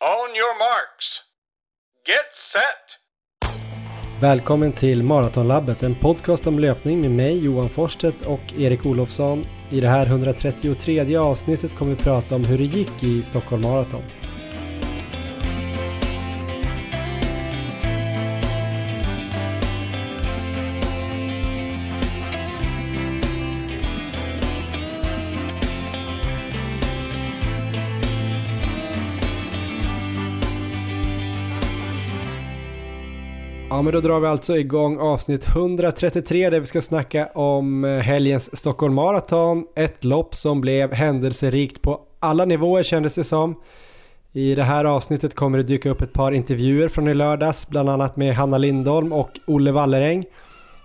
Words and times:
On 0.00 0.36
your 0.36 0.58
marks. 0.58 1.20
Get 2.06 2.34
set! 2.52 2.98
Välkommen 4.20 4.72
till 4.72 5.02
Maratonlabbet, 5.02 5.82
en 5.82 5.94
podcast 5.94 6.46
om 6.46 6.58
löpning 6.58 7.00
med 7.00 7.10
mig 7.10 7.44
Johan 7.44 7.68
Forsstedt 7.68 8.26
och 8.26 8.40
Erik 8.58 8.86
Olofsson. 8.86 9.44
I 9.70 9.80
det 9.80 9.88
här 9.88 10.06
133 10.06 11.16
avsnittet 11.16 11.76
kommer 11.76 11.94
vi 11.94 12.02
prata 12.02 12.34
om 12.34 12.44
hur 12.44 12.58
det 12.58 12.64
gick 12.64 13.02
i 13.02 13.22
Stockholm 13.22 13.62
Marathon. 13.62 14.02
Men 33.88 33.92
då 33.92 34.00
drar 34.00 34.20
vi 34.20 34.26
alltså 34.26 34.58
igång 34.58 34.98
avsnitt 34.98 35.46
133 35.46 36.50
där 36.50 36.60
vi 36.60 36.66
ska 36.66 36.82
snacka 36.82 37.26
om 37.26 37.84
eh, 37.84 37.98
helgens 37.98 38.56
Stockholm 38.56 38.94
Marathon. 38.94 39.66
Ett 39.76 40.04
lopp 40.04 40.34
som 40.34 40.60
blev 40.60 40.92
händelserikt 40.92 41.82
på 41.82 42.00
alla 42.20 42.44
nivåer 42.44 42.82
kändes 42.82 43.14
det 43.14 43.24
som. 43.24 43.54
I 44.32 44.54
det 44.54 44.62
här 44.62 44.84
avsnittet 44.84 45.34
kommer 45.34 45.58
det 45.58 45.64
dyka 45.64 45.90
upp 45.90 46.02
ett 46.02 46.12
par 46.12 46.32
intervjuer 46.32 46.88
från 46.88 47.08
i 47.08 47.14
lördags, 47.14 47.68
bland 47.68 47.88
annat 47.88 48.16
med 48.16 48.34
Hanna 48.34 48.58
Lindholm 48.58 49.12
och 49.12 49.30
Olle 49.46 49.72
Walleräng. 49.72 50.24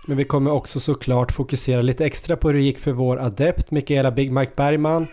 Men 0.06 0.16
vi 0.16 0.24
kommer 0.24 0.50
också 0.50 0.80
såklart 0.80 1.32
fokusera 1.32 1.82
lite 1.82 2.06
extra 2.06 2.36
på 2.36 2.48
hur 2.48 2.54
det 2.54 2.64
gick 2.64 2.78
för 2.78 2.92
vår 2.92 3.20
adept 3.20 3.70
Mikaela 3.70 4.10
Big 4.10 4.32
Mike 4.32 4.52
Bergman 4.56 5.06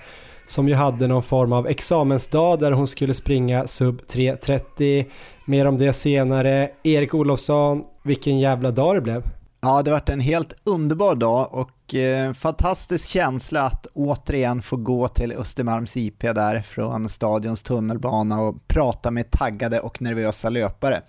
som 0.45 0.67
ju 0.67 0.73
hade 0.73 1.07
någon 1.07 1.23
form 1.23 1.53
av 1.53 1.67
examensdag 1.67 2.59
där 2.59 2.71
hon 2.71 2.87
skulle 2.87 3.13
springa 3.13 3.67
sub 3.67 4.01
3.30. 4.07 5.05
Mer 5.45 5.65
om 5.65 5.77
det 5.77 5.93
senare. 5.93 6.71
Erik 6.83 7.13
Olofsson, 7.13 7.83
vilken 8.03 8.39
jävla 8.39 8.71
dag 8.71 8.95
det 8.95 9.01
blev. 9.01 9.23
Ja, 9.61 9.81
det 9.81 9.91
varit 9.91 10.09
en 10.09 10.19
helt 10.19 10.53
underbar 10.63 11.15
dag 11.15 11.53
och 11.53 11.95
eh, 11.95 12.33
fantastisk 12.33 13.09
känsla 13.09 13.61
att 13.61 13.87
återigen 13.93 14.61
få 14.61 14.75
gå 14.75 15.07
till 15.07 15.33
Östermalms 15.33 15.97
IP 15.97 16.21
där 16.21 16.61
från 16.61 17.09
stadions 17.09 17.63
tunnelbana 17.63 18.41
och 18.41 18.67
prata 18.67 19.11
med 19.11 19.31
taggade 19.31 19.79
och 19.79 20.01
nervösa 20.01 20.49
löpare. 20.49 21.01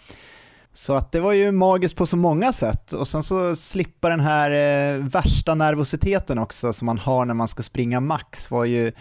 Så 0.72 0.94
att 0.94 1.12
det 1.12 1.20
var 1.20 1.32
ju 1.32 1.52
magiskt 1.52 1.96
på 1.96 2.06
så 2.06 2.16
många 2.16 2.52
sätt 2.52 2.92
och 2.92 3.08
sen 3.08 3.22
så 3.22 3.56
slippa 3.56 4.08
den 4.08 4.20
här 4.20 4.50
eh, 4.50 4.98
värsta 4.98 5.54
nervositeten 5.54 6.38
också 6.38 6.72
som 6.72 6.86
man 6.86 6.98
har 6.98 7.24
när 7.24 7.34
man 7.34 7.48
ska 7.48 7.62
springa 7.62 8.00
max 8.00 8.50
var 8.50 8.64
ju 8.64 8.92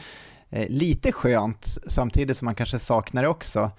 Eh, 0.52 0.70
lite 0.70 1.12
skönt 1.12 1.66
samtidigt 1.88 2.38
som 2.38 2.46
man 2.46 2.56
kanske 2.56 2.80
saknar 2.80 3.22
det 3.22 3.30
också. 3.30 3.72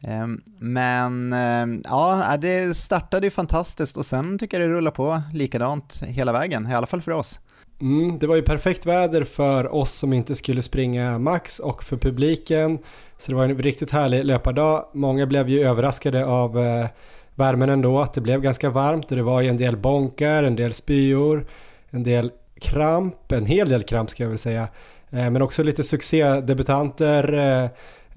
Ehm, 0.00 0.40
men 0.58 1.32
ehm, 1.32 1.82
ja, 1.84 2.32
eh, 2.34 2.40
det 2.40 2.76
startade 2.76 3.26
ju 3.26 3.30
fantastiskt 3.30 3.96
och 3.96 4.06
sen 4.06 4.38
tycker 4.38 4.60
jag 4.60 4.70
det 4.70 4.74
rullar 4.74 4.90
på 4.90 5.22
likadant 5.32 6.02
hela 6.06 6.32
vägen, 6.32 6.70
i 6.70 6.74
alla 6.74 6.86
fall 6.86 7.02
för 7.02 7.12
oss. 7.12 7.40
Mm, 7.80 8.18
det 8.18 8.26
var 8.26 8.36
ju 8.36 8.42
perfekt 8.42 8.86
väder 8.86 9.24
för 9.24 9.74
oss 9.74 9.92
som 9.92 10.12
inte 10.12 10.34
skulle 10.34 10.62
springa 10.62 11.18
max 11.18 11.58
och 11.58 11.84
för 11.84 11.96
publiken. 11.96 12.78
Så 13.18 13.32
det 13.32 13.36
var 13.36 13.44
en 13.44 13.58
riktigt 13.58 13.90
härlig 13.90 14.24
löpardag. 14.24 14.84
Många 14.94 15.26
blev 15.26 15.48
ju 15.48 15.64
överraskade 15.64 16.26
av 16.26 16.58
eh, 16.58 16.86
värmen 17.34 17.68
ändå, 17.68 18.00
att 18.00 18.14
det 18.14 18.20
blev 18.20 18.40
ganska 18.40 18.70
varmt 18.70 19.10
och 19.10 19.16
det 19.16 19.22
var 19.22 19.40
ju 19.40 19.48
en 19.48 19.56
del 19.56 19.76
bonkar, 19.76 20.42
en 20.42 20.56
del 20.56 20.74
spyor, 20.74 21.46
en 21.90 22.02
del 22.02 22.32
kramp, 22.60 23.32
en 23.32 23.46
hel 23.46 23.68
del 23.68 23.82
kramp 23.82 24.10
ska 24.10 24.22
jag 24.22 24.30
väl 24.30 24.38
säga. 24.38 24.68
Eh, 25.10 25.30
men 25.30 25.42
också 25.42 25.62
lite 25.62 25.82
succédebutanter, 25.82 27.32
eh, 27.32 27.64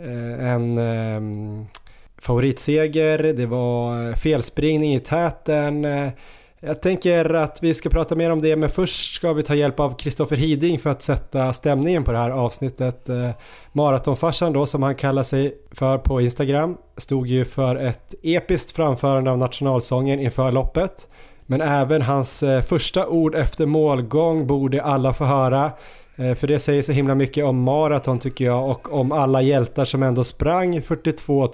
eh, 0.07 0.51
en 0.53 0.77
ehm, 0.77 1.65
favoritseger, 2.17 3.17
det 3.17 3.45
var 3.45 4.15
felspringning 4.15 4.95
i 4.95 4.99
täten. 4.99 5.87
Jag 6.63 6.81
tänker 6.81 7.33
att 7.33 7.63
vi 7.63 7.73
ska 7.73 7.89
prata 7.89 8.15
mer 8.15 8.31
om 8.31 8.41
det, 8.41 8.55
men 8.55 8.69
först 8.69 9.13
ska 9.13 9.33
vi 9.33 9.43
ta 9.43 9.55
hjälp 9.55 9.79
av 9.79 9.97
Kristoffer 9.97 10.35
Hiding 10.35 10.79
för 10.79 10.89
att 10.89 11.01
sätta 11.01 11.53
stämningen 11.53 12.03
på 12.03 12.11
det 12.11 12.17
här 12.17 12.29
avsnittet. 12.29 13.09
Maratonfarsan 13.71 14.53
då, 14.53 14.65
som 14.65 14.83
han 14.83 14.95
kallar 14.95 15.23
sig 15.23 15.57
för 15.71 15.97
på 15.97 16.21
Instagram, 16.21 16.77
stod 16.97 17.27
ju 17.27 17.45
för 17.45 17.75
ett 17.75 18.15
episkt 18.23 18.71
framförande 18.71 19.31
av 19.31 19.37
nationalsången 19.37 20.19
inför 20.19 20.51
loppet. 20.51 21.07
Men 21.45 21.61
även 21.61 22.01
hans 22.01 22.43
första 22.67 23.07
ord 23.07 23.35
efter 23.35 23.65
målgång 23.65 24.47
borde 24.47 24.83
alla 24.83 25.13
få 25.13 25.25
höra. 25.25 25.71
Eh, 26.21 26.35
för 26.35 26.47
det 26.47 26.59
säger 26.59 26.81
så 26.81 26.91
himla 26.91 27.15
mycket 27.15 27.45
om 27.45 27.63
maraton 27.63 28.19
tycker 28.19 28.45
jag 28.45 28.69
och 28.69 28.93
om 28.93 29.11
alla 29.11 29.41
hjältar 29.41 29.85
som 29.85 30.03
ändå 30.03 30.23
sprang 30.23 30.81
42 30.81 31.47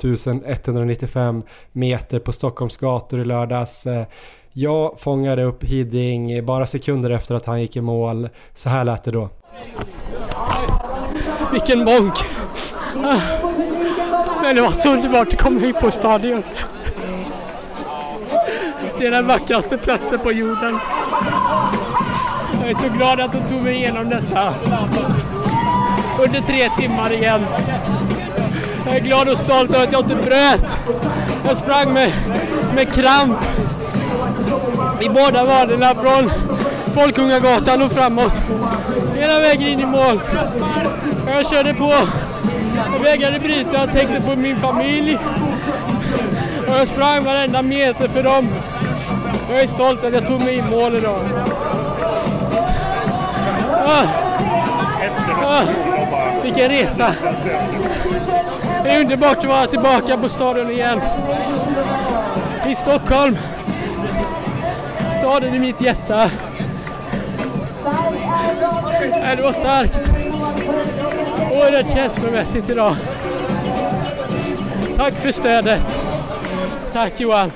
195 0.46 1.44
meter 1.72 2.20
på 2.20 2.32
Stockholms 2.32 2.78
gator 2.78 3.20
i 3.20 3.26
lördags. 3.26 3.86
Eh, 3.86 4.06
jag 4.54 5.00
fångade 5.00 5.44
upp 5.44 5.64
Hiding 5.64 6.46
bara 6.46 6.66
sekunder 6.66 7.10
efter 7.10 7.36
att 7.36 7.46
han 7.46 7.62
gick 7.62 7.76
i 7.76 7.82
mål. 7.82 8.30
Så 8.54 8.70
här 8.70 8.86
lät 8.86 9.04
det 9.04 9.12
då. 9.12 9.30
Vilken 11.52 11.86
bonk! 11.86 12.14
Men 14.42 14.56
det 14.56 14.62
var 14.62 14.72
så 14.72 14.94
underbart 14.94 15.34
att 15.34 15.42
komma 15.42 15.60
hit 15.60 15.80
på 15.80 15.92
stadion. 15.92 16.44
Det 19.00 19.06
är 19.06 19.12
den 19.12 19.28
vackraste 19.28 19.78
platsen 19.78 20.20
på 20.20 20.32
jorden. 20.32 20.80
Jag 22.68 22.76
är 22.76 22.90
så 22.90 22.96
glad 22.98 23.20
att 23.20 23.32
de 23.34 23.40
tog 23.40 23.62
mig 23.62 23.76
igenom 23.76 24.10
detta. 24.10 24.54
Under 26.20 26.42
tre 26.42 26.70
timmar 26.70 27.14
igen. 27.14 27.42
Jag 28.86 28.96
är 28.96 29.00
glad 29.00 29.30
och 29.30 29.38
stolt 29.38 29.74
över 29.74 29.84
att 29.84 29.92
jag 29.92 30.02
inte 30.02 30.16
bröt. 30.16 30.78
Jag 31.46 31.58
sprang 31.58 31.94
med, 31.94 32.12
med 32.76 32.94
kramp 32.94 33.38
i 35.02 35.10
båda 35.10 35.44
vaderna 35.44 35.96
från 35.96 36.32
Folkungagatan 36.94 37.82
och 37.82 37.92
framåt. 37.92 38.34
Hela 39.16 39.40
vägen 39.40 39.68
in 39.68 39.80
i 39.80 39.86
mål. 39.86 40.22
Jag 41.28 41.50
körde 41.50 41.74
på. 41.74 41.94
Jag 42.94 43.04
vägrade 43.04 43.40
bryta. 43.40 43.74
Jag 43.74 43.92
tänkte 43.92 44.22
på 44.22 44.36
min 44.36 44.58
familj. 44.58 45.18
Och 46.68 46.76
jag 46.76 46.88
sprang 46.88 47.24
varenda 47.24 47.62
meter 47.62 48.08
för 48.08 48.24
dem. 48.24 48.48
Jag 49.50 49.62
är 49.62 49.68
stolt 49.68 50.06
att 50.06 50.14
jag 50.14 50.26
tog 50.26 50.40
mig 50.40 50.58
i 50.58 50.62
mål 50.62 50.96
idag. 50.96 51.20
Ah. 53.90 54.08
Ah. 55.44 55.64
Vilken 56.44 56.70
resa! 56.70 57.16
Det 58.84 58.90
är 58.90 59.00
underbart 59.02 59.38
att 59.38 59.46
vara 59.46 59.68
tillbaka 59.68 60.18
på 60.18 60.30
stadion 60.30 60.72
igen. 60.72 61.02
I 62.68 62.76
Stockholm. 62.76 63.38
Staden 65.20 65.56
i 65.56 65.60
mitt 65.60 65.82
hjärta. 65.82 66.32
Det 69.38 69.44
var 69.44 69.52
starkt. 69.52 69.98
Oerhört 71.52 71.94
känslomässigt 71.94 72.70
idag. 72.70 72.96
Tack 74.98 75.14
för 75.14 75.32
stödet. 75.32 75.82
Tack 76.94 77.20
Johan. 77.20 77.52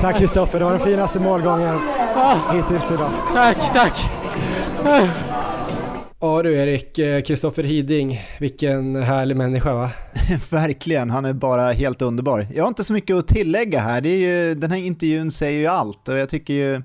Tack 0.00 0.18
Kristoffer, 0.18 0.58
det 0.58 0.64
var 0.64 0.72
den 0.72 0.80
finaste 0.80 1.18
målgången 1.18 1.80
ah. 2.16 2.34
hittills 2.52 2.90
idag. 2.90 3.10
Tack, 3.34 3.56
tack. 3.72 3.92
Ja 6.24 6.42
du 6.42 6.56
Erik, 6.56 6.98
eh, 6.98 7.22
Kristoffer 7.22 7.62
Hiding, 7.62 8.20
vilken 8.40 8.96
härlig 8.96 9.36
människa 9.36 9.74
va? 9.74 9.90
Verkligen, 10.50 11.10
han 11.10 11.24
är 11.24 11.32
bara 11.32 11.72
helt 11.72 12.02
underbar. 12.02 12.46
Jag 12.54 12.64
har 12.64 12.68
inte 12.68 12.84
så 12.84 12.92
mycket 12.92 13.16
att 13.16 13.28
tillägga 13.28 13.80
här, 13.80 14.00
det 14.00 14.08
är 14.08 14.18
ju, 14.18 14.54
den 14.54 14.70
här 14.70 14.78
intervjun 14.78 15.30
säger 15.30 15.58
ju 15.58 15.66
allt. 15.66 16.08
Och 16.08 16.16
jag 16.16 16.28
tycker 16.28 16.54
ju 16.54 16.82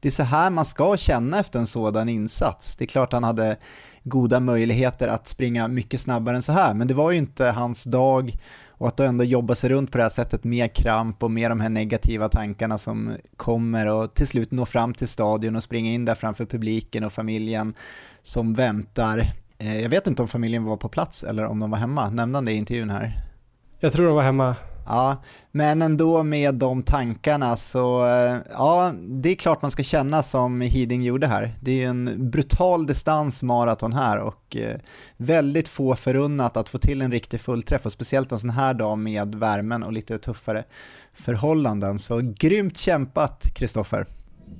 det 0.00 0.08
är 0.08 0.12
så 0.12 0.22
här 0.22 0.50
man 0.50 0.64
ska 0.64 0.96
känna 0.96 1.40
efter 1.40 1.58
en 1.58 1.66
sådan 1.66 2.08
insats. 2.08 2.76
Det 2.76 2.84
är 2.84 2.86
klart 2.86 3.12
han 3.12 3.24
hade 3.24 3.56
goda 4.04 4.40
möjligheter 4.40 5.08
att 5.08 5.28
springa 5.28 5.68
mycket 5.68 6.00
snabbare 6.00 6.36
än 6.36 6.42
så 6.42 6.52
här, 6.52 6.74
men 6.74 6.88
det 6.88 6.94
var 6.94 7.10
ju 7.10 7.18
inte 7.18 7.44
hans 7.44 7.84
dag. 7.84 8.36
Och 8.78 8.88
att 8.88 9.00
ändå 9.00 9.24
jobba 9.24 9.54
sig 9.54 9.70
runt 9.70 9.92
på 9.92 9.98
det 9.98 10.04
här 10.04 10.10
sättet 10.10 10.44
med 10.44 10.72
kramp 10.72 11.22
och 11.22 11.30
med 11.30 11.50
de 11.50 11.60
här 11.60 11.68
negativa 11.68 12.28
tankarna 12.28 12.78
som 12.78 13.16
kommer 13.36 13.86
och 13.86 14.14
till 14.14 14.26
slut 14.26 14.50
nå 14.50 14.66
fram 14.66 14.94
till 14.94 15.08
stadion 15.08 15.56
och 15.56 15.62
springa 15.62 15.90
in 15.90 16.04
där 16.04 16.14
framför 16.14 16.44
publiken 16.44 17.04
och 17.04 17.12
familjen 17.12 17.74
som 18.22 18.54
väntar. 18.54 19.32
Jag 19.58 19.88
vet 19.88 20.06
inte 20.06 20.22
om 20.22 20.28
familjen 20.28 20.64
var 20.64 20.76
på 20.76 20.88
plats 20.88 21.24
eller 21.24 21.44
om 21.44 21.58
de 21.58 21.70
var 21.70 21.78
hemma, 21.78 22.10
nämnde 22.10 22.36
han 22.36 22.44
det 22.44 22.52
i 22.52 22.56
intervjun 22.56 22.90
här? 22.90 23.12
Jag 23.80 23.92
tror 23.92 24.06
de 24.06 24.14
var 24.14 24.22
hemma. 24.22 24.56
Ja, 24.86 25.22
men 25.50 25.82
ändå 25.82 26.22
med 26.22 26.54
de 26.54 26.82
tankarna 26.82 27.56
så, 27.56 28.04
ja, 28.50 28.92
det 29.08 29.28
är 29.28 29.34
klart 29.34 29.62
man 29.62 29.70
ska 29.70 29.82
känna 29.82 30.22
som 30.22 30.60
Hiding 30.60 31.02
gjorde 31.02 31.26
här. 31.26 31.54
Det 31.60 31.70
är 31.70 31.74
ju 31.74 31.84
en 31.84 32.30
brutal 32.30 32.86
distans 32.86 33.42
maraton 33.42 33.92
här 33.92 34.18
och 34.18 34.56
väldigt 35.16 35.68
få 35.68 35.94
förunnat 35.96 36.56
att 36.56 36.68
få 36.68 36.78
till 36.78 37.02
en 37.02 37.12
riktig 37.12 37.40
fullträff 37.40 37.86
och 37.86 37.92
speciellt 37.92 38.32
en 38.32 38.38
sån 38.38 38.50
här 38.50 38.74
dag 38.74 38.98
med 38.98 39.34
värmen 39.34 39.82
och 39.82 39.92
lite 39.92 40.18
tuffare 40.18 40.64
förhållanden. 41.12 41.98
Så 41.98 42.20
grymt 42.38 42.78
kämpat 42.78 43.46
Kristoffer. 43.54 44.06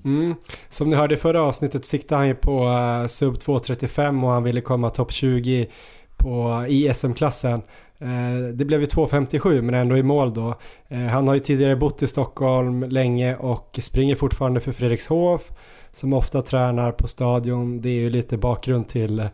Mm. 0.04 0.34
Som 0.68 0.90
ni 0.90 0.96
hörde 0.96 1.14
i 1.14 1.18
förra 1.18 1.42
avsnittet 1.42 1.84
siktade 1.84 2.18
han 2.18 2.28
ju 2.28 2.34
på 2.34 2.64
uh, 2.64 3.06
sub 3.06 3.34
2.35 3.34 4.24
och 4.24 4.30
han 4.30 4.42
ville 4.42 4.60
komma 4.60 4.90
topp 4.90 5.12
20 5.12 5.68
på, 6.16 6.66
i 6.68 6.94
SM-klassen. 6.94 7.62
Eh, 8.00 8.48
det 8.54 8.64
blev 8.64 8.80
ju 8.80 8.86
2.57 8.86 9.60
men 9.62 9.74
ändå 9.74 9.96
i 9.96 10.02
mål 10.02 10.34
då. 10.34 10.54
Eh, 10.88 10.98
han 10.98 11.28
har 11.28 11.34
ju 11.34 11.40
tidigare 11.40 11.76
bott 11.76 12.02
i 12.02 12.06
Stockholm 12.06 12.82
länge 12.82 13.36
och 13.36 13.78
springer 13.82 14.14
fortfarande 14.14 14.60
för 14.60 14.72
Fredrikshof 14.72 15.50
som 15.92 16.12
ofta 16.12 16.42
tränar 16.42 16.92
på 16.92 17.08
stadion. 17.08 17.80
Det 17.80 17.88
är 17.88 18.00
ju 18.00 18.10
lite 18.10 18.36
bakgrund 18.36 18.88
till 18.88 19.28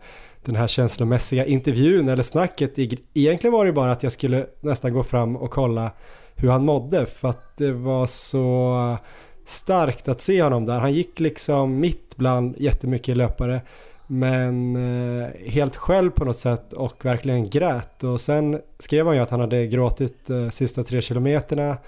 den 0.45 0.57
här 0.57 0.67
känslomässiga 0.67 1.47
intervjun 1.47 2.09
eller 2.09 2.23
snacket. 2.23 2.79
Egentligen 3.15 3.53
var 3.53 3.67
det 3.67 3.73
bara 3.73 3.93
att 3.93 4.03
jag 4.03 4.13
skulle 4.13 4.47
nästan 4.61 4.93
gå 4.93 5.03
fram 5.03 5.37
och 5.37 5.51
kolla 5.51 5.91
hur 6.35 6.49
han 6.49 6.65
mådde 6.65 7.07
för 7.07 7.29
att 7.29 7.57
det 7.57 7.73
var 7.73 8.07
så 8.07 8.97
starkt 9.45 10.09
att 10.09 10.21
se 10.21 10.43
honom 10.43 10.65
där. 10.65 10.79
Han 10.79 10.93
gick 10.93 11.21
liksom 11.21 11.81
mitt 11.81 12.17
bland 12.17 12.61
jättemycket 12.61 13.17
löpare 13.17 13.63
men 14.07 14.77
eh, 14.77 15.29
helt 15.47 15.77
själv 15.77 16.11
på 16.11 16.25
något 16.25 16.37
sätt 16.37 16.73
och 16.73 17.05
verkligen 17.05 17.51
grät. 17.51 18.05
Och 18.05 18.21
sen 18.21 18.61
skrev 18.79 19.07
han 19.07 19.17
ju 19.17 19.23
att 19.23 19.31
han 19.31 19.41
hade 19.41 19.67
gråtit 19.67 20.31
eh, 20.31 20.51
sista 20.51 20.85
tre 20.85 21.03
kilometerna. 21.03 21.79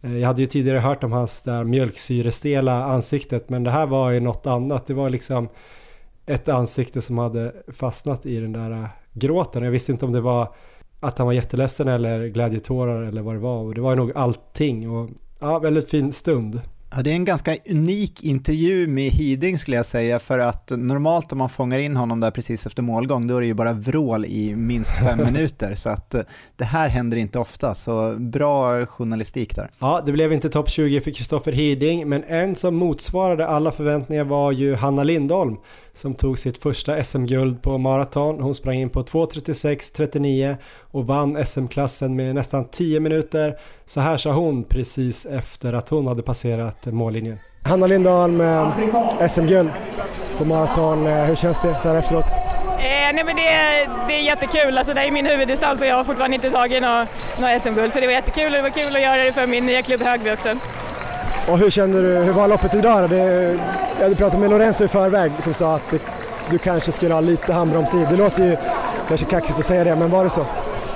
Eh, 0.00 0.18
jag 0.18 0.26
hade 0.26 0.40
ju 0.40 0.46
tidigare 0.46 0.78
hört 0.78 1.04
om 1.04 1.12
hans 1.12 1.42
där 1.42 1.64
mjölksyrestela 1.64 2.84
ansiktet 2.84 3.48
men 3.48 3.64
det 3.64 3.70
här 3.70 3.86
var 3.86 4.10
ju 4.10 4.20
något 4.20 4.46
annat. 4.46 4.86
Det 4.86 4.94
var 4.94 5.10
liksom 5.10 5.48
ett 6.26 6.48
ansikte 6.48 7.02
som 7.02 7.18
hade 7.18 7.52
fastnat 7.68 8.26
i 8.26 8.40
den 8.40 8.52
där 8.52 8.70
eh, 8.70 8.86
gråten. 9.12 9.62
Jag 9.62 9.70
visste 9.70 9.92
inte 9.92 10.04
om 10.04 10.12
det 10.12 10.20
var 10.20 10.54
att 11.00 11.18
han 11.18 11.26
var 11.26 11.34
jätteledsen 11.34 11.88
eller 11.88 12.26
glädjetårar 12.26 13.02
eller 13.02 13.22
vad 13.22 13.34
det 13.34 13.38
var. 13.38 13.58
Och 13.58 13.74
det 13.74 13.80
var 13.80 13.96
nog 13.96 14.12
allting. 14.14 14.90
Och 14.90 15.10
ja, 15.40 15.58
väldigt 15.58 15.90
fin 15.90 16.12
stund. 16.12 16.60
Ja, 16.90 17.02
det 17.02 17.10
är 17.10 17.14
en 17.14 17.24
ganska 17.24 17.56
unik 17.70 18.24
intervju 18.24 18.86
med 18.86 19.10
Hiding 19.10 19.58
skulle 19.58 19.76
jag 19.76 19.86
säga, 19.86 20.18
för 20.18 20.38
att 20.38 20.70
normalt 20.70 21.32
om 21.32 21.38
man 21.38 21.48
fångar 21.48 21.78
in 21.78 21.96
honom 21.96 22.20
där 22.20 22.30
precis 22.30 22.66
efter 22.66 22.82
målgång, 22.82 23.26
då 23.26 23.36
är 23.36 23.40
det 23.40 23.46
ju 23.46 23.54
bara 23.54 23.72
vrål 23.72 24.24
i 24.24 24.54
minst 24.54 24.98
fem 24.98 25.18
minuter, 25.24 25.74
så 25.74 25.90
att 25.90 26.14
eh, 26.14 26.20
det 26.56 26.64
här 26.64 26.88
händer 26.88 27.16
inte 27.16 27.38
ofta, 27.38 27.74
så 27.74 28.16
bra 28.18 28.86
journalistik 28.86 29.56
där. 29.56 29.70
Ja, 29.78 30.02
det 30.06 30.12
blev 30.12 30.32
inte 30.32 30.50
topp 30.50 30.70
20 30.70 31.00
för 31.00 31.10
Kristoffer 31.10 31.52
Hiding, 31.52 32.08
men 32.08 32.24
en 32.24 32.56
som 32.56 32.76
motsvarade 32.76 33.46
alla 33.46 33.72
förväntningar 33.72 34.24
var 34.24 34.52
ju 34.52 34.74
Hanna 34.74 35.02
Lindholm, 35.02 35.56
som 35.96 36.14
tog 36.14 36.38
sitt 36.38 36.62
första 36.62 37.04
SM-guld 37.04 37.62
på 37.62 37.78
maraton. 37.78 38.40
Hon 38.40 38.54
sprang 38.54 38.76
in 38.76 38.90
på 38.90 39.02
2.36.39 39.02 40.56
och 40.90 41.06
vann 41.06 41.46
SM-klassen 41.46 42.16
med 42.16 42.34
nästan 42.34 42.64
10 42.64 43.00
minuter. 43.00 43.58
Så 43.86 44.00
här 44.00 44.16
sa 44.16 44.32
hon 44.32 44.64
precis 44.64 45.26
efter 45.26 45.72
att 45.72 45.88
hon 45.88 46.06
hade 46.06 46.22
passerat 46.22 46.86
mållinjen. 46.86 47.38
Hanna 47.62 47.86
Lindahl 47.86 48.30
med 48.30 48.72
SM-guld 49.30 49.70
på 50.38 50.44
maraton. 50.44 51.06
Eh, 51.06 51.24
hur 51.24 51.36
känns 51.36 51.60
det 51.60 51.80
så 51.80 51.88
här 51.88 51.96
efteråt? 51.96 52.26
Eh, 52.78 53.12
nej 53.14 53.24
men 53.24 53.36
det, 53.36 53.42
det 54.08 54.14
är 54.14 54.22
jättekul, 54.22 54.78
alltså 54.78 54.94
det 54.94 55.00
är 55.00 55.10
min 55.10 55.26
huvuddistans 55.26 55.80
och 55.80 55.86
jag 55.86 55.96
har 55.96 56.04
fortfarande 56.04 56.34
inte 56.34 56.50
tagit 56.50 56.82
något, 56.82 57.08
något 57.40 57.62
SM-guld 57.62 57.92
så 57.92 58.00
det 58.00 58.06
var 58.06 58.12
jättekul 58.12 58.46
och 58.46 58.52
det 58.52 58.62
var 58.62 58.70
kul 58.70 58.96
att 58.96 59.02
göra 59.02 59.24
det 59.24 59.32
för 59.32 59.46
min 59.46 59.66
nya 59.66 59.82
klubb 59.82 60.02
Högby 60.02 60.30
också. 60.32 60.54
Och 61.48 61.58
hur 61.58 61.70
kände 61.70 62.02
du, 62.02 62.24
hur 62.24 62.32
var 62.32 62.48
loppet 62.48 62.74
idag 62.74 63.10
det, 63.10 63.16
Jag 63.96 64.02
hade 64.02 64.14
pratat 64.14 64.40
med 64.40 64.50
Lorenzo 64.50 64.84
i 64.84 64.88
förväg 64.88 65.32
som 65.38 65.54
sa 65.54 65.76
att 65.76 65.90
det, 65.90 66.00
du 66.50 66.58
kanske 66.58 66.92
skulle 66.92 67.14
ha 67.14 67.20
lite 67.20 67.52
handbroms 67.52 67.94
i. 67.94 68.06
Det 68.10 68.16
låter 68.16 68.44
ju 68.44 68.56
kanske 69.08 69.26
kaxigt 69.26 69.58
att 69.58 69.64
säga 69.64 69.84
det, 69.84 69.96
men 69.96 70.10
var 70.10 70.24
det 70.24 70.30
så? 70.30 70.46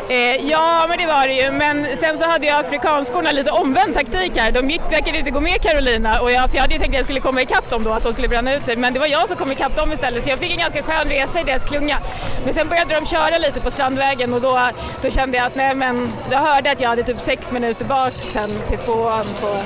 Eh, 0.09 0.51
ja, 0.51 0.87
men 0.89 0.99
det 0.99 1.07
var 1.07 1.27
det 1.27 1.35
ju. 1.35 1.51
Men 1.51 1.97
sen 1.97 2.19
så 2.19 2.25
hade 2.25 2.47
ju 2.47 2.53
afrikanskorna 2.53 3.33
lite 3.33 3.51
omvänd 3.51 3.95
taktik 3.95 4.33
här. 4.37 4.53
De 4.53 4.71
gick, 4.71 4.81
verkade 4.91 5.19
inte 5.19 5.31
gå 5.31 5.41
med 5.41 5.63
Carolina 5.63 6.21
och 6.21 6.33
jag, 6.33 6.51
för 6.51 6.57
jag 6.57 6.63
hade 6.63 6.75
ju 6.75 6.79
tänkt 6.79 6.91
att 6.91 6.97
jag 6.97 7.05
skulle 7.05 7.21
komma 7.21 7.43
ikapp 7.43 7.71
dem 7.71 7.85
då, 7.85 7.93
att 7.93 8.03
de 8.03 8.13
skulle 8.13 8.29
bränna 8.29 8.55
ut 8.55 8.65
sig. 8.65 8.77
Men 8.77 8.93
det 8.93 8.99
var 8.99 9.07
jag 9.07 9.29
som 9.29 9.37
kom 9.37 9.53
ikapp 9.53 9.77
dem 9.77 9.93
istället 9.93 10.25
så 10.25 10.31
jag 10.31 10.39
fick 10.39 10.51
en 10.51 10.59
ganska 10.59 10.83
skön 10.83 11.09
resa 11.09 11.41
i 11.41 11.43
deras 11.43 11.65
klunga. 11.65 11.99
Men 12.45 12.55
sen 12.55 12.69
började 12.69 12.95
de 12.95 13.07
köra 13.07 13.39
lite 13.39 13.61
på 13.61 13.71
Strandvägen 13.71 14.35
och 14.35 14.41
då, 14.41 14.61
då 15.03 15.11
kände 15.11 15.37
jag 15.37 15.47
att 15.47 15.55
nej 15.55 15.75
men, 15.75 16.13
jag 16.31 16.39
hörde 16.39 16.71
att 16.71 16.81
jag 16.81 16.89
hade 16.89 17.03
typ 17.03 17.21
sex 17.21 17.53
minuter 17.53 17.85
bak 17.85 18.13
sen 18.13 18.51
till 18.69 18.79
tvåan 18.79 19.27
på... 19.41 19.61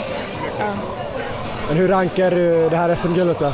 Ja. 0.59 0.67
Men 1.69 1.77
hur 1.77 1.89
rankar 1.89 2.31
du 2.31 2.69
det 2.69 2.77
här 2.77 2.95
SM-guldet 2.95 3.39
då? 3.39 3.47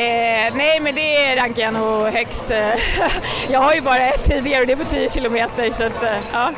Eh, 0.00 0.54
nej, 0.54 0.80
men 0.80 0.94
det 0.94 1.36
rankar 1.36 1.62
jag 1.62 1.74
nog 1.74 2.06
högst. 2.06 2.52
jag 3.48 3.60
har 3.60 3.74
ju 3.74 3.80
bara 3.80 4.08
ett 4.08 4.24
tidigare 4.24 4.60
och 4.60 4.66
det 4.66 4.72
är 4.72 4.76
på 4.76 4.84
10 4.84 5.08
kilometer. 5.08 5.70
Så 5.70 5.82
att, 5.82 6.02
eh, 6.02 6.10
ja. 6.32 6.52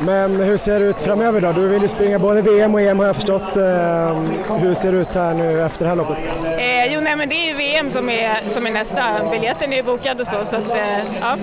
Men 0.00 0.40
hur 0.40 0.56
ser 0.56 0.80
det 0.80 0.86
ut 0.86 1.00
framöver 1.00 1.40
då? 1.40 1.52
Du 1.52 1.68
vill 1.68 1.82
ju 1.82 1.88
springa 1.88 2.18
både 2.18 2.42
VM 2.42 2.74
och 2.74 2.80
EM 2.80 2.98
har 2.98 3.06
jag 3.06 3.16
förstått. 3.16 3.56
Eh, 3.56 4.18
hur 4.58 4.74
ser 4.74 4.92
det 4.92 4.98
ut 4.98 5.14
här 5.14 5.34
nu 5.34 5.62
efter 5.62 5.84
det 5.84 5.88
här 5.88 5.96
loppet? 5.96 6.18
Eh, 6.58 6.92
jo, 6.94 7.00
nej, 7.00 7.16
men 7.16 7.28
det 7.28 7.34
är 7.34 7.46
ju 7.46 7.54
VM 7.54 7.90
som 7.90 8.08
är, 8.08 8.50
som 8.50 8.66
är 8.66 8.70
nästa. 8.70 9.02
Biljetten 9.30 9.72
är 9.72 9.76
ju 9.76 9.82
bokad 9.82 10.20
och 10.20 10.26
så. 10.26 10.44
så 10.44 10.56
att, 10.56 10.70
eh, 10.70 10.98
ja. 11.20 11.36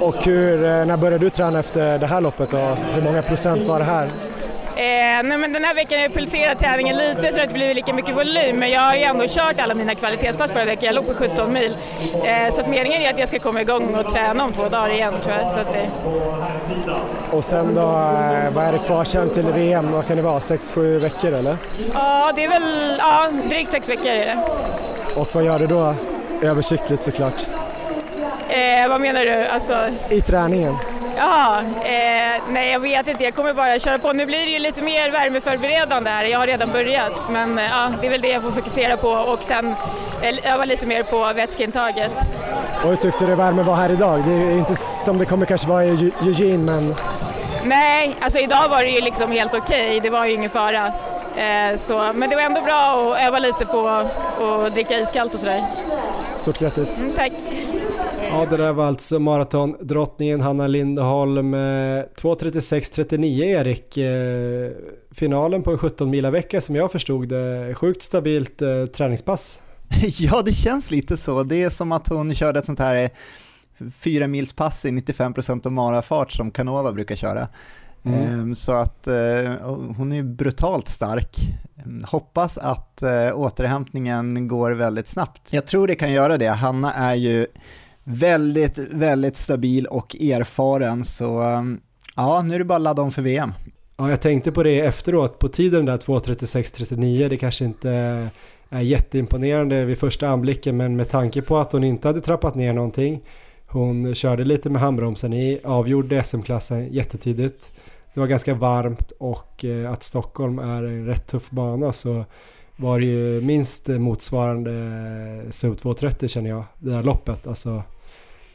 och 0.00 0.24
hur, 0.24 0.64
eh, 0.64 0.84
när 0.84 0.96
började 0.96 1.24
du 1.24 1.30
träna 1.30 1.60
efter 1.60 1.98
det 1.98 2.06
här 2.06 2.20
loppet? 2.20 2.50
Då? 2.50 2.76
Hur 2.94 3.02
många 3.02 3.22
procent 3.22 3.66
var 3.66 3.78
det 3.78 3.84
här? 3.84 4.08
Eh, 4.80 5.22
nej, 5.22 5.38
men 5.38 5.52
den 5.52 5.64
här 5.64 5.74
veckan 5.74 5.98
har 5.98 6.02
jag 6.02 6.14
pulserat 6.14 6.58
träningen 6.58 6.96
lite 6.96 7.32
så 7.32 7.40
att 7.40 7.48
det 7.48 7.54
blivit 7.54 7.76
lika 7.76 7.92
mycket 7.92 8.16
volym 8.16 8.56
men 8.56 8.70
jag 8.70 8.80
har 8.80 8.94
ju 8.94 9.02
ändå 9.02 9.24
kört 9.28 9.60
alla 9.60 9.74
mina 9.74 9.94
kvalitetspass 9.94 10.50
förra 10.50 10.64
veckan. 10.64 10.84
Jag 10.84 10.94
låg 10.94 11.06
på 11.06 11.14
17 11.14 11.52
mil. 11.52 11.76
Eh, 12.24 12.54
så 12.54 12.60
att 12.60 12.68
meningen 12.68 13.02
är 13.02 13.10
att 13.10 13.18
jag 13.18 13.28
ska 13.28 13.38
komma 13.38 13.60
igång 13.60 13.94
och 13.94 14.12
träna 14.12 14.44
om 14.44 14.52
två 14.52 14.68
dagar 14.68 14.90
igen 14.90 15.14
tror 15.22 15.34
jag. 15.34 15.52
Så 15.52 15.58
att 15.58 15.72
det... 15.72 15.90
Och 17.30 17.44
sen 17.44 17.74
då, 17.74 17.80
eh, 17.80 18.50
vad 18.54 18.64
är 18.64 18.72
det 18.72 18.78
kvar 18.78 19.04
sen 19.04 19.30
till 19.30 19.46
VM? 19.46 19.92
Vad 19.92 20.06
kan 20.06 20.16
det 20.16 20.22
vara? 20.22 20.38
6-7 20.38 20.98
veckor 20.98 21.32
eller? 21.32 21.56
Ja, 21.94 22.32
det 22.36 22.44
är 22.44 22.48
väl 22.48 22.96
ja, 22.98 23.30
drygt 23.50 23.70
sex 23.70 23.88
veckor 23.88 24.06
är 24.06 24.26
det. 24.26 24.38
Och 25.14 25.28
vad 25.32 25.44
gör 25.44 25.58
du 25.58 25.66
då? 25.66 25.94
Översiktligt 26.42 27.02
såklart. 27.02 27.46
Eh, 28.48 28.88
vad 28.88 29.00
menar 29.00 29.20
du? 29.20 29.46
Alltså... 29.46 29.88
I 30.08 30.20
träningen? 30.20 30.76
Jaha, 31.22 31.60
eh, 31.62 32.42
nej 32.48 32.72
jag 32.72 32.80
vet 32.80 33.08
inte, 33.08 33.24
jag 33.24 33.34
kommer 33.34 33.54
bara 33.54 33.78
köra 33.78 33.98
på. 33.98 34.12
Nu 34.12 34.26
blir 34.26 34.38
det 34.38 34.52
ju 34.52 34.58
lite 34.58 34.82
mer 34.82 35.10
värmeförberedande 35.10 36.10
här, 36.10 36.24
jag 36.24 36.38
har 36.38 36.46
redan 36.46 36.72
börjat 36.72 37.28
men 37.30 37.58
eh, 37.58 37.64
ja, 37.64 37.92
det 38.00 38.06
är 38.06 38.10
väl 38.10 38.20
det 38.20 38.28
jag 38.28 38.42
får 38.42 38.50
fokusera 38.50 38.96
på 38.96 39.08
och 39.08 39.38
sen 39.42 39.74
eh, 40.22 40.52
öva 40.54 40.64
lite 40.64 40.86
mer 40.86 41.02
på 41.02 41.32
vätskeintaget. 41.32 42.10
Och 42.82 42.88
hur 42.88 42.96
tyckte 42.96 43.26
du 43.26 43.34
värmen 43.34 43.64
var 43.64 43.74
här 43.74 43.92
idag? 43.92 44.22
Det 44.26 44.32
är 44.32 44.58
inte 44.58 44.76
som 44.76 45.18
det 45.18 45.24
kommer 45.24 45.46
kanske 45.46 45.68
vara 45.68 45.84
i 45.84 46.12
Eugene 46.22 46.72
men... 46.72 46.94
Nej, 47.64 48.16
alltså 48.20 48.38
idag 48.38 48.68
var 48.68 48.82
det 48.82 48.90
ju 48.90 49.00
liksom 49.00 49.32
helt 49.32 49.54
okej, 49.54 49.86
okay. 49.86 50.00
det 50.00 50.10
var 50.10 50.26
ju 50.26 50.32
ingen 50.32 50.50
fara. 50.50 50.86
Eh, 51.36 51.78
så, 51.86 52.12
men 52.14 52.30
det 52.30 52.36
var 52.36 52.42
ändå 52.42 52.60
bra 52.60 53.12
att 53.14 53.26
öva 53.26 53.38
lite 53.38 53.66
på 53.66 53.88
att 53.88 54.74
dricka 54.74 54.98
iskallt 54.98 55.34
och 55.34 55.40
sådär. 55.40 55.64
Stort 56.36 56.58
grattis! 56.58 56.98
Mm, 56.98 57.12
tack! 57.12 57.32
Ja, 58.32 58.46
det 58.50 58.56
där 58.56 58.72
var 58.72 58.86
alltså 58.86 59.18
maratondrottningen 59.18 60.40
Hanna 60.40 60.66
Lindholm. 60.66 61.54
2.36.39 61.54 63.42
eh, 63.42 63.48
Erik. 63.50 63.96
Eh, 63.96 64.70
finalen 65.10 65.62
på 65.62 65.70
en 65.70 65.78
17 65.78 66.10
mila 66.10 66.30
vecka 66.30 66.60
som 66.60 66.76
jag 66.76 66.92
förstod 66.92 67.28
det. 67.28 67.74
Sjukt 67.74 68.02
stabilt 68.02 68.62
eh, 68.62 68.86
träningspass. 68.86 69.58
Ja, 70.20 70.42
det 70.42 70.52
känns 70.52 70.90
lite 70.90 71.16
så. 71.16 71.42
Det 71.42 71.62
är 71.62 71.70
som 71.70 71.92
att 71.92 72.08
hon 72.08 72.34
körde 72.34 72.58
ett 72.58 72.66
sånt 72.66 72.78
här 72.78 73.10
fyra 74.00 74.26
mils 74.26 74.52
pass 74.52 74.84
i 74.84 74.88
95% 74.90 75.66
av 75.66 75.72
marafart 75.72 76.32
som 76.32 76.50
Canova 76.50 76.92
brukar 76.92 77.16
köra. 77.16 77.48
Mm. 78.04 78.20
Ehm, 78.20 78.54
så 78.54 78.72
att 78.72 79.08
hon 79.96 80.12
är 80.12 80.22
brutalt 80.22 80.88
stark. 80.88 81.36
Hoppas 82.04 82.58
att 82.58 83.02
återhämtningen 83.34 84.48
går 84.48 84.70
väldigt 84.70 85.06
snabbt. 85.06 85.52
Jag 85.52 85.66
tror 85.66 85.86
det 85.86 85.94
kan 85.94 86.12
göra 86.12 86.38
det. 86.38 86.48
Hanna 86.48 86.94
är 86.94 87.14
ju 87.14 87.46
väldigt, 88.10 88.78
väldigt 88.78 89.36
stabil 89.36 89.86
och 89.86 90.16
erfaren. 90.16 91.04
Så 91.04 91.42
um, 91.42 91.80
ja, 92.16 92.42
nu 92.42 92.54
är 92.54 92.58
det 92.58 92.64
bara 92.64 92.76
att 92.76 92.82
ladda 92.82 93.02
om 93.02 93.10
för 93.10 93.22
VM. 93.22 93.52
Ja, 93.96 94.10
jag 94.10 94.20
tänkte 94.20 94.52
på 94.52 94.62
det 94.62 94.80
efteråt. 94.80 95.38
På 95.38 95.48
tiden 95.48 95.84
där 95.84 95.96
2.36.39, 95.96 97.28
det 97.28 97.36
kanske 97.36 97.64
inte 97.64 97.90
är 98.68 98.80
jätteimponerande 98.80 99.84
vid 99.84 99.98
första 99.98 100.28
anblicken, 100.28 100.76
men 100.76 100.96
med 100.96 101.08
tanke 101.08 101.42
på 101.42 101.58
att 101.58 101.72
hon 101.72 101.84
inte 101.84 102.08
hade 102.08 102.20
trappat 102.20 102.54
ner 102.54 102.72
någonting. 102.72 103.20
Hon 103.66 104.14
körde 104.14 104.44
lite 104.44 104.70
med 104.70 104.82
handbromsen 104.82 105.32
i, 105.32 105.60
avgjorde 105.64 106.24
SM-klassen 106.24 106.92
jättetidigt. 106.92 107.72
Det 108.14 108.20
var 108.20 108.26
ganska 108.26 108.54
varmt 108.54 109.12
och 109.18 109.64
eh, 109.64 109.92
att 109.92 110.02
Stockholm 110.02 110.58
är 110.58 110.82
en 110.82 111.06
rätt 111.06 111.26
tuff 111.26 111.50
bana 111.50 111.92
så 111.92 112.24
var 112.76 113.00
det 113.00 113.06
ju 113.06 113.40
minst 113.40 113.88
motsvarande 113.88 114.70
eh, 114.70 115.48
SO230 115.48 116.28
känner 116.28 116.50
jag, 116.50 116.64
det 116.78 116.90
där 116.90 117.02
loppet. 117.02 117.46
Alltså, 117.46 117.82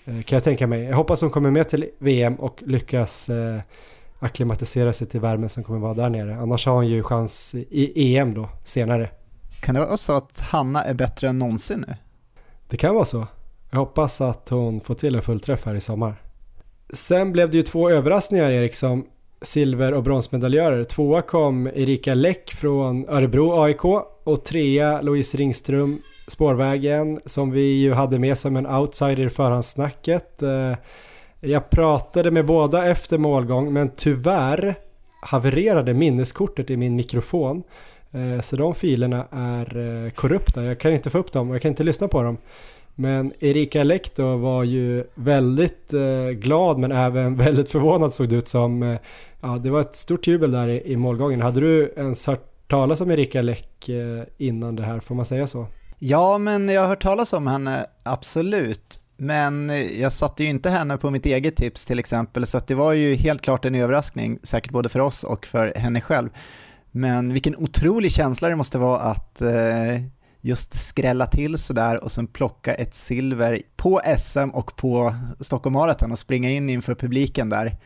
kan 0.06 0.36
jag 0.36 0.44
tänka 0.44 0.68
mig. 0.68 0.84
Jag 0.84 0.96
hoppas 0.96 1.22
hon 1.22 1.30
kommer 1.30 1.52
med 1.52 1.70
till 1.70 1.90
VM 2.00 2.36
och 2.36 2.64
lyckas 2.66 3.30
eh, 3.30 3.60
akklimatisera 4.20 4.94
sig 4.94 5.08
till 5.08 5.20
värmen 5.20 5.50
som 5.50 5.64
kommer 5.64 5.80
vara 5.80 5.94
där 5.94 6.10
nere. 6.10 6.38
Annars 6.38 6.66
har 6.66 6.74
hon 6.74 6.88
ju 6.88 7.04
chans 7.04 7.56
i 7.56 8.18
EM 8.18 8.34
då, 8.34 8.50
senare. 8.64 9.10
Kan 9.62 9.76
det 9.76 9.82
vara 9.82 9.98
så 9.98 10.14
att 10.14 10.40
Hanna 10.40 10.84
är 10.84 10.94
bättre 10.94 11.28
än 11.28 11.40
någonsin 11.40 11.86
nu? 11.88 11.96
Det 12.70 12.78
kan 12.78 12.96
vara 12.96 13.06
så. 13.06 13.28
Jag 13.70 13.80
hoppas 13.80 14.22
att 14.22 14.50
hon 14.50 14.82
får 14.82 14.96
till 14.96 15.16
en 15.16 15.22
fullträff 15.22 15.66
här 15.66 15.76
i 15.76 15.82
sommar. 15.82 16.16
Sen 16.94 17.32
blev 17.32 17.52
det 17.52 17.58
ju 17.58 17.64
två 17.64 17.90
överraskningar 17.90 18.50
Erik 18.50 18.76
som 18.76 19.06
silver 19.42 19.94
och 19.94 20.04
bronsmedaljörer. 20.04 20.84
Tvåa 20.84 21.22
kom 21.22 21.68
Erika 21.68 22.14
Läck 22.14 22.52
från 22.52 23.10
Örebro 23.10 23.64
AIK 23.64 23.86
och 24.24 24.46
trea 24.46 25.02
Louise 25.02 25.38
Ringström 25.38 26.02
Spårvägen 26.28 27.20
som 27.26 27.52
vi 27.52 27.82
ju 27.82 27.94
hade 27.94 28.20
med 28.20 28.38
som 28.38 28.56
en 28.56 28.68
outsider 28.68 29.26
i 29.26 29.30
förhandssnacket. 29.30 30.44
Eh, 30.44 30.74
jag 31.40 31.70
pratade 31.70 32.32
med 32.32 32.46
båda 32.46 32.88
efter 32.88 33.18
målgång 33.18 33.74
men 33.74 33.90
tyvärr 33.90 34.76
havererade 35.22 35.94
minneskortet 35.94 36.70
i 36.70 36.78
min 36.78 36.96
mikrofon. 36.96 37.64
Eh, 38.12 38.42
så 38.42 38.56
de 38.56 38.76
filerna 38.76 39.28
är 39.32 39.78
eh, 39.78 40.12
korrupta. 40.12 40.64
Jag 40.64 40.80
kan 40.80 40.94
inte 40.94 41.10
få 41.10 41.18
upp 41.18 41.32
dem 41.32 41.50
och 41.50 41.56
jag 41.56 41.62
kan 41.62 41.70
inte 41.70 41.84
lyssna 41.84 42.08
på 42.08 42.24
dem. 42.24 42.38
Men 42.96 43.34
Erika 43.40 43.84
Lekto 43.84 44.38
var 44.38 44.64
ju 44.64 45.04
väldigt 45.16 45.94
glad 46.32 46.78
men 46.78 46.92
även 46.92 47.36
väldigt 47.46 47.72
förvånad 47.72 48.14
såg 48.14 48.30
det 48.30 48.36
ut 48.36 48.48
som. 48.48 48.98
Ja, 49.42 49.48
det 49.48 49.70
var 49.70 49.82
ett 49.82 49.96
stort 49.96 50.28
jubel 50.28 50.52
där 50.52 50.68
i, 50.68 50.92
i 50.92 50.96
målgången. 50.96 51.42
Hade 51.42 51.60
du 51.60 51.94
ens 51.98 52.28
hört 52.28 52.68
talas 52.68 53.02
om 53.02 53.12
Erika 53.12 53.42
Läck 53.42 53.90
innan 54.38 54.76
det 54.76 54.84
här, 54.84 55.00
får 55.00 55.16
man 55.16 55.26
säga 55.26 55.48
så? 55.48 55.68
Ja, 56.08 56.38
men 56.38 56.70
jag 56.70 56.82
har 56.82 56.88
hört 56.88 57.04
talas 57.04 57.34
om 57.34 57.48
henne, 57.48 57.86
absolut. 58.04 59.00
Men 59.18 59.72
jag 60.00 60.12
satte 60.12 60.44
ju 60.44 60.50
inte 60.50 60.70
henne 60.70 60.98
på 60.98 61.10
mitt 61.10 61.26
eget 61.26 61.56
tips 61.56 61.86
till 61.86 62.00
exempel, 62.00 62.48
så 62.48 62.62
det 62.68 62.76
var 62.76 62.94
ju 62.94 63.16
helt 63.16 63.42
klart 63.42 63.66
en 63.66 63.76
överraskning, 63.76 64.40
säkert 64.44 64.72
både 64.72 64.90
för 64.90 65.00
oss 65.00 65.24
och 65.24 65.46
för 65.46 65.74
henne 65.76 66.02
själv. 66.02 66.30
Men 66.92 67.34
vilken 67.34 67.56
otrolig 67.56 68.12
känsla 68.12 68.50
det 68.50 68.56
måste 68.56 68.78
vara 68.78 69.00
att 69.00 69.42
eh, 69.42 70.02
just 70.42 70.74
skrälla 70.74 71.26
till 71.26 71.58
sådär 71.58 72.04
och 72.04 72.12
sen 72.12 72.28
plocka 72.28 72.74
ett 72.74 72.96
silver 72.96 73.62
på 73.76 74.02
SM 74.18 74.50
och 74.54 74.76
på 74.76 75.16
Stockholm 75.40 75.74
Marathon 75.74 76.12
och 76.12 76.20
springa 76.20 76.50
in 76.50 76.70
inför 76.70 76.96
publiken 76.96 77.50
där. 77.50 77.78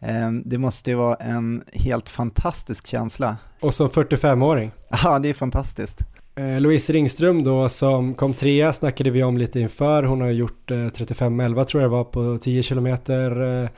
Eh, 0.00 0.30
det 0.44 0.58
måste 0.58 0.90
ju 0.90 0.96
vara 0.96 1.14
en 1.14 1.64
helt 1.72 2.08
fantastisk 2.08 2.86
känsla. 2.86 3.36
Och 3.60 3.74
som 3.74 3.88
45-åring. 3.88 4.70
Ja, 5.04 5.18
det 5.18 5.28
är 5.28 5.34
fantastiskt. 5.34 6.00
Eh, 6.36 6.60
Louise 6.60 6.92
Ringström 6.92 7.42
då 7.42 7.68
som 7.68 8.14
kom 8.14 8.34
trea 8.34 8.72
snackade 8.72 9.10
vi 9.10 9.22
om 9.22 9.38
lite 9.38 9.60
inför. 9.60 10.02
Hon 10.02 10.20
har 10.20 10.30
gjort 10.30 10.70
eh, 10.70 10.74
35-11 10.74 11.64
tror 11.64 11.82
jag 11.82 11.90
det 11.90 11.96
var 11.96 12.04
på 12.04 12.38
10 12.42 12.62
kilometer. 12.62 13.42
Eh, 13.42 13.68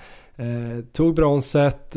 eh, 0.46 0.80
tog 0.92 1.14
bronset. 1.14 1.96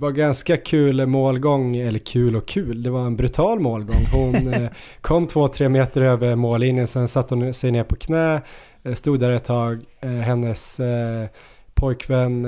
Var 0.00 0.10
ganska 0.10 0.56
kul 0.56 1.06
målgång, 1.06 1.76
eller 1.76 1.98
kul 1.98 2.36
och 2.36 2.48
kul, 2.48 2.82
det 2.82 2.90
var 2.90 3.06
en 3.06 3.16
brutal 3.16 3.60
målgång. 3.60 4.04
Hon 4.12 4.68
kom 5.00 5.26
två-tre 5.26 5.68
meter 5.68 6.02
över 6.02 6.34
mållinjen, 6.34 6.86
sen 6.86 7.08
satte 7.08 7.34
hon 7.34 7.54
sig 7.54 7.70
ner 7.70 7.84
på 7.84 7.96
knä, 7.96 8.40
stod 8.94 9.20
där 9.20 9.30
ett 9.30 9.44
tag. 9.44 9.84
hennes 10.00 10.80
pojkvän 11.74 12.46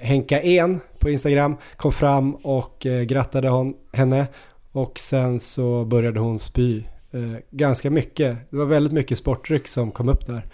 Henka 0.00 0.40
En 0.40 0.80
på 0.98 1.10
Instagram 1.10 1.56
kom 1.76 1.92
fram 1.92 2.34
och 2.34 2.86
grattade 3.06 3.48
hon, 3.48 3.74
henne 3.92 4.26
och 4.72 4.98
sen 4.98 5.40
så 5.40 5.84
började 5.84 6.20
hon 6.20 6.38
spy 6.38 6.84
eh, 7.10 7.36
ganska 7.50 7.90
mycket. 7.90 8.38
Det 8.50 8.56
var 8.56 8.64
väldigt 8.64 8.92
mycket 8.92 9.18
sportdryck 9.18 9.68
som 9.68 9.90
kom 9.90 10.08
upp 10.08 10.26
där. 10.26 10.46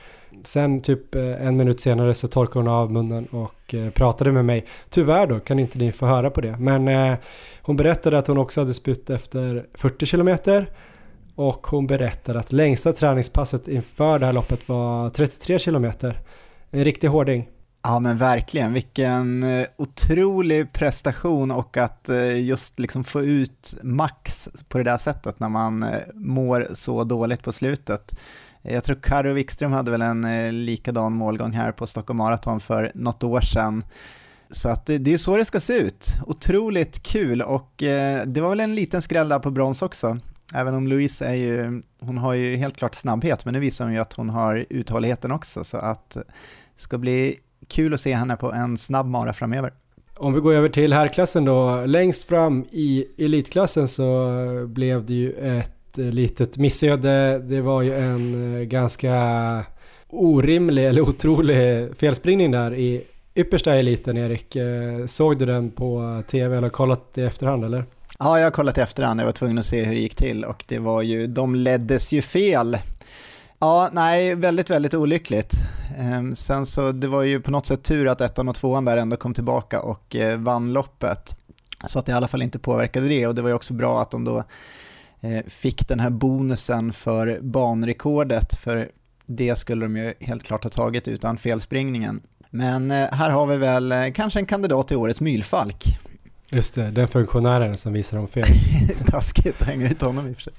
Sen 0.45 0.81
typ 0.81 1.15
eh, 1.15 1.47
en 1.47 1.57
minut 1.57 1.81
senare 1.81 2.15
så 2.15 2.29
torkade 2.29 2.59
hon 2.59 2.69
av 2.69 2.93
munnen 2.93 3.27
och 3.27 3.75
eh, 3.75 3.91
pratade 3.91 4.33
med 4.33 4.45
mig. 4.45 4.67
Tyvärr 4.91 5.27
då 5.27 5.41
kan 5.41 5.59
inte 5.59 5.79
ni 5.79 5.93
få 5.93 6.07
höra 6.07 6.31
på 6.31 6.41
det. 6.41 6.57
Men 6.59 6.89
eh, 6.89 7.15
hon 7.63 7.77
berättade 7.77 8.19
att 8.19 8.27
hon 8.27 8.39
också 8.39 8.61
hade 8.61 8.75
spytt 8.75 9.11
efter 9.11 9.67
40 9.75 10.07
kilometer. 10.07 10.67
Och 11.35 11.67
hon 11.67 11.87
berättade 11.87 12.39
att 12.39 12.53
längsta 12.53 12.93
träningspasset 12.93 13.69
inför 13.69 14.19
det 14.19 14.27
här 14.27 14.33
loppet 14.33 14.69
var 14.69 15.11
33 15.11 15.59
kilometer. 15.59 16.21
En 16.71 16.85
riktig 16.85 17.09
hårding. 17.09 17.49
Ja 17.89 18.01
men 18.01 18.17
verkligen, 18.17 18.73
vilken 18.73 19.43
eh, 19.43 19.67
otrolig 19.77 20.73
prestation 20.73 21.51
och 21.51 21.77
att 21.77 22.09
eh, 22.09 22.41
just 22.41 22.79
liksom 22.79 23.05
få 23.05 23.23
ut 23.23 23.75
max 23.83 24.49
på 24.69 24.79
det 24.79 24.85
där 24.85 24.97
sättet 24.97 25.41
när 25.41 25.49
man 25.49 25.83
eh, 25.83 26.01
mår 26.15 26.67
så 26.73 27.05
dåligt 27.05 27.43
på 27.43 27.53
slutet. 27.53 28.19
Jag 28.63 28.85
tror 28.85 28.97
Karo 29.03 29.33
Wikström 29.33 29.73
hade 29.73 29.91
väl 29.91 30.03
en 30.03 30.65
likadan 30.65 31.13
målgång 31.13 31.53
här 31.53 31.73
på 31.73 31.87
Stockholm 31.87 32.19
Marathon 32.19 32.61
för 32.61 32.93
något 32.95 33.25
år 33.25 33.41
sedan. 33.41 33.85
Så 34.51 34.69
att 34.69 34.87
det, 34.87 34.99
det 34.99 35.13
är 35.13 35.19
så 35.19 35.37
det 35.37 35.45
ska 35.45 35.61
se 35.61 35.79
ut. 35.79 36.09
Otroligt 36.27 37.03
kul 37.03 37.43
och 37.43 37.73
det 38.27 38.41
var 38.41 38.49
väl 38.49 38.61
en 38.61 38.75
liten 38.75 39.03
skräll 39.03 39.29
där 39.29 39.39
på 39.39 39.51
brons 39.51 39.83
också. 39.83 40.19
Även 40.55 40.75
om 40.75 40.87
Louise 40.87 41.27
är 41.27 41.35
ju, 41.35 41.83
hon 42.01 42.19
har 42.19 42.35
ju 42.35 42.57
helt 42.57 42.77
klart 42.77 42.95
snabbhet, 42.95 43.45
men 43.45 43.55
nu 43.55 43.61
visar 43.61 43.85
hon 43.85 43.95
ju 43.95 44.01
att 44.01 44.13
hon 44.13 44.31
har 44.31 44.67
uthålligheten 44.71 45.33
också, 45.33 45.65
så 45.65 45.77
att 45.77 46.11
det 46.11 46.83
ska 46.83 46.99
bli 46.99 47.39
kul 47.69 47.95
att 47.95 48.01
se 48.01 48.15
henne 48.15 48.37
på 48.37 48.53
en 48.53 48.77
snabb 48.77 49.07
mara 49.07 49.33
framöver. 49.33 49.73
Om 50.17 50.35
vi 50.35 50.41
går 50.41 50.55
över 50.55 50.69
till 50.69 50.93
herrklassen 50.93 51.45
då. 51.45 51.85
Längst 51.87 52.25
fram 52.25 52.65
i 52.73 53.07
elitklassen 53.19 53.89
så 53.89 54.33
blev 54.67 55.07
det 55.07 55.15
ju 55.15 55.33
ett 55.33 55.73
litet 55.97 56.57
missöde. 56.57 57.39
Det 57.39 57.61
var 57.61 57.83
ju 57.83 57.95
en 57.95 58.55
eh, 58.55 58.63
ganska 58.63 59.15
orimlig 60.09 60.87
eller 60.87 61.01
otrolig 61.01 61.89
felspringning 61.97 62.51
där 62.51 62.75
i 62.75 63.05
yppersta 63.35 63.75
eliten 63.75 64.17
Erik. 64.17 64.57
Eh, 64.57 65.07
såg 65.07 65.39
du 65.39 65.47
den 65.47 65.71
på 65.71 66.23
tv 66.31 66.57
eller 66.57 66.69
kollat 66.69 67.19
i 67.19 67.23
efterhand 67.23 67.65
eller? 67.65 67.85
Ja, 68.19 68.39
jag 68.39 68.47
har 68.47 68.51
kollat 68.51 68.79
i 68.79 68.81
efterhand. 68.81 69.21
Jag 69.21 69.25
var 69.25 69.33
tvungen 69.33 69.59
att 69.59 69.65
se 69.65 69.83
hur 69.83 69.95
det 69.95 70.01
gick 70.01 70.15
till 70.15 70.45
och 70.45 70.65
det 70.69 70.79
var 70.79 71.03
ju, 71.03 71.27
de 71.27 71.55
leddes 71.55 72.13
ju 72.13 72.23
fel. 72.23 72.79
Ja, 73.59 73.91
nej, 73.93 74.35
väldigt, 74.35 74.71
väldigt 74.71 74.95
olyckligt. 74.95 75.55
Ehm, 75.99 76.35
sen 76.35 76.67
så, 76.67 76.93
det 76.93 77.09
var 77.09 77.23
ju 77.23 77.41
på 77.41 77.51
något 77.51 77.67
sätt 77.67 77.83
tur 77.83 78.09
att 78.09 78.21
ettan 78.21 78.49
och 78.49 78.55
tvåan 78.55 78.85
där 78.85 78.97
ändå 78.97 79.17
kom 79.17 79.35
tillbaka 79.35 79.81
och 79.81 80.17
eh, 80.17 80.39
vann 80.39 80.73
loppet. 80.73 81.37
Så 81.87 81.99
att 81.99 82.07
det 82.07 82.13
i 82.13 82.15
alla 82.15 82.29
fall 82.29 82.43
inte 82.43 82.59
påverkade 82.59 83.09
det 83.09 83.27
och 83.27 83.35
det 83.35 83.43
var 83.43 83.49
ju 83.49 83.55
också 83.55 83.75
bra 83.75 84.03
att 84.03 84.11
de 84.11 84.25
då 84.25 84.45
eh, 85.21 85.45
fick 85.47 85.89
den 85.89 86.01
här 86.01 86.11
bonusen 86.11 86.93
för 86.93 87.39
banrekordet 87.43 88.55
för 88.55 88.91
det 89.27 89.59
skulle 89.59 89.85
de 89.85 89.97
ju 89.97 90.15
helt 90.21 90.43
klart 90.43 90.65
ha 90.65 90.71
tagit 90.71 91.09
utan 91.09 91.37
felspringningen. 91.37 92.21
Men 92.51 92.91
eh, 92.91 93.09
här 93.13 93.31
har 93.31 93.47
vi 93.47 93.57
väl 93.57 94.13
kanske 94.15 94.39
en 94.39 94.47
kandidat 94.47 94.89
till 94.89 94.97
årets 94.97 95.21
mylfalk. 95.21 95.85
Just 96.51 96.75
det, 96.75 96.91
den 96.91 97.09
funktionären 97.09 97.77
som 97.77 97.93
visar 97.93 98.17
dem 98.17 98.29
fel. 98.29 98.47
Taskigt 99.07 99.63
att 99.63 99.69
hänga 99.69 99.91
ut 99.91 100.03
honom 100.03 100.29
i 100.29 100.33
och 100.33 100.37
för 100.37 100.43
sig. 100.43 100.55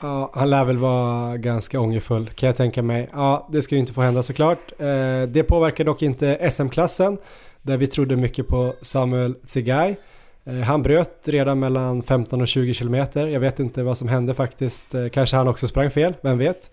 Ja, 0.00 0.30
han 0.34 0.50
lär 0.50 0.64
väl 0.64 0.78
vara 0.78 1.36
ganska 1.36 1.80
ångerfull 1.80 2.28
kan 2.28 2.46
jag 2.46 2.56
tänka 2.56 2.82
mig. 2.82 3.08
Ja, 3.12 3.48
det 3.52 3.62
ska 3.62 3.74
ju 3.74 3.80
inte 3.80 3.92
få 3.92 4.00
hända 4.00 4.22
såklart. 4.22 4.72
Eh, 4.78 5.22
det 5.28 5.44
påverkar 5.48 5.84
dock 5.84 6.02
inte 6.02 6.50
SM-klassen 6.50 7.18
där 7.62 7.76
vi 7.76 7.86
trodde 7.86 8.16
mycket 8.16 8.48
på 8.48 8.74
Samuel 8.82 9.34
Tsegay. 9.34 9.96
Eh, 10.44 10.54
han 10.54 10.82
bröt 10.82 11.28
redan 11.28 11.58
mellan 11.58 12.02
15 12.02 12.40
och 12.40 12.48
20 12.48 12.74
kilometer. 12.74 13.26
Jag 13.26 13.40
vet 13.40 13.60
inte 13.60 13.82
vad 13.82 13.98
som 13.98 14.08
hände 14.08 14.34
faktiskt. 14.34 14.94
Eh, 14.94 15.08
kanske 15.08 15.36
han 15.36 15.48
också 15.48 15.66
sprang 15.66 15.90
fel, 15.90 16.14
vem 16.20 16.38
vet. 16.38 16.70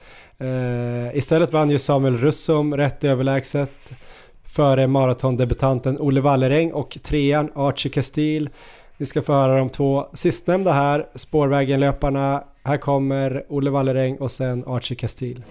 Istället 1.13 1.53
vann 1.53 1.69
ju 1.69 1.79
Samuel 1.79 2.17
Russum 2.17 2.77
rätt 2.77 3.03
överlägset 3.03 3.93
före 4.43 4.87
maratondebutanten 4.87 5.97
Olle 5.99 6.21
Walleräng 6.21 6.71
och 6.71 6.97
trean 7.03 7.51
Archie 7.55 7.91
Castile. 7.91 8.49
Vi 8.97 9.05
ska 9.05 9.21
få 9.21 9.33
höra 9.33 9.57
de 9.57 9.69
två 9.69 10.07
sistnämnda 10.13 10.71
här, 10.71 11.07
spårvägenlöparna 11.15 12.43
här 12.63 12.77
kommer 12.77 13.43
Olle 13.49 13.69
Walleräng 13.69 14.17
och 14.17 14.31
sen 14.31 14.63
Archie 14.67 14.97
Castile. 14.97 15.41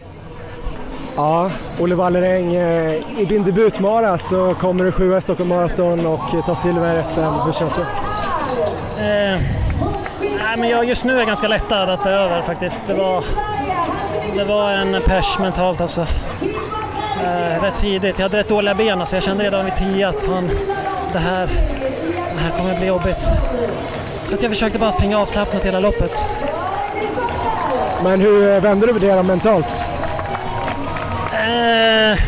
Ja, 1.16 1.50
Olle 1.80 1.94
Walleräng, 1.94 2.54
eh, 2.54 3.20
i 3.20 3.24
din 3.24 3.44
debutmara 3.44 4.18
så 4.18 4.54
kommer 4.54 4.84
du 4.84 4.92
sjua 4.92 5.18
i 5.18 5.20
Stockholm 5.20 5.48
Marathon 5.48 6.06
och 6.06 6.44
tar 6.46 6.54
silver 6.54 7.00
i 7.00 7.04
SM. 7.04 7.20
Hur 7.20 7.52
känns 7.52 7.74
det? 7.74 7.82
Eh, 9.02 9.40
nej, 10.20 10.56
men 10.58 10.68
jag, 10.68 10.84
just 10.84 11.04
nu 11.04 11.12
är 11.12 11.18
jag 11.18 11.26
ganska 11.26 11.48
lättad 11.48 11.90
att 11.90 12.04
det 12.04 12.10
är 12.10 12.16
över 12.16 12.42
faktiskt. 12.42 12.82
Det 12.86 12.94
var, 12.94 13.24
det 14.36 14.44
var 14.44 14.72
en 14.72 15.02
pers 15.02 15.38
mentalt 15.38 15.80
alltså. 15.80 16.06
Eh, 17.24 17.62
rätt 17.62 17.76
tidigt. 17.76 18.18
Jag 18.18 18.24
hade 18.24 18.38
rätt 18.38 18.48
dåliga 18.48 18.74
ben 18.74 19.00
alltså. 19.00 19.16
Jag 19.16 19.22
kände 19.22 19.44
redan 19.44 19.64
vid 19.64 19.76
tio 19.76 20.08
att 20.08 20.20
fan, 20.20 20.50
det 21.12 21.18
här, 21.18 21.46
det 22.34 22.40
här 22.40 22.58
kommer 22.58 22.78
bli 22.78 22.86
jobbigt. 22.86 23.28
Så 24.26 24.34
att 24.34 24.42
jag 24.42 24.50
försökte 24.50 24.78
bara 24.78 24.92
springa 24.92 25.18
avslappnat 25.18 25.64
hela 25.64 25.80
loppet. 25.80 26.22
Men 28.02 28.20
hur 28.20 28.54
eh, 28.54 28.60
vände 28.60 28.86
du 28.86 28.98
det 28.98 29.14
då 29.14 29.22
mentalt? 29.22 29.84
Eh, 31.32 32.18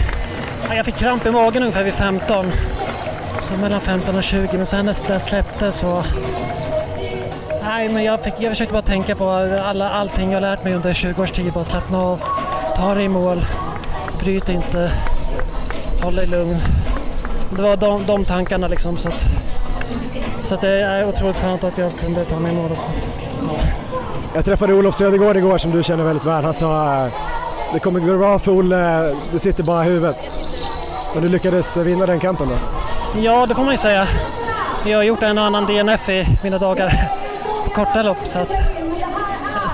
jag 0.76 0.84
fick 0.84 0.96
kramp 0.96 1.26
i 1.26 1.30
magen 1.30 1.62
ungefär 1.62 1.84
vid 1.84 1.94
15. 1.94 2.52
Så 3.40 3.56
mellan 3.60 3.80
15 3.80 4.16
och 4.16 4.22
20, 4.22 4.56
men 4.56 4.66
sen 4.66 4.86
när 4.86 5.08
det 5.08 5.20
släppte 5.20 5.72
så... 5.72 6.04
Nej, 7.62 7.88
men 7.88 8.04
jag, 8.04 8.20
fick, 8.20 8.34
jag 8.38 8.50
försökte 8.52 8.72
bara 8.72 8.82
tänka 8.82 9.16
på 9.16 9.30
alla, 9.64 9.90
allting 9.90 10.32
jag 10.32 10.40
lärt 10.40 10.64
mig 10.64 10.74
under 10.74 10.94
20 10.94 11.22
års 11.22 11.30
tid. 11.30 11.52
Bara 11.52 11.64
slappna 11.64 11.98
av, 11.98 12.20
ta 12.76 12.94
det 12.94 13.02
i 13.02 13.08
mål, 13.08 13.46
bryt 14.20 14.48
inte, 14.48 14.90
håll 16.02 16.14
dig 16.14 16.26
lugn. 16.26 16.56
Det 17.56 17.62
var 17.62 17.76
de, 17.76 18.06
de 18.06 18.24
tankarna 18.24 18.68
liksom. 18.68 18.98
Så, 18.98 19.08
att, 19.08 19.26
så 20.44 20.54
att 20.54 20.60
det 20.60 20.82
är 20.82 21.08
otroligt 21.08 21.36
skönt 21.36 21.64
att 21.64 21.78
jag 21.78 21.92
kunde 21.92 22.24
ta 22.24 22.38
mig 22.38 22.52
i 22.52 22.54
mål. 22.54 22.70
Och 22.70 22.76
så. 22.76 22.90
Jag 24.34 24.44
träffade 24.44 24.74
Olof 24.74 24.94
Södergård 24.94 25.36
igår 25.36 25.58
som 25.58 25.70
du 25.70 25.82
känner 25.82 26.04
väldigt 26.04 26.24
väl. 26.24 26.44
Han 26.44 26.54
sa 26.54 27.08
det 27.72 27.78
kommer 27.78 28.00
gå 28.00 28.18
bra 28.18 28.38
för 28.38 28.52
Olle, 28.52 29.14
det 29.32 29.38
sitter 29.38 29.62
bara 29.62 29.84
i 29.84 29.88
huvudet. 29.88 30.30
Men 31.14 31.22
du 31.22 31.28
lyckades 31.28 31.76
vinna 31.76 32.06
den 32.06 32.20
kampen 32.20 32.48
då? 32.48 32.54
Ja, 33.20 33.46
det 33.46 33.54
får 33.54 33.62
man 33.62 33.72
ju 33.72 33.78
säga. 33.78 34.06
Jag 34.86 34.98
har 34.98 35.02
gjort 35.02 35.22
en 35.22 35.38
och 35.38 35.44
annan 35.44 35.66
DNF 35.66 36.08
i 36.08 36.26
mina 36.42 36.58
dagar 36.58 37.10
på 37.64 37.70
korta 37.70 38.02
lopp 38.02 38.16
så 38.24 38.38
att... 38.38 38.50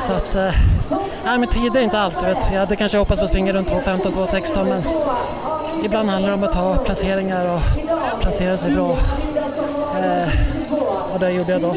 Så 0.06 0.12
att 0.12 0.34
eh, 0.34 0.52
nej, 1.24 1.38
men 1.38 1.48
tid 1.48 1.76
är 1.76 1.80
inte 1.80 1.98
allt. 1.98 2.22
Vet. 2.22 2.52
Jag 2.52 2.58
hade 2.58 2.76
kanske 2.76 2.98
hoppats 2.98 3.20
på 3.20 3.24
att 3.24 3.30
springa 3.30 3.52
runt 3.52 3.70
2.15, 3.70 4.12
2.16 4.12 4.68
men 4.68 4.82
ibland 5.84 6.10
handlar 6.10 6.28
det 6.28 6.34
om 6.34 6.44
att 6.44 6.52
ta 6.52 6.76
placeringar 6.76 7.54
och 7.54 7.60
placera 8.20 8.56
sig 8.56 8.74
bra. 8.74 8.90
Eh, 10.00 10.28
och 11.12 11.20
det 11.20 11.30
gjorde 11.30 11.52
jag 11.52 11.60
då. 11.62 11.74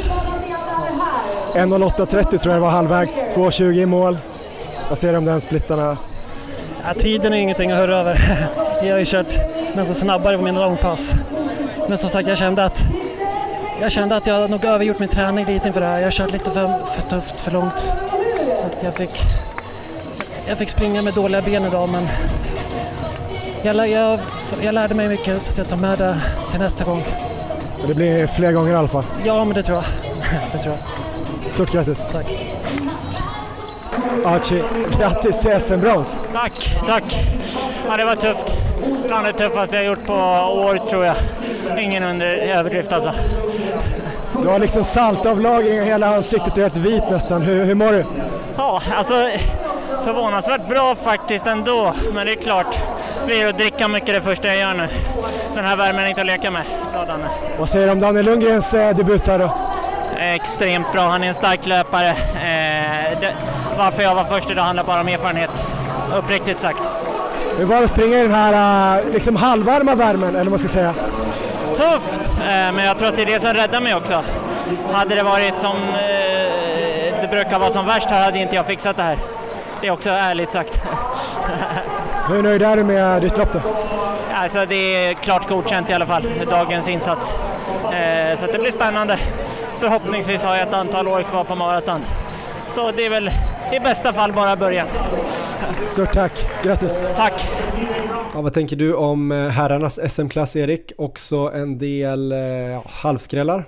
1.08.30 1.54 2.38
tror 2.38 2.40
jag 2.46 2.56
det 2.56 2.60
var 2.60 2.70
halvvägs, 2.70 3.30
2.20 3.30 3.74
i 3.74 3.86
mål. 3.86 4.18
Vad 4.90 4.98
säger 4.98 5.14
du 5.14 5.18
om 5.18 5.26
den 5.26 5.42
splittarna? 5.42 5.98
Ja, 6.84 6.94
tiden 6.94 7.34
är 7.34 7.38
ingenting 7.38 7.72
att 7.72 7.78
höra 7.78 7.96
över. 7.96 8.40
Jag 8.84 8.92
har 8.92 9.00
ju 9.00 9.06
kört 9.06 9.34
nästan 9.76 9.96
snabbare 9.96 10.38
på 10.38 10.44
mina 10.44 10.60
långpass. 10.60 11.14
Men 11.90 11.98
som 11.98 12.10
sagt, 12.10 12.28
jag 12.28 12.38
kände 12.38 12.66
att 12.66 12.84
jag 13.82 13.92
kände 13.92 14.16
att 14.16 14.28
jag 14.28 14.50
nog 14.50 14.66
övergjort 14.66 15.00
min 15.00 15.10
träning 15.10 15.46
lite 15.46 15.68
inför 15.68 15.82
det 15.82 15.88
här. 15.88 15.98
Jag 15.98 16.06
har 16.06 16.12
kört 16.12 16.32
lite 16.32 16.52
för, 16.52 16.86
för 16.86 17.02
tufft, 17.10 17.40
för 17.40 17.52
långt. 17.52 17.80
Så 18.60 18.66
att 18.66 18.84
jag 18.84 18.94
fick, 18.94 19.22
jag 20.48 20.58
fick 20.58 20.70
springa 20.70 21.02
med 21.02 21.14
dåliga 21.14 21.42
ben 21.42 21.66
idag 21.66 21.90
men 21.90 22.08
jag, 23.64 23.90
jag, 23.90 24.20
jag 24.62 24.74
lärde 24.74 24.96
mig 24.96 25.10
mycket 25.10 25.42
så 25.42 25.52
att 25.52 25.58
jag 25.58 25.70
tar 25.70 25.78
med 25.78 25.98
det 25.98 26.22
till 26.52 26.60
nästa 26.60 26.84
gång. 26.84 27.04
Det 27.88 27.94
blir 27.94 28.28
fler 28.28 28.52
gånger 28.52 28.72
i 28.72 28.76
alla 28.76 28.88
fall. 28.88 29.04
Ja, 29.26 29.44
men 29.46 29.54
det 29.54 29.64
tror 29.64 29.78
jag. 29.78 29.86
det 30.52 30.58
tror 30.58 30.76
jag. 30.76 31.03
Stort 31.50 31.72
grattis! 31.72 32.06
Tack! 32.12 32.26
Archie, 34.26 34.64
grattis 35.00 35.40
till 35.40 35.60
SM-brons! 35.60 36.20
Tack, 36.34 36.76
tack! 36.86 37.04
Ja, 37.88 37.98
det 37.98 38.06
var 38.06 38.16
tufft. 38.16 38.54
Bland 39.08 39.28
det 39.28 39.34
tuffaste 39.34 39.76
jag 39.76 39.86
gjort 39.86 40.06
på 40.06 40.14
år 40.14 40.88
tror 40.90 41.06
jag. 41.06 41.16
Ingen 41.78 42.04
under 42.04 42.28
överdrift 42.28 42.94
alltså. 42.94 43.14
Du 44.42 44.48
har 44.48 44.60
liksom 44.60 44.84
saltavlagring 44.84 45.78
i 45.78 45.86
hela 45.86 46.16
ansiktet, 46.16 46.56
du 46.56 46.62
är 46.62 46.70
helt 46.70 46.78
vit 46.78 47.04
nästan. 47.10 47.42
Hur, 47.42 47.66
hur 47.66 47.76
mår 47.76 47.92
du? 47.92 48.06
Ja, 48.58 48.82
alltså 48.98 49.14
förvånansvärt 50.06 50.68
bra 50.68 50.96
faktiskt 50.96 51.48
ändå. 51.48 51.94
Men 52.14 52.26
det 52.26 52.32
är 52.32 52.36
klart, 52.36 52.78
det 53.20 53.26
blir 53.26 53.48
att 53.48 53.58
dricka 53.58 53.88
mycket 53.88 54.16
det 54.16 54.22
första 54.22 54.48
jag 54.48 54.58
gör 54.58 54.74
nu. 54.74 54.88
Den 55.56 55.66
här 55.66 55.78
värmen 55.78 56.06
är 56.06 56.10
inte 56.10 56.22
att 56.22 56.28
leka 56.28 56.52
med. 56.52 56.64
Bra 56.94 57.06
Danne. 57.06 57.28
Vad 57.60 57.70
säger 57.70 57.86
du 57.86 57.92
om 57.92 58.00
Daniel 58.00 58.26
Lundgrens 58.26 58.74
eh, 58.74 58.96
debut 58.96 59.28
här 59.28 59.40
då? 59.40 59.73
Extremt 60.24 60.92
bra, 60.92 61.02
han 61.02 61.24
är 61.24 61.28
en 61.28 61.34
stark 61.34 61.66
löpare. 61.66 62.10
Eh, 62.10 63.20
det, 63.20 63.34
varför 63.78 64.04
jag 64.04 64.16
var 64.16 64.24
först 64.24 64.52
idag 64.52 64.64
handlar 64.64 64.84
bara 64.84 65.02
om 65.02 65.08
erfarenhet. 65.08 65.68
Uppriktigt 66.16 66.60
sagt. 66.60 66.80
Hur 67.58 67.66
var 67.66 67.78
det 67.78 67.84
att 67.84 67.90
springa 67.90 68.20
i 68.20 68.22
den 68.22 68.34
här 68.34 69.00
uh, 69.00 69.14
liksom 69.14 69.36
halvvarma 69.36 69.96
värmen, 69.96 70.36
eller 70.36 70.52
vad 70.52 70.60
ska 70.60 70.70
säga? 70.70 70.94
Tufft, 71.76 72.40
eh, 72.40 72.72
men 72.72 72.86
jag 72.86 72.98
tror 72.98 73.08
att 73.08 73.16
det 73.16 73.22
är 73.22 73.26
det 73.26 73.42
som 73.42 73.54
räddar 73.54 73.82
mig 73.82 73.96
också. 73.96 74.24
Hade 74.92 75.16
det 75.16 75.24
varit 75.24 75.54
som 75.60 75.78
eh, 75.78 77.22
det 77.22 77.28
brukar 77.32 77.60
vara 77.60 77.72
som 77.72 77.86
värst 77.86 78.10
här 78.10 78.26
hade 78.26 78.40
inte 78.40 78.56
jag 78.56 78.66
fixat 78.66 78.96
det 78.96 79.04
här. 79.04 79.18
Det 79.82 79.88
är 79.88 79.92
också 79.92 80.10
ärligt 80.10 80.52
sagt. 80.52 80.82
Hur 82.30 82.44
nöjd 82.44 82.62
är 82.62 82.78
du 82.78 82.84
med 82.84 83.22
ditt 83.22 83.38
lopp 83.38 83.54
då? 83.54 83.60
Alltså 84.34 84.66
det 84.66 84.76
är 84.76 85.14
klart 85.14 85.50
godkänt 85.50 85.90
i 85.90 85.94
alla 85.94 86.06
fall, 86.06 86.28
dagens 86.50 86.88
insats. 86.88 87.34
Eh, 87.92 88.40
så 88.40 88.46
det 88.46 88.60
blir 88.60 88.72
spännande. 88.72 89.18
Förhoppningsvis 89.84 90.42
har 90.42 90.56
jag 90.56 90.68
ett 90.68 90.74
antal 90.74 91.08
år 91.08 91.24
kvar 91.24 91.44
på 91.44 91.56
maraton. 91.56 92.02
Så 92.68 92.92
det 92.92 93.06
är 93.06 93.10
väl 93.10 93.32
i 93.74 93.80
bästa 93.80 94.14
fall 94.14 94.34
bara 94.34 94.56
början. 94.56 94.88
Stort 95.86 96.14
tack, 96.14 96.64
grattis! 96.64 97.02
Tack! 97.16 97.50
Ja, 98.34 98.42
vad 98.42 98.54
tänker 98.54 98.76
du 98.76 98.96
om 98.96 99.32
eh, 99.32 99.50
herrarnas 99.50 100.00
SM-klass 100.14 100.56
Erik? 100.56 100.92
Också 100.98 101.52
en 101.54 101.78
del 101.78 102.32
eh, 102.32 102.38
halvskrällar? 102.86 103.68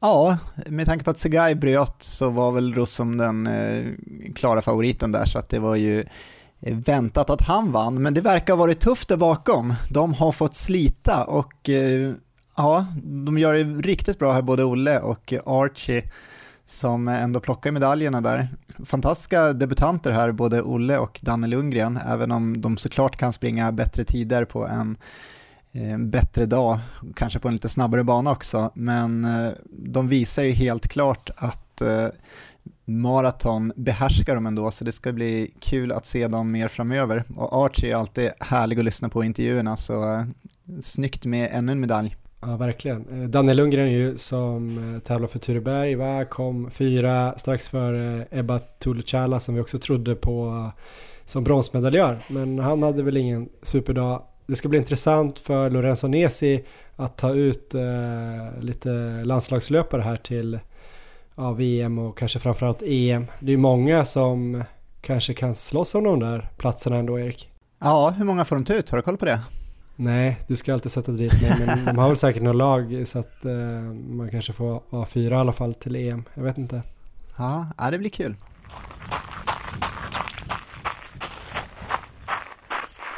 Ja, 0.00 0.38
med 0.66 0.86
tanke 0.86 1.04
på 1.04 1.10
att 1.10 1.18
Segai 1.18 1.54
bröt 1.54 1.96
så 1.98 2.30
var 2.30 2.52
väl 2.52 2.74
Russom 2.74 3.16
den 3.16 3.46
eh, 3.46 3.84
klara 4.34 4.62
favoriten 4.62 5.12
där 5.12 5.24
så 5.24 5.38
att 5.38 5.48
det 5.48 5.58
var 5.58 5.76
ju 5.76 6.04
väntat 6.60 7.30
att 7.30 7.42
han 7.42 7.72
vann, 7.72 8.02
men 8.02 8.14
det 8.14 8.20
verkar 8.20 8.52
ha 8.52 8.58
varit 8.58 8.80
tufft 8.80 9.08
där 9.08 9.16
bakom. 9.16 9.74
De 9.90 10.14
har 10.14 10.32
fått 10.32 10.56
slita 10.56 11.24
och 11.24 11.68
eh, 11.68 12.12
ja, 12.56 12.86
de 13.02 13.38
gör 13.38 13.52
det 13.52 13.64
riktigt 13.64 14.18
bra 14.18 14.32
här, 14.32 14.42
både 14.42 14.64
Olle 14.64 15.00
och 15.00 15.34
Archie 15.46 16.10
som 16.66 17.08
ändå 17.08 17.40
plockar 17.40 17.70
medaljerna 17.70 18.20
där. 18.20 18.48
Fantastiska 18.84 19.52
debutanter 19.52 20.10
här, 20.10 20.32
både 20.32 20.62
Olle 20.62 20.98
och 20.98 21.20
Danne 21.22 21.46
Lundgren, 21.46 21.98
även 22.06 22.30
om 22.30 22.60
de 22.60 22.76
såklart 22.76 23.16
kan 23.16 23.32
springa 23.32 23.72
bättre 23.72 24.04
tider 24.04 24.44
på 24.44 24.66
en, 24.66 24.96
en 25.72 26.10
bättre 26.10 26.46
dag, 26.46 26.78
kanske 27.16 27.38
på 27.38 27.48
en 27.48 27.54
lite 27.54 27.68
snabbare 27.68 28.04
bana 28.04 28.32
också, 28.32 28.70
men 28.74 29.24
eh, 29.24 29.52
de 29.70 30.08
visar 30.08 30.42
ju 30.42 30.52
helt 30.52 30.88
klart 30.88 31.30
att 31.36 31.80
eh, 31.82 32.08
maraton 32.84 33.72
behärskar 33.76 34.34
de 34.34 34.46
ändå, 34.46 34.70
så 34.70 34.84
det 34.84 34.92
ska 34.92 35.12
bli 35.12 35.54
kul 35.60 35.92
att 35.92 36.06
se 36.06 36.28
dem 36.28 36.50
mer 36.50 36.68
framöver. 36.68 37.24
Och 37.36 37.64
Archie 37.64 37.92
är 37.92 37.96
alltid 37.96 38.30
härlig 38.40 38.78
att 38.78 38.84
lyssna 38.84 39.08
på 39.08 39.24
i 39.24 39.26
intervjuerna, 39.26 39.76
så 39.76 40.26
snyggt 40.82 41.24
med 41.24 41.48
ännu 41.52 41.72
en 41.72 41.80
medalj. 41.80 42.16
Ja, 42.40 42.56
verkligen. 42.56 43.22
Eh, 43.22 43.28
Daniel 43.28 43.56
Lundgren 43.56 43.92
ju 43.92 44.18
som 44.18 44.94
eh, 44.94 45.00
tävlar 45.00 45.28
för 45.28 45.38
Tureberg, 45.38 45.94
va? 45.94 46.24
kom 46.24 46.70
fyra 46.70 47.34
strax 47.38 47.68
före 47.68 48.26
Ebba 48.30 48.58
Tulucala 48.58 49.40
som 49.40 49.54
vi 49.54 49.60
också 49.60 49.78
trodde 49.78 50.14
på 50.14 50.46
eh, 50.48 50.80
som 51.24 51.44
bronsmedaljör. 51.44 52.18
Men 52.28 52.58
han 52.58 52.82
hade 52.82 53.02
väl 53.02 53.16
ingen 53.16 53.48
superdag. 53.62 54.22
Det 54.46 54.56
ska 54.56 54.68
bli 54.68 54.78
intressant 54.78 55.38
för 55.38 55.70
Lorenzo 55.70 56.08
Nesi 56.08 56.64
att 56.96 57.16
ta 57.18 57.32
ut 57.32 57.74
eh, 57.74 58.60
lite 58.60 58.88
landslagslöpare 59.24 60.02
här 60.02 60.16
till 60.16 60.58
ja, 61.34 61.52
VM 61.52 61.98
och 61.98 62.18
kanske 62.18 62.38
framförallt 62.38 62.82
EM. 62.82 63.26
Det 63.40 63.52
är 63.52 63.56
många 63.56 64.04
som 64.04 64.64
kanske 65.00 65.34
kan 65.34 65.54
slåss 65.54 65.94
om 65.94 66.04
de 66.04 66.20
där 66.20 66.50
platserna 66.56 66.96
ändå, 66.96 67.20
Erik. 67.20 67.50
Ja, 67.78 68.14
hur 68.18 68.24
många 68.24 68.44
får 68.44 68.56
de 68.56 68.64
ta 68.64 68.74
ut? 68.74 68.90
Har 68.90 68.98
du 68.98 69.02
koll 69.02 69.16
på 69.16 69.24
det? 69.24 69.40
Nej, 69.96 70.40
du 70.46 70.56
ska 70.56 70.72
alltid 70.72 70.92
sätta 70.92 71.12
dit 71.12 71.42
mig, 71.42 71.54
men 71.66 71.84
de 71.86 71.98
har 71.98 72.08
väl 72.08 72.16
säkert 72.16 72.42
något 72.42 72.56
lag 72.56 73.02
så 73.06 73.18
att 73.18 73.44
eh, 73.44 73.52
man 74.08 74.30
kanske 74.30 74.52
får 74.52 74.80
A4 74.90 75.30
i 75.30 75.34
alla 75.34 75.52
fall 75.52 75.74
till 75.74 75.96
EM. 75.96 76.24
Jag 76.34 76.42
vet 76.42 76.58
inte. 76.58 76.82
Ja, 77.36 77.66
det 77.90 77.98
blir 77.98 78.10
kul. 78.10 78.34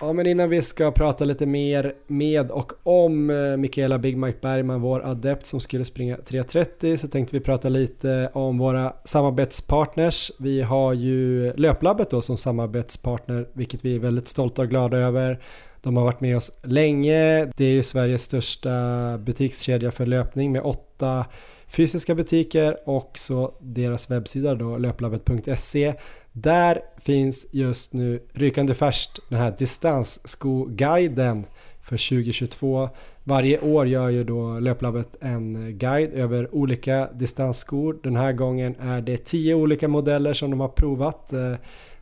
Ja, 0.00 0.12
men 0.12 0.26
innan 0.26 0.50
vi 0.50 0.62
ska 0.62 0.90
prata 0.90 1.24
lite 1.24 1.46
mer 1.46 1.94
med 2.06 2.50
och 2.50 2.72
om 2.82 3.30
eh, 3.30 3.56
Mikaela 3.56 3.98
Big 3.98 4.16
Mike 4.16 4.38
Bergman, 4.42 4.80
vår 4.80 5.06
adept 5.06 5.46
som 5.46 5.60
skulle 5.60 5.84
springa 5.84 6.16
3.30 6.16 6.96
så 6.96 7.08
tänkte 7.08 7.36
vi 7.36 7.40
prata 7.40 7.68
lite 7.68 8.30
om 8.32 8.58
våra 8.58 8.92
samarbetspartners. 9.04 10.32
Vi 10.38 10.62
har 10.62 10.92
ju 10.92 11.52
Löplabbet 11.56 12.10
då 12.10 12.22
som 12.22 12.36
samarbetspartner, 12.36 13.48
vilket 13.52 13.84
vi 13.84 13.94
är 13.94 13.98
väldigt 13.98 14.28
stolta 14.28 14.62
och 14.62 14.68
glada 14.68 14.96
över. 14.96 15.40
De 15.82 15.96
har 15.96 16.04
varit 16.04 16.20
med 16.20 16.36
oss 16.36 16.60
länge. 16.62 17.44
Det 17.56 17.64
är 17.64 17.72
ju 17.72 17.82
Sveriges 17.82 18.22
största 18.22 19.18
butikskedja 19.18 19.90
för 19.90 20.06
löpning 20.06 20.52
med 20.52 20.62
åtta 20.62 21.26
fysiska 21.68 22.14
butiker 22.14 22.76
och 22.88 23.18
så 23.18 23.54
deras 23.60 24.10
webbsida 24.10 24.54
då 24.54 24.78
löplabbet.se 24.78 25.94
där 26.32 26.80
finns 26.96 27.46
just 27.52 27.92
nu 27.92 28.22
rykande 28.32 28.74
färskt 28.74 29.20
den 29.28 29.38
här 29.38 29.54
distansskoguiden 29.58 31.46
för 31.82 32.08
2022. 32.08 32.88
Varje 33.24 33.60
år 33.60 33.86
gör 33.86 34.08
ju 34.08 34.24
då 34.24 34.58
Löplabbet 34.58 35.16
en 35.20 35.78
guide 35.78 36.12
över 36.12 36.54
olika 36.54 37.08
distansskor. 37.12 37.98
Den 38.02 38.16
här 38.16 38.32
gången 38.32 38.76
är 38.80 39.00
det 39.00 39.16
tio 39.16 39.54
olika 39.54 39.88
modeller 39.88 40.32
som 40.32 40.50
de 40.50 40.60
har 40.60 40.68
provat. 40.68 41.32
Eh, 41.32 41.54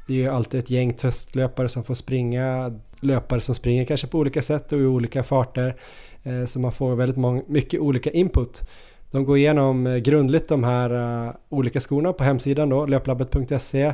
det 0.06 0.12
är 0.12 0.18
ju 0.18 0.28
alltid 0.28 0.60
ett 0.60 0.70
gäng 0.70 0.92
testlöpare 0.92 1.68
som 1.68 1.84
får 1.84 1.94
springa, 1.94 2.74
löpare 3.00 3.40
som 3.40 3.54
springer 3.54 3.84
kanske 3.84 4.06
på 4.06 4.18
olika 4.18 4.42
sätt 4.42 4.72
och 4.72 4.78
i 4.78 4.84
olika 4.84 5.22
farter. 5.22 5.76
Eh, 6.22 6.44
så 6.44 6.60
man 6.60 6.72
får 6.72 6.94
väldigt 6.94 7.48
mycket 7.48 7.80
olika 7.80 8.10
input. 8.10 8.62
De 9.10 9.24
går 9.24 9.38
igenom 9.38 9.86
eh, 9.86 9.96
grundligt 9.96 10.48
de 10.48 10.64
här 10.64 11.24
eh, 11.26 11.32
olika 11.48 11.80
skorna 11.80 12.12
på 12.12 12.24
hemsidan 12.24 12.68
då, 12.68 12.86
löplabbet.se 12.86 13.92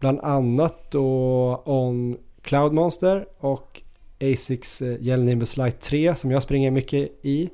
Bland 0.00 0.20
annat 0.20 0.90
då 0.90 1.62
On 1.64 2.16
Cloud 2.42 2.72
Monster 2.72 3.26
och 3.38 3.82
Asics 4.20 4.82
Gel 5.00 5.22
Nimbus 5.22 5.56
Light 5.56 5.80
3 5.80 6.14
som 6.14 6.30
jag 6.30 6.42
springer 6.42 6.70
mycket 6.70 7.10
i. 7.22 7.50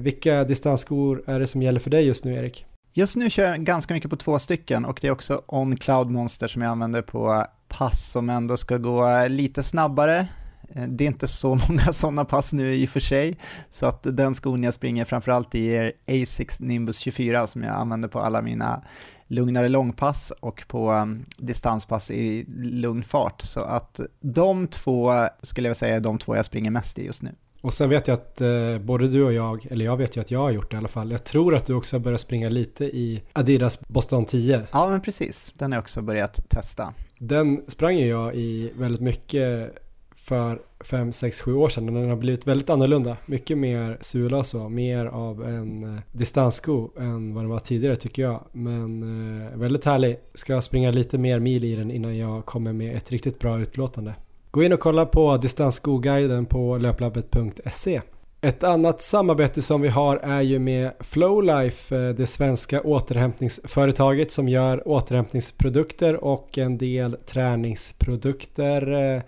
Vilka 0.00 0.44
distansskor 0.44 1.22
är 1.26 1.40
det 1.40 1.46
som 1.46 1.62
gäller 1.62 1.80
för 1.80 1.90
dig 1.90 2.06
just 2.06 2.24
nu 2.24 2.34
Erik? 2.34 2.66
Just 2.98 3.16
nu 3.16 3.30
kör 3.30 3.44
jag 3.44 3.64
ganska 3.64 3.94
mycket 3.94 4.10
på 4.10 4.16
två 4.16 4.38
stycken 4.38 4.84
och 4.84 4.98
det 5.02 5.08
är 5.08 5.12
också 5.12 5.42
On 5.46 5.76
Cloud 5.76 6.10
Monster 6.10 6.48
som 6.48 6.62
jag 6.62 6.70
använder 6.70 7.02
på 7.02 7.46
pass 7.68 8.10
som 8.10 8.30
ändå 8.30 8.56
ska 8.56 8.78
gå 8.78 9.26
lite 9.28 9.62
snabbare. 9.62 10.28
Eh, 10.74 10.82
det 10.88 11.04
är 11.04 11.06
inte 11.06 11.28
så 11.28 11.48
många 11.68 11.92
sådana 11.92 12.24
pass 12.24 12.52
nu 12.52 12.74
i 12.74 12.86
och 12.86 12.90
för 12.90 13.00
sig, 13.00 13.38
så 13.70 13.86
att 13.86 14.02
den 14.02 14.34
skon 14.34 14.62
jag 14.62 14.74
springer 14.74 15.04
framförallt 15.04 15.54
i 15.54 15.66
är 15.66 15.92
Asics 16.06 16.60
Nimbus 16.60 16.98
24 16.98 17.46
som 17.46 17.62
jag 17.62 17.74
använder 17.74 18.08
på 18.08 18.20
alla 18.20 18.42
mina 18.42 18.82
lugnare 19.26 19.68
långpass 19.68 20.32
och 20.40 20.64
på 20.68 20.90
ehm, 20.90 21.24
distanspass 21.36 22.10
i 22.10 22.44
lugn 22.58 23.02
fart. 23.02 23.42
Så 23.42 23.60
att 23.60 24.00
de 24.20 24.68
två 24.68 25.12
skulle 25.42 25.68
jag 25.68 25.76
säga 25.76 25.96
är 25.96 26.00
de 26.00 26.18
två 26.18 26.36
jag 26.36 26.44
springer 26.44 26.70
mest 26.70 26.98
i 26.98 27.04
just 27.04 27.22
nu. 27.22 27.30
Och 27.66 27.72
sen 27.72 27.90
vet 27.90 28.08
jag 28.08 28.14
att 28.14 28.40
eh, 28.40 28.78
både 28.78 29.08
du 29.08 29.24
och 29.24 29.32
jag, 29.32 29.66
eller 29.70 29.84
jag 29.84 29.96
vet 29.96 30.16
ju 30.16 30.20
att 30.20 30.30
jag 30.30 30.38
har 30.38 30.50
gjort 30.50 30.70
det 30.70 30.74
i 30.74 30.78
alla 30.78 30.88
fall. 30.88 31.10
Jag 31.10 31.24
tror 31.24 31.54
att 31.54 31.66
du 31.66 31.74
också 31.74 31.96
har 31.96 32.00
börjat 32.00 32.20
springa 32.20 32.48
lite 32.48 32.84
i 32.84 33.22
Adidas 33.32 33.88
Boston 33.88 34.24
10. 34.24 34.62
Ja 34.72 34.88
men 34.88 35.00
precis, 35.00 35.54
den 35.56 35.72
har 35.72 35.76
jag 35.76 35.82
också 35.82 36.02
börjat 36.02 36.50
testa. 36.50 36.94
Den 37.18 37.64
sprang 37.68 37.96
ju 37.96 38.06
jag 38.06 38.34
i 38.34 38.72
väldigt 38.76 39.00
mycket 39.00 39.74
för 40.14 40.62
5, 40.80 41.12
6, 41.12 41.40
7 41.40 41.54
år 41.54 41.68
sedan. 41.68 41.86
Den 41.86 42.08
har 42.08 42.16
blivit 42.16 42.46
väldigt 42.46 42.70
annorlunda. 42.70 43.16
Mycket 43.26 43.58
mer 43.58 43.98
sula 44.00 44.36
och 44.36 44.46
så. 44.46 44.68
Mer 44.68 45.06
av 45.06 45.44
en 45.44 45.94
eh, 45.94 46.00
distanssko 46.12 46.90
än 46.98 47.34
vad 47.34 47.44
den 47.44 47.50
var 47.50 47.58
tidigare 47.58 47.96
tycker 47.96 48.22
jag. 48.22 48.44
Men 48.52 49.02
eh, 49.42 49.58
väldigt 49.58 49.84
härlig. 49.84 50.18
Ska 50.34 50.60
springa 50.60 50.90
lite 50.90 51.18
mer 51.18 51.38
mil 51.38 51.64
i 51.64 51.76
den 51.76 51.90
innan 51.90 52.18
jag 52.18 52.46
kommer 52.46 52.72
med 52.72 52.96
ett 52.96 53.10
riktigt 53.10 53.38
bra 53.38 53.60
utlåtande. 53.60 54.14
Gå 54.56 54.62
in 54.62 54.72
och 54.72 54.80
kolla 54.80 55.06
på 55.06 55.36
distansskoguiden 55.36 56.46
på 56.46 56.76
löplabbet.se. 56.76 58.00
Ett 58.40 58.64
annat 58.64 59.02
samarbete 59.02 59.62
som 59.62 59.80
vi 59.80 59.88
har 59.88 60.16
är 60.16 60.40
ju 60.40 60.58
med 60.58 60.92
Flowlife, 61.00 61.96
eh, 61.96 62.08
det 62.08 62.26
svenska 62.26 62.80
återhämtningsföretaget 62.80 64.30
som 64.30 64.48
gör 64.48 64.88
återhämtningsprodukter 64.88 66.24
och 66.24 66.58
en 66.58 66.78
del 66.78 67.16
träningsprodukter. 67.26 68.92
Eh, 68.92 69.22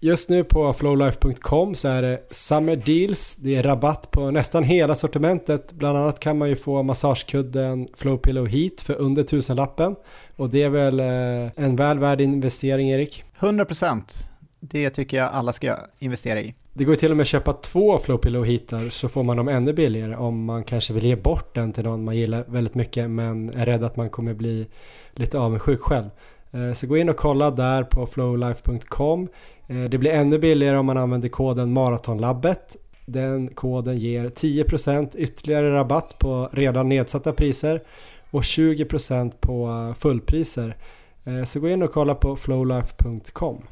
just 0.00 0.28
nu 0.28 0.44
på 0.44 0.72
flowlife.com 0.72 1.74
så 1.74 1.88
är 1.88 2.02
det 2.02 2.20
Summer 2.30 2.76
Deals, 2.76 3.36
det 3.36 3.56
är 3.56 3.62
rabatt 3.62 4.10
på 4.10 4.30
nästan 4.30 4.64
hela 4.64 4.94
sortimentet. 4.94 5.72
Bland 5.72 5.98
annat 5.98 6.20
kan 6.20 6.38
man 6.38 6.48
ju 6.48 6.56
få 6.56 6.82
massagekudden 6.82 7.88
Flowpillow 7.94 8.46
Heat 8.46 8.80
för 8.80 8.94
under 8.94 9.22
tusenlappen. 9.22 9.96
Och 10.36 10.50
det 10.50 10.62
är 10.62 10.68
väl 10.68 11.00
eh, 11.00 11.64
en 11.64 11.76
väl 11.76 11.98
värd 11.98 12.20
investering 12.20 12.90
Erik? 12.90 13.24
100% 13.40 14.31
det 14.64 14.90
tycker 14.90 15.16
jag 15.16 15.30
alla 15.32 15.52
ska 15.52 15.76
investera 15.98 16.40
i. 16.40 16.54
Det 16.72 16.84
går 16.84 16.94
till 16.94 17.10
och 17.10 17.16
med 17.16 17.22
att 17.22 17.28
köpa 17.28 17.52
två 17.52 17.98
Flowpillow 17.98 18.44
hitar 18.44 18.88
så 18.88 19.08
får 19.08 19.22
man 19.22 19.36
dem 19.36 19.48
ännu 19.48 19.72
billigare 19.72 20.16
om 20.16 20.44
man 20.44 20.64
kanske 20.64 20.92
vill 20.92 21.04
ge 21.04 21.16
bort 21.16 21.54
den 21.54 21.72
till 21.72 21.84
någon 21.84 22.04
man 22.04 22.16
gillar 22.16 22.44
väldigt 22.48 22.74
mycket 22.74 23.10
men 23.10 23.50
är 23.50 23.66
rädd 23.66 23.84
att 23.84 23.96
man 23.96 24.10
kommer 24.10 24.34
bli 24.34 24.66
lite 25.12 25.38
avundsjuk 25.38 25.80
själv. 25.80 26.10
Eh, 26.52 26.72
så 26.72 26.86
gå 26.86 26.96
in 26.96 27.08
och 27.08 27.16
kolla 27.16 27.50
där 27.50 27.82
på 27.82 28.06
flowlife.com. 28.06 29.28
Eh, 29.66 29.82
det 29.82 29.98
blir 29.98 30.10
ännu 30.10 30.38
billigare 30.38 30.76
om 30.76 30.86
man 30.86 30.96
använder 30.96 31.28
koden 31.28 31.72
Maratonlabbet. 31.72 32.76
Den 33.06 33.48
koden 33.48 33.98
ger 33.98 34.28
10% 34.28 35.16
ytterligare 35.16 35.74
rabatt 35.74 36.18
på 36.18 36.48
redan 36.52 36.88
nedsatta 36.88 37.32
priser 37.32 37.82
och 38.30 38.42
20% 38.42 39.32
på 39.40 39.94
fullpriser. 39.98 40.76
Eh, 41.24 41.44
så 41.44 41.60
gå 41.60 41.68
in 41.68 41.82
och 41.82 41.92
kolla 41.92 42.14
på 42.14 42.36
flowlife.com. 42.36 43.62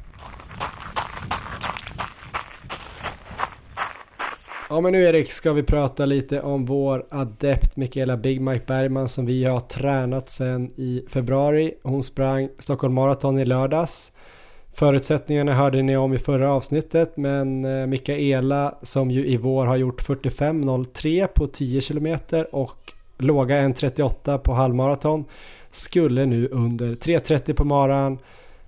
Ja 4.71 4.81
men 4.81 4.91
nu 4.91 5.03
Erik 5.03 5.31
ska 5.31 5.53
vi 5.53 5.63
prata 5.63 6.05
lite 6.05 6.41
om 6.41 6.65
vår 6.65 7.05
adept 7.09 7.75
Mikaela 7.75 8.17
Big 8.17 8.41
Mike 8.41 8.65
Bergman 8.67 9.09
som 9.09 9.25
vi 9.25 9.45
har 9.45 9.59
tränat 9.59 10.29
sedan 10.29 10.71
i 10.75 11.05
februari. 11.09 11.73
Hon 11.83 12.03
sprang 12.03 12.49
Stockholm 12.59 12.93
Marathon 12.93 13.39
i 13.39 13.45
lördags. 13.45 14.11
Förutsättningarna 14.73 15.53
hörde 15.53 15.81
ni 15.81 15.97
om 15.97 16.13
i 16.13 16.17
förra 16.17 16.53
avsnittet 16.53 17.17
men 17.17 17.65
eh, 17.65 17.87
Mikaela 17.87 18.75
som 18.81 19.11
ju 19.11 19.27
i 19.27 19.37
vår 19.37 19.65
har 19.65 19.77
gjort 19.77 20.07
45.03 20.07 21.27
på 21.27 21.47
10 21.47 21.81
km 21.81 22.17
och 22.51 22.93
låga 23.17 23.55
1.38 23.55 24.37
på 24.37 24.53
halvmaraton 24.53 25.25
skulle 25.71 26.25
nu 26.25 26.47
under 26.47 26.87
3.30 26.87 27.53
på 27.53 27.63
maran 27.63 28.19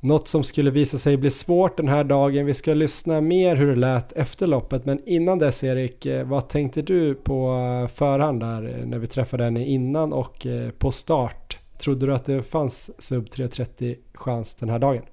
något 0.03 0.27
som 0.27 0.43
skulle 0.43 0.71
visa 0.71 0.97
sig 0.97 1.17
bli 1.17 1.31
svårt 1.31 1.77
den 1.77 1.87
här 1.87 2.03
dagen. 2.03 2.45
Vi 2.45 2.53
ska 2.53 2.73
lyssna 2.73 3.21
mer 3.21 3.55
hur 3.55 3.67
det 3.67 3.75
lät 3.75 4.11
efter 4.11 4.47
loppet. 4.47 4.85
Men 4.85 4.99
innan 5.05 5.39
dess 5.39 5.63
Erik, 5.63 6.05
eh, 6.05 6.27
vad 6.27 6.49
tänkte 6.49 6.81
du 6.81 7.15
på 7.15 7.49
eh, 7.83 7.95
förhand 7.95 8.39
där 8.39 8.79
eh, 8.79 8.85
när 8.85 8.97
vi 8.97 9.07
träffade 9.07 9.43
henne 9.43 9.65
innan 9.65 10.13
och 10.13 10.47
på 10.77 10.91
start? 10.91 11.57
Trodde 11.77 12.05
du 12.05 12.15
att 12.15 12.25
det 12.25 12.43
fanns 12.43 13.01
sub 13.03 13.31
330 13.31 13.95
chans 14.13 14.55
den 14.55 14.69
här 14.69 14.79
dagen? 14.79 15.03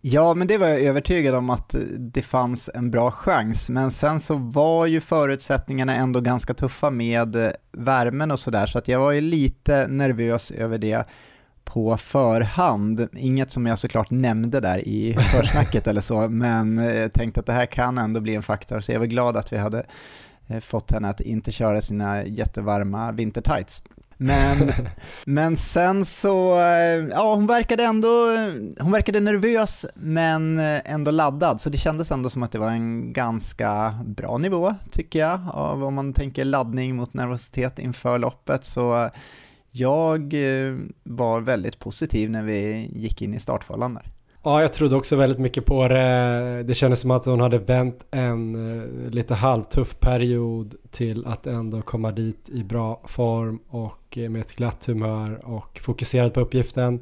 Ja, 0.00 0.34
men 0.34 0.46
det 0.46 0.58
var 0.58 0.66
jag 0.66 0.80
övertygad 0.80 1.34
om 1.34 1.50
att 1.50 1.74
det 1.98 2.22
fanns 2.22 2.70
en 2.74 2.90
bra 2.90 3.10
chans, 3.10 3.68
men 3.68 3.90
sen 3.90 4.20
så 4.20 4.34
var 4.34 4.86
ju 4.86 5.00
förutsättningarna 5.00 5.94
ändå 5.94 6.20
ganska 6.20 6.54
tuffa 6.54 6.90
med 6.90 7.52
värmen 7.72 8.30
och 8.30 8.40
sådär, 8.40 8.66
så 8.66 8.78
att 8.78 8.88
jag 8.88 9.00
var 9.00 9.12
ju 9.12 9.20
lite 9.20 9.86
nervös 9.88 10.50
över 10.50 10.78
det 10.78 11.04
på 11.68 11.96
förhand. 11.96 13.08
Inget 13.16 13.50
som 13.50 13.66
jag 13.66 13.78
såklart 13.78 14.10
nämnde 14.10 14.60
där 14.60 14.88
i 14.88 15.16
försnacket 15.32 15.86
eller 15.86 16.00
så, 16.00 16.28
men 16.28 16.78
jag 16.78 17.12
tänkte 17.12 17.40
att 17.40 17.46
det 17.46 17.52
här 17.52 17.66
kan 17.66 17.98
ändå 17.98 18.20
bli 18.20 18.34
en 18.34 18.42
faktor, 18.42 18.80
så 18.80 18.92
jag 18.92 18.98
var 18.98 19.06
glad 19.06 19.36
att 19.36 19.52
vi 19.52 19.56
hade 19.56 19.86
eh, 20.46 20.60
fått 20.60 20.92
henne 20.92 21.08
att 21.08 21.20
inte 21.20 21.52
köra 21.52 21.82
sina 21.82 22.24
jättevarma 22.24 23.12
vintertights. 23.12 23.82
Men, 24.16 24.72
men 25.24 25.56
sen 25.56 26.04
så, 26.04 26.60
eh, 26.60 27.08
ja 27.10 27.34
hon 27.34 27.46
verkade 27.46 27.84
ändå, 27.84 28.08
hon 28.80 28.92
verkade 28.92 29.20
nervös 29.20 29.86
men 29.94 30.58
ändå 30.84 31.10
laddad, 31.10 31.60
så 31.60 31.70
det 31.70 31.78
kändes 31.78 32.10
ändå 32.10 32.28
som 32.28 32.42
att 32.42 32.52
det 32.52 32.58
var 32.58 32.70
en 32.70 33.12
ganska 33.12 33.98
bra 34.06 34.38
nivå 34.38 34.74
tycker 34.90 35.18
jag, 35.18 35.40
av 35.50 35.84
om 35.84 35.94
man 35.94 36.12
tänker 36.12 36.44
laddning 36.44 36.96
mot 36.96 37.14
nervositet 37.14 37.78
inför 37.78 38.18
loppet. 38.18 38.64
Så 38.64 39.10
jag 39.70 40.34
eh, 40.34 40.74
var 41.02 41.40
väldigt 41.40 41.78
positiv 41.78 42.30
när 42.30 42.42
vi 42.42 42.90
gick 42.92 43.22
in 43.22 43.34
i 43.34 43.40
startfållan 43.40 43.94
där. 43.94 44.12
Ja, 44.42 44.62
jag 44.62 44.72
trodde 44.72 44.96
också 44.96 45.16
väldigt 45.16 45.38
mycket 45.38 45.66
på 45.66 45.88
det. 45.88 46.62
Det 46.62 46.74
kändes 46.74 47.00
som 47.00 47.10
att 47.10 47.24
hon 47.24 47.40
hade 47.40 47.58
vänt 47.58 48.06
en 48.10 48.54
eh, 49.04 49.10
lite 49.10 49.34
halvtuff 49.34 50.00
period 50.00 50.74
till 50.90 51.26
att 51.26 51.46
ändå 51.46 51.82
komma 51.82 52.12
dit 52.12 52.48
i 52.48 52.64
bra 52.64 53.00
form 53.04 53.58
och 53.68 54.18
med 54.30 54.40
ett 54.40 54.56
glatt 54.56 54.86
humör 54.86 55.40
och 55.44 55.80
fokuserad 55.82 56.34
på 56.34 56.40
uppgiften. 56.40 57.00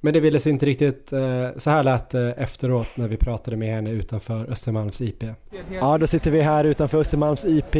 Men 0.00 0.12
det 0.12 0.20
ville 0.20 0.38
sig 0.38 0.52
inte 0.52 0.66
riktigt, 0.66 1.12
eh, 1.12 1.48
så 1.56 1.70
här 1.70 1.82
lät 1.82 2.10
det 2.10 2.32
efteråt 2.32 2.88
när 2.94 3.08
vi 3.08 3.16
pratade 3.16 3.56
med 3.56 3.74
henne 3.74 3.90
utanför 3.90 4.50
Östermalms 4.50 5.00
IP. 5.00 5.24
Ja, 5.70 5.98
då 5.98 6.06
sitter 6.06 6.30
vi 6.30 6.40
här 6.40 6.64
utanför 6.64 6.98
Östermalms 6.98 7.44
IP. 7.44 7.72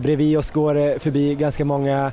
Bredvid 0.00 0.38
oss 0.38 0.50
går 0.50 0.74
det 0.74 1.02
förbi 1.02 1.34
ganska 1.34 1.64
många 1.64 2.12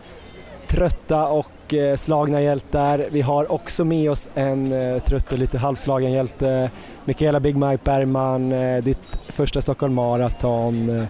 trötta 0.67 1.27
och 1.27 1.45
och 1.67 1.73
eh, 1.73 1.95
slagna 1.95 2.41
hjältar. 2.41 3.07
Vi 3.11 3.21
har 3.21 3.51
också 3.51 3.85
med 3.85 4.11
oss 4.11 4.29
en 4.35 4.71
eh, 4.71 4.99
trött 4.99 5.31
och 5.31 5.39
lite 5.39 5.57
halvslagen 5.57 6.11
hjälte, 6.11 6.71
Mikaela 7.05 7.39
Big 7.39 7.55
Mike 7.55 7.83
Bergman, 7.83 8.51
eh, 8.51 8.83
ditt 8.83 9.17
första 9.27 9.61
Stockholm 9.61 9.93
Marathon. 9.93 11.07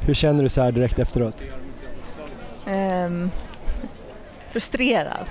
Hur 0.00 0.14
känner 0.14 0.42
du 0.42 0.48
så 0.48 0.62
här 0.62 0.72
direkt 0.72 0.98
efteråt? 0.98 1.42
Um, 2.66 3.30
frustrerad 4.50 5.26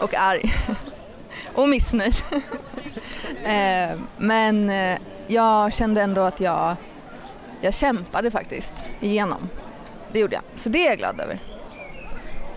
och 0.00 0.14
arg 0.14 0.52
och 1.54 1.68
missnöjd. 1.68 2.14
uh, 2.32 4.00
men 4.16 4.72
jag 5.26 5.72
kände 5.72 6.02
ändå 6.02 6.20
att 6.20 6.40
jag, 6.40 6.76
jag 7.60 7.74
kämpade 7.74 8.30
faktiskt 8.30 8.74
igenom. 9.00 9.48
Det 10.12 10.18
gjorde 10.18 10.34
jag, 10.34 10.42
så 10.54 10.68
det 10.68 10.86
är 10.86 10.88
jag 10.88 10.98
glad 10.98 11.20
över. 11.20 11.53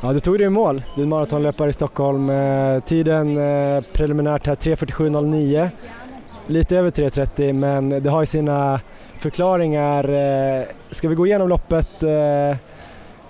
Ja, 0.02 0.14
du 0.14 0.20
tog 0.20 0.38
dig 0.38 0.48
i 0.48 0.50
mål. 0.50 0.84
Du 0.96 1.02
är 1.02 1.04
en 1.04 1.10
maratonlöpare 1.10 1.70
i 1.70 1.74
Stockholm. 1.74 2.30
Eh, 2.30 2.80
tiden 2.80 3.38
eh, 3.38 3.84
preliminärt 3.94 4.48
här 4.48 4.56
3.47.09. 4.56 5.70
Lite 6.48 6.78
över 6.78 6.90
3.30 6.90 7.54
men 7.54 7.90
det 7.90 8.10
har 8.10 8.22
ju 8.22 8.26
sina 8.26 8.80
förklaringar. 9.18 10.10
Eh, 10.10 10.64
ska 10.92 11.10
vi 11.10 11.16
gå 11.16 11.26
igenom 11.26 11.50
loppet 11.50 12.04
eh, 12.04 12.58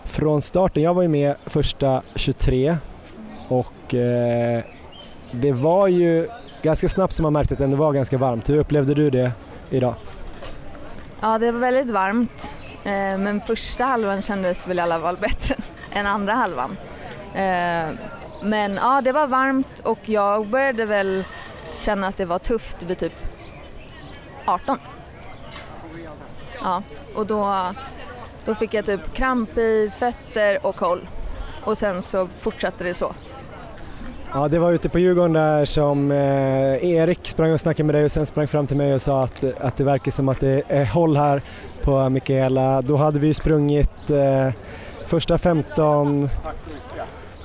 från 0.04 0.42
starten? 0.42 0.84
Jag 0.84 0.94
var 0.94 1.02
ju 1.02 1.08
med 1.08 1.36
första 1.46 2.02
23 2.16 2.78
och 3.48 3.74
det 5.32 5.52
var 5.52 5.88
ju 5.88 6.28
ganska 6.62 6.90
snabbt 6.90 7.14
som 7.14 7.24
man 7.24 7.34
märkte 7.34 7.54
att 7.54 7.58
det 7.58 7.64
ändå 7.64 7.78
var 7.78 7.94
ganska 7.94 8.18
varmt. 8.18 8.50
Hur 8.50 8.58
upplevde 8.58 8.94
du 8.94 9.10
det 9.10 9.32
idag? 9.70 9.96
Ja, 11.22 11.38
det 11.38 11.52
var 11.52 11.60
väldigt 11.60 11.90
varmt 11.90 12.58
men 12.84 13.42
första 13.42 13.84
halvan 13.84 14.22
kändes 14.22 14.68
väl 14.68 14.78
i 14.78 14.82
alla 14.82 15.00
fall 15.00 15.18
bättre 15.18 15.56
än 15.93 16.06
andra 16.08 16.34
halvan. 16.34 16.78
Eh, 17.34 17.89
men 18.41 18.76
ja, 18.76 19.02
det 19.04 19.12
var 19.12 19.28
varmt 19.28 19.80
och 19.80 20.00
jag 20.06 20.47
började 20.47 20.86
väl 20.86 21.23
känna 21.73 22.08
att 22.08 22.17
det 22.17 22.26
var 22.26 22.39
tufft 22.39 22.84
vid 22.84 22.97
typ 22.97 23.13
18. 24.45 24.78
Ja, 26.63 26.84
och 27.15 27.26
då, 27.26 27.73
då 28.45 28.56
fick 28.56 28.73
jag 28.73 28.86
typ 28.86 29.13
kramp 29.13 29.58
i 29.58 29.91
fötter 29.97 30.65
och 30.65 30.76
koll 30.76 31.08
och 31.63 31.78
sen 31.78 32.04
så 32.04 32.28
fortsatte 32.38 32.84
det 32.84 32.93
så. 32.93 33.13
Ja, 34.34 34.47
det 34.47 34.60
var 34.60 34.71
ute 34.71 34.89
på 34.89 35.00
Djurgården 35.00 35.34
där 35.34 35.65
som 35.65 36.12
eh, 36.12 36.86
Erik 36.86 37.28
sprang 37.28 37.52
och 37.52 37.62
snackade 37.62 37.84
med 37.84 37.95
dig 37.95 38.06
och 38.06 38.12
sen 38.12 38.26
sprang 38.26 38.47
fram 38.47 38.67
till 38.67 38.78
mig 38.78 38.93
och 38.93 39.02
sa 39.02 39.23
att, 39.23 39.43
att 39.60 39.78
det 39.78 39.84
verkar 39.84 40.12
som 40.12 40.30
att 40.30 40.39
det 40.39 40.63
är 40.67 40.86
håll 40.86 41.17
här 41.17 41.41
på 41.82 42.10
Mikaela. 42.10 42.82
Då 42.82 42.95
hade 42.95 43.19
vi 43.19 43.34
sprungit 43.34 44.10
eh, 44.10 44.54
Första 45.08 45.38
15 45.38 46.30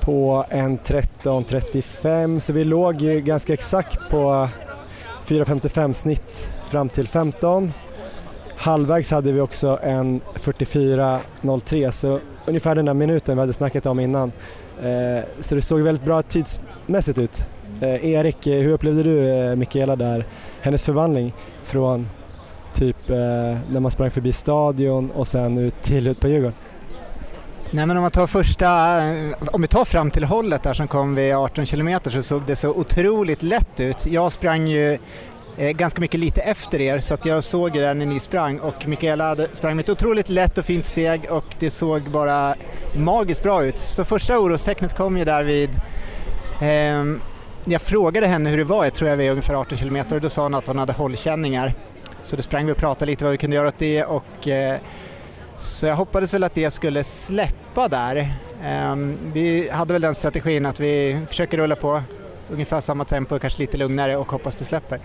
på 0.01 0.45
en 0.49 0.79
13.35 0.79 2.39
så 2.39 2.53
vi 2.53 2.65
låg 2.65 3.01
ju 3.01 3.21
ganska 3.21 3.53
exakt 3.53 4.11
på 4.11 4.49
4.55 5.27 5.93
snitt 5.93 6.51
fram 6.69 6.89
till 6.89 7.09
15. 7.09 7.73
Halvvägs 8.57 9.11
hade 9.11 9.33
vi 9.33 9.41
också 9.41 9.79
en 9.83 10.21
44.03 10.21 11.91
så 11.91 12.21
ungefär 12.47 12.75
den 12.75 12.85
där 12.85 12.95
minuten 12.95 13.37
vi 13.37 13.41
hade 13.41 13.53
snackat 13.53 13.87
om 13.87 14.01
innan. 14.01 14.33
Eh, 14.83 15.25
så 15.41 15.55
det 15.55 15.63
såg 15.63 15.81
väldigt 15.81 16.05
bra 16.05 16.23
tidsmässigt 16.23 17.19
ut. 17.19 17.49
Eh, 17.81 18.05
Erik, 18.05 18.47
eh, 18.47 18.61
hur 18.61 18.73
upplevde 18.73 19.03
du 19.03 19.57
Mikaela 19.57 19.97
där, 19.97 20.27
hennes 20.61 20.85
förvandling 20.85 21.35
från 21.65 22.09
typ 22.75 23.09
när 23.09 23.81
man 23.81 23.91
sprang 23.91 24.11
förbi 24.11 24.33
stadion 24.33 25.11
och 25.11 25.29
sen 25.29 25.59
ut 25.59 25.83
till 25.83 26.07
ut 26.07 26.21
på 26.21 26.29
Djurgården? 26.29 26.55
Nej 27.75 27.87
men 27.87 27.97
om 27.97 28.03
man 28.03 28.11
tar 28.11 28.27
första, 28.27 28.99
eh, 28.99 29.37
om 29.53 29.63
vi 29.63 29.69
tar 29.69 29.85
fram 29.85 30.11
till 30.11 30.25
hållet 30.25 30.63
där 30.63 30.75
som 30.75 30.89
kom 30.89 31.15
vid 31.15 31.35
18 31.35 31.67
kilometer 31.67 32.11
så 32.11 32.23
såg 32.23 32.43
det 32.47 32.57
så 32.57 32.71
otroligt 32.71 33.43
lätt 33.43 33.81
ut. 33.81 34.07
Jag 34.07 34.33
sprang 34.33 34.69
ju 34.69 34.99
eh, 35.57 35.71
ganska 35.71 36.01
mycket 36.01 36.21
lite 36.21 36.41
efter 36.41 36.81
er 36.81 37.01
så 37.01 37.15
att 37.15 37.27
jag 37.27 37.45
såg 37.45 37.73
det 37.73 37.95
när 37.95 38.07
ni 38.07 38.21
sprang 38.21 38.59
och 38.59 38.89
Mikaela 38.89 39.29
hade, 39.29 39.49
sprang 39.53 39.77
med 39.77 39.83
ett 39.83 39.89
otroligt 39.89 40.29
lätt 40.29 40.59
och 40.59 40.65
fint 40.65 40.87
steg 40.87 41.27
och 41.31 41.45
det 41.59 41.71
såg 41.71 42.03
bara 42.03 42.55
magiskt 42.97 43.43
bra 43.43 43.65
ut. 43.65 43.79
Så 43.79 44.05
första 44.05 44.39
orostecknet 44.39 44.97
kom 44.97 45.19
ju 45.19 45.25
där 45.25 45.45
vid 45.45 45.71
eh, 46.61 47.19
jag 47.65 47.83
frågade 47.83 48.27
henne 48.27 48.51
hur 48.51 48.59
det 48.59 48.65
var, 48.65 48.85
jag 48.85 48.95
tror 48.95 49.11
jag 49.11 49.17
var 49.17 49.25
ungefär 49.25 49.55
18 49.55 49.79
kilometer 49.79 50.17
och 50.17 50.23
då 50.23 50.31
sa 50.31 50.43
hon 50.43 50.55
att 50.55 50.67
hon 50.67 50.79
hade 50.79 50.93
hållkänningar. 50.93 51.75
Så 52.23 52.37
då 52.37 52.43
sprang 52.43 52.67
vi 52.67 52.73
och 52.73 52.77
pratade 52.77 53.11
lite 53.11 53.25
vad 53.25 53.33
vi 53.33 53.39
kunde 53.39 53.57
göra 53.57 53.69
åt 53.69 53.79
det 53.79 54.05
och 54.05 54.49
eh, 54.49 54.79
så 55.57 55.87
jag 55.87 55.97
hoppades 55.97 56.35
väl 56.35 56.45
att 56.45 56.55
det 56.55 56.71
skulle 56.71 57.05
släppa 57.05 57.89
där. 57.89 58.35
Um, 58.93 59.19
vi 59.33 59.71
hade 59.71 59.93
väl 59.93 60.03
den 60.03 60.15
strategin 60.15 60.67
att 60.67 60.81
vi 60.81 61.21
försöker 61.29 61.59
rulla 61.59 61.77
på 61.77 62.03
ungefär 62.51 62.81
samma 62.81 63.05
tempo, 63.05 63.39
kanske 63.39 63.63
lite 63.63 63.77
lugnare 63.77 64.17
och 64.17 64.33
hoppas 64.33 64.57
det 64.57 64.65
släpper. 64.65 65.01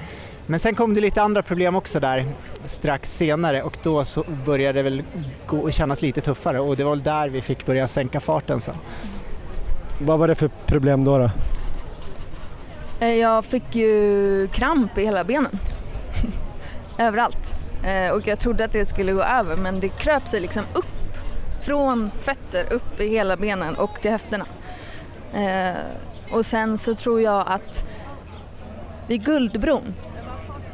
Men 0.45 0.59
sen 0.59 0.75
kom 0.75 0.93
det 0.93 1.01
lite 1.01 1.21
andra 1.21 1.41
problem 1.43 1.75
också 1.75 1.99
där 1.99 2.25
strax 2.65 3.17
senare 3.17 3.63
och 3.63 3.77
då 3.83 4.05
så 4.05 4.23
började 4.45 4.79
det 4.79 4.83
väl 4.83 5.03
gå 5.47 5.57
och 5.57 5.73
kännas 5.73 6.01
lite 6.01 6.21
tuffare 6.21 6.59
och 6.59 6.77
det 6.77 6.83
var 6.83 6.91
väl 6.91 7.03
där 7.03 7.29
vi 7.29 7.41
fick 7.41 7.65
börja 7.65 7.87
sänka 7.87 8.19
farten 8.19 8.59
sen. 8.59 8.75
Vad 10.01 10.19
var 10.19 10.27
det 10.27 10.35
för 10.35 10.49
problem 10.65 11.03
då? 11.03 11.17
då? 11.17 11.29
Eh, 12.99 13.15
Jag 13.15 13.45
fick 13.45 13.75
ju 13.75 14.47
kramp 14.47 14.97
i 14.97 15.05
hela 15.05 15.23
benen. 15.23 15.59
Överallt. 16.97 17.55
Eh, 17.83 18.11
Och 18.11 18.27
jag 18.27 18.39
trodde 18.39 18.65
att 18.65 18.71
det 18.71 18.85
skulle 18.85 19.11
gå 19.13 19.23
över 19.23 19.55
men 19.55 19.79
det 19.79 19.89
kröp 19.89 20.27
sig 20.27 20.39
liksom 20.39 20.63
upp. 20.73 20.85
Från 21.61 22.11
fötter 22.21 22.73
upp 22.73 22.99
i 23.01 23.07
hela 23.09 23.37
benen 23.37 23.75
och 23.75 24.01
till 24.01 24.11
höfterna. 24.11 24.45
Eh, 25.33 25.77
Och 26.31 26.45
sen 26.45 26.77
så 26.77 26.95
tror 26.95 27.21
jag 27.21 27.43
att 27.47 27.85
vid 29.07 29.25
Guldbron, 29.25 29.93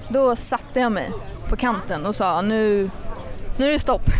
då 0.10 0.36
satte 0.36 0.80
jag 0.80 0.92
mig 0.92 1.12
på 1.50 1.56
kanten 1.56 2.06
och 2.06 2.16
sa 2.16 2.42
nu, 2.42 2.89
nu 3.58 3.66
är 3.68 3.72
det 3.72 3.80
stopp. 3.80 4.06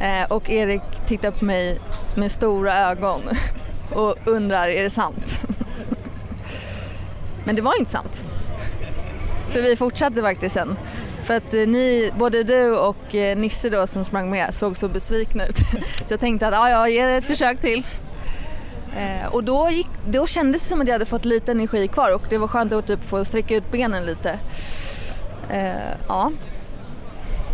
Eh, 0.00 0.24
Och 0.30 0.50
Erik 0.50 0.82
tittar 1.06 1.30
på 1.30 1.44
mig 1.44 1.80
med 2.16 2.32
stora 2.32 2.78
ögon 2.90 3.22
och 3.94 4.16
undrar, 4.24 4.68
är 4.68 4.82
det 4.82 4.90
sant? 4.90 5.40
Men 7.44 7.56
det 7.56 7.62
var 7.62 7.78
inte 7.78 7.90
sant. 7.90 8.24
För 9.50 9.62
vi 9.62 9.76
fortsatte 9.76 10.22
faktiskt 10.22 10.54
sen. 10.54 10.76
För 11.26 11.36
att 11.36 11.54
eh, 11.54 11.66
ni, 11.66 12.12
både 12.18 12.42
du 12.42 12.76
och 12.76 13.14
eh, 13.14 13.38
Nisse 13.38 13.70
då 13.70 13.86
som 13.86 14.04
sprang 14.04 14.30
med 14.30 14.54
såg 14.54 14.76
så 14.76 14.88
besvikna 14.88 15.46
ut. 15.46 15.56
Så 16.06 16.12
jag 16.12 16.20
tänkte 16.20 16.46
att 16.46 16.54
ja, 16.54 16.70
jag 16.70 16.90
ger 16.90 17.08
det 17.08 17.14
ett 17.16 17.24
försök 17.24 17.60
till. 17.60 17.86
Eh, 18.96 19.26
och 19.34 19.44
då, 19.44 19.70
gick, 19.70 19.88
då 20.08 20.26
kändes 20.26 20.62
det 20.62 20.68
som 20.68 20.80
att 20.80 20.86
jag 20.86 20.94
hade 20.94 21.06
fått 21.06 21.24
lite 21.24 21.52
energi 21.52 21.88
kvar 21.88 22.12
och 22.14 22.22
det 22.28 22.38
var 22.38 22.48
skönt 22.48 22.72
att 22.72 22.86
typ 22.86 23.04
få 23.04 23.24
sträcka 23.24 23.56
ut 23.56 23.72
benen 23.72 24.06
lite. 24.06 24.38
Eh, 25.50 25.94
ja, 26.08 26.32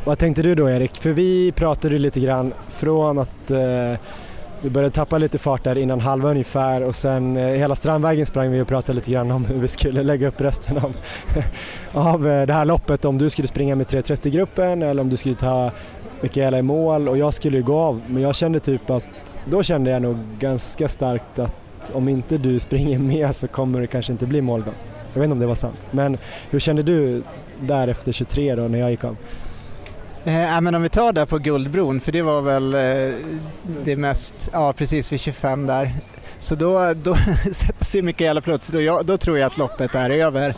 Vad 0.05 0.19
tänkte 0.19 0.43
du 0.43 0.55
då 0.55 0.71
Erik? 0.71 0.97
För 0.97 1.11
vi 1.11 1.53
pratade 1.53 1.95
ju 1.95 1.99
lite 1.99 2.21
grann 2.21 2.55
från 2.69 3.19
att 3.19 3.51
eh, 3.51 3.99
vi 4.63 4.71
började 4.71 4.95
tappa 4.95 5.19
lite 5.19 5.39
fart 5.39 5.65
där 5.65 5.79
innan 5.79 6.01
halva 6.01 6.31
ungefär 6.31 6.83
och 6.83 6.97
sen 6.97 7.37
eh, 7.37 7.47
hela 7.47 7.75
Strandvägen 7.75 8.27
sprang 8.27 8.51
vi 8.51 8.61
och 8.61 8.69
pratade 8.69 8.93
lite 8.93 9.11
grann 9.11 9.31
om 9.31 9.45
hur 9.45 9.61
vi 9.61 9.69
skulle 9.69 10.03
lägga 10.13 10.29
upp 10.29 10.41
resten 10.41 10.79
av, 10.79 10.97
av 11.93 12.29
eh, 12.29 12.47
det 12.47 12.53
här 12.53 12.65
loppet. 12.65 13.05
Om 13.05 13.19
du 13.19 13.31
skulle 13.31 13.49
springa 13.49 13.75
med 13.75 13.87
3.30-gruppen 13.87 14.83
eller 14.83 15.03
om 15.03 15.09
du 15.09 15.17
skulle 15.17 15.35
ta 15.35 15.71
Mikaela 16.21 16.59
i 16.59 16.63
mål 16.63 17.09
och 17.09 17.19
jag 17.19 17.35
skulle 17.35 17.57
ju 17.57 17.63
gå 17.63 17.79
av 17.79 18.03
men 18.07 18.23
jag 18.23 18.35
kände 18.35 18.61
typ 18.61 18.91
att 18.91 19.05
då 19.45 19.63
kände 19.63 19.91
jag 19.91 20.03
nog 20.03 20.17
ganska 20.39 20.89
starkt 20.89 21.39
att 21.39 21.91
om 21.93 22.09
inte 22.09 22.39
du 22.39 22.59
springer 22.59 22.99
med 23.19 23.37
så 23.37 23.49
kommer 23.49 23.81
det 23.81 23.87
kanske 23.87 24.13
inte 24.13 24.27
bli 24.27 24.41
målgång. 24.41 24.75
Jag 25.13 25.21
vet 25.21 25.25
inte 25.25 25.33
om 25.33 25.41
det 25.41 25.47
var 25.47 25.55
sant. 25.55 25.87
Men 25.91 26.19
hur 26.51 26.59
kände 26.59 26.83
du 26.83 27.23
därefter 27.61 28.13
23 28.13 28.55
då 28.55 28.63
när 28.63 28.79
jag 28.79 28.91
gick 28.91 29.05
av? 29.05 29.17
Eh, 30.25 30.61
men 30.61 30.75
om 30.75 30.83
vi 30.83 30.89
tar 30.89 31.13
där 31.13 31.27
på 31.27 31.39
Guldbron, 31.39 32.01
för 32.01 32.13
det 32.13 32.23
var 32.23 32.43
väl 32.43 32.75
eh, 32.75 33.15
det 33.85 33.97
mest, 33.97 34.51
ja 34.53 34.73
precis 34.73 35.13
vid 35.13 35.21
25 35.21 35.67
där. 35.67 35.93
Så 36.39 36.55
då, 36.55 36.95
då 36.95 37.15
sätter 37.53 37.85
sig 37.85 38.03
Mikaela 38.03 38.41
plötsligt 38.41 38.77
och 38.77 38.83
jag, 38.83 39.07
då 39.07 39.17
tror 39.17 39.39
jag 39.39 39.47
att 39.47 39.59
loppet 39.59 39.95
är 39.95 40.11
över. 40.11 40.55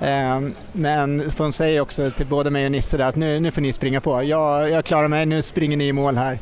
Eh, 0.00 0.40
men 0.72 1.30
hon 1.38 1.52
säger 1.52 1.80
också 1.80 2.10
till 2.10 2.26
både 2.26 2.50
mig 2.50 2.64
och 2.64 2.72
Nisse 2.72 2.96
där 2.96 3.08
att 3.08 3.16
nu, 3.16 3.40
nu 3.40 3.50
får 3.50 3.60
ni 3.60 3.72
springa 3.72 4.00
på. 4.00 4.22
Jag, 4.22 4.70
jag 4.70 4.84
klarar 4.84 5.08
mig, 5.08 5.26
nu 5.26 5.42
springer 5.42 5.76
ni 5.76 5.86
i 5.86 5.92
mål 5.92 6.16
här. 6.16 6.38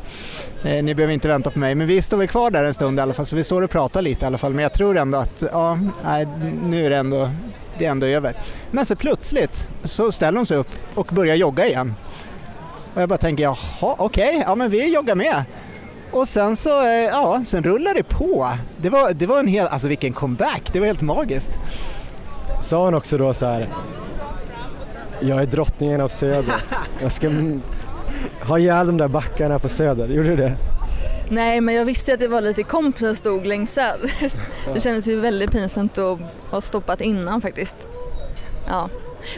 Eh, 0.63 0.85
ni 0.85 0.95
behöver 0.95 1.15
inte 1.15 1.29
vänta 1.29 1.51
på 1.51 1.59
mig. 1.59 1.75
Men 1.75 1.87
vi 1.87 2.03
står 2.03 2.17
väl 2.17 2.29
kvar 2.29 2.51
där 2.51 2.65
en 2.65 2.75
stund 2.75 2.99
i 2.99 3.03
alla 3.03 3.15
fall, 3.15 3.27
så 3.27 3.37
vi 3.37 3.45
står 3.45 3.63
och 3.63 3.71
pratar 3.71 4.03
lite 4.03 4.25
i 4.25 4.27
alla 4.27 4.39
fall. 4.39 4.55
Men 4.55 4.63
jag 4.63 4.73
tror 4.73 4.99
ändå 4.99 5.19
att, 5.19 5.45
ja, 5.53 5.79
nej, 6.05 6.27
nu 6.65 6.87
är 6.87 6.91
det 6.91 6.97
ändå, 6.97 7.31
det 7.79 7.87
är 7.87 7.91
ändå 7.91 8.07
över. 8.07 8.37
Men 8.71 8.87
så 8.87 8.97
plötsligt 8.97 9.71
så 9.83 10.13
ställer 10.13 10.37
hon 10.37 10.47
sig 10.47 10.57
upp 10.57 10.71
och 10.95 11.07
börjar 11.07 11.35
jogga 11.35 11.67
igen. 11.67 11.95
Och 12.95 13.03
jag 13.03 13.09
bara 13.09 13.19
tänker, 13.19 13.45
jaha, 13.45 13.95
okej, 13.99 14.43
ja 14.47 14.55
men 14.55 14.71
vi 14.71 14.95
joggar 14.95 15.15
med. 15.15 15.45
Och 16.13 16.29
sen 16.29 16.57
så, 16.57 16.83
eh, 16.83 16.93
ja, 16.93 17.43
sen 17.45 17.63
rullar 17.63 17.95
det 17.95 18.03
på. 18.03 18.51
Det 18.77 18.91
var, 18.91 19.13
det 19.13 19.27
var 19.27 19.39
en 19.39 19.47
hel, 19.47 19.67
alltså 19.67 19.89
vilken 19.89 20.13
comeback, 20.13 20.73
det 20.73 20.81
var 20.81 20.87
helt 20.87 21.03
magiskt. 21.03 21.59
Sa 22.63 22.85
hon 22.85 22.95
också 22.95 23.19
då 23.19 23.35
så 23.35 23.47
här. 23.47 23.69
Jag 25.21 25.43
är 25.43 25.47
drottningen 25.47 26.01
av 26.01 26.09
Söder. 26.09 26.55
Jag 27.03 27.13
ska 27.13 27.31
ha 28.43 28.59
ihjäl 28.59 28.87
de 28.87 28.97
där 28.97 29.09
backarna 29.09 29.59
på 29.59 29.69
Söder. 29.69 30.09
Gjorde 30.09 30.29
du 30.29 30.37
det? 30.37 30.53
Nej, 31.29 31.61
men 31.61 31.75
jag 31.75 31.85
visste 31.85 32.15
att 32.15 32.21
det 32.21 32.29
var 32.29 32.41
lite 32.41 32.63
kompisar 32.63 33.07
som 33.07 33.17
stod 33.17 33.47
längs 33.47 33.73
söder. 33.73 34.33
Det 34.75 34.81
kändes 34.81 35.07
ju 35.07 35.21
väldigt 35.21 35.51
pinsamt 35.51 35.99
att 35.99 36.19
ha 36.51 36.61
stoppat 36.61 37.01
innan 37.01 37.41
faktiskt. 37.41 37.77
Ja. 38.69 38.89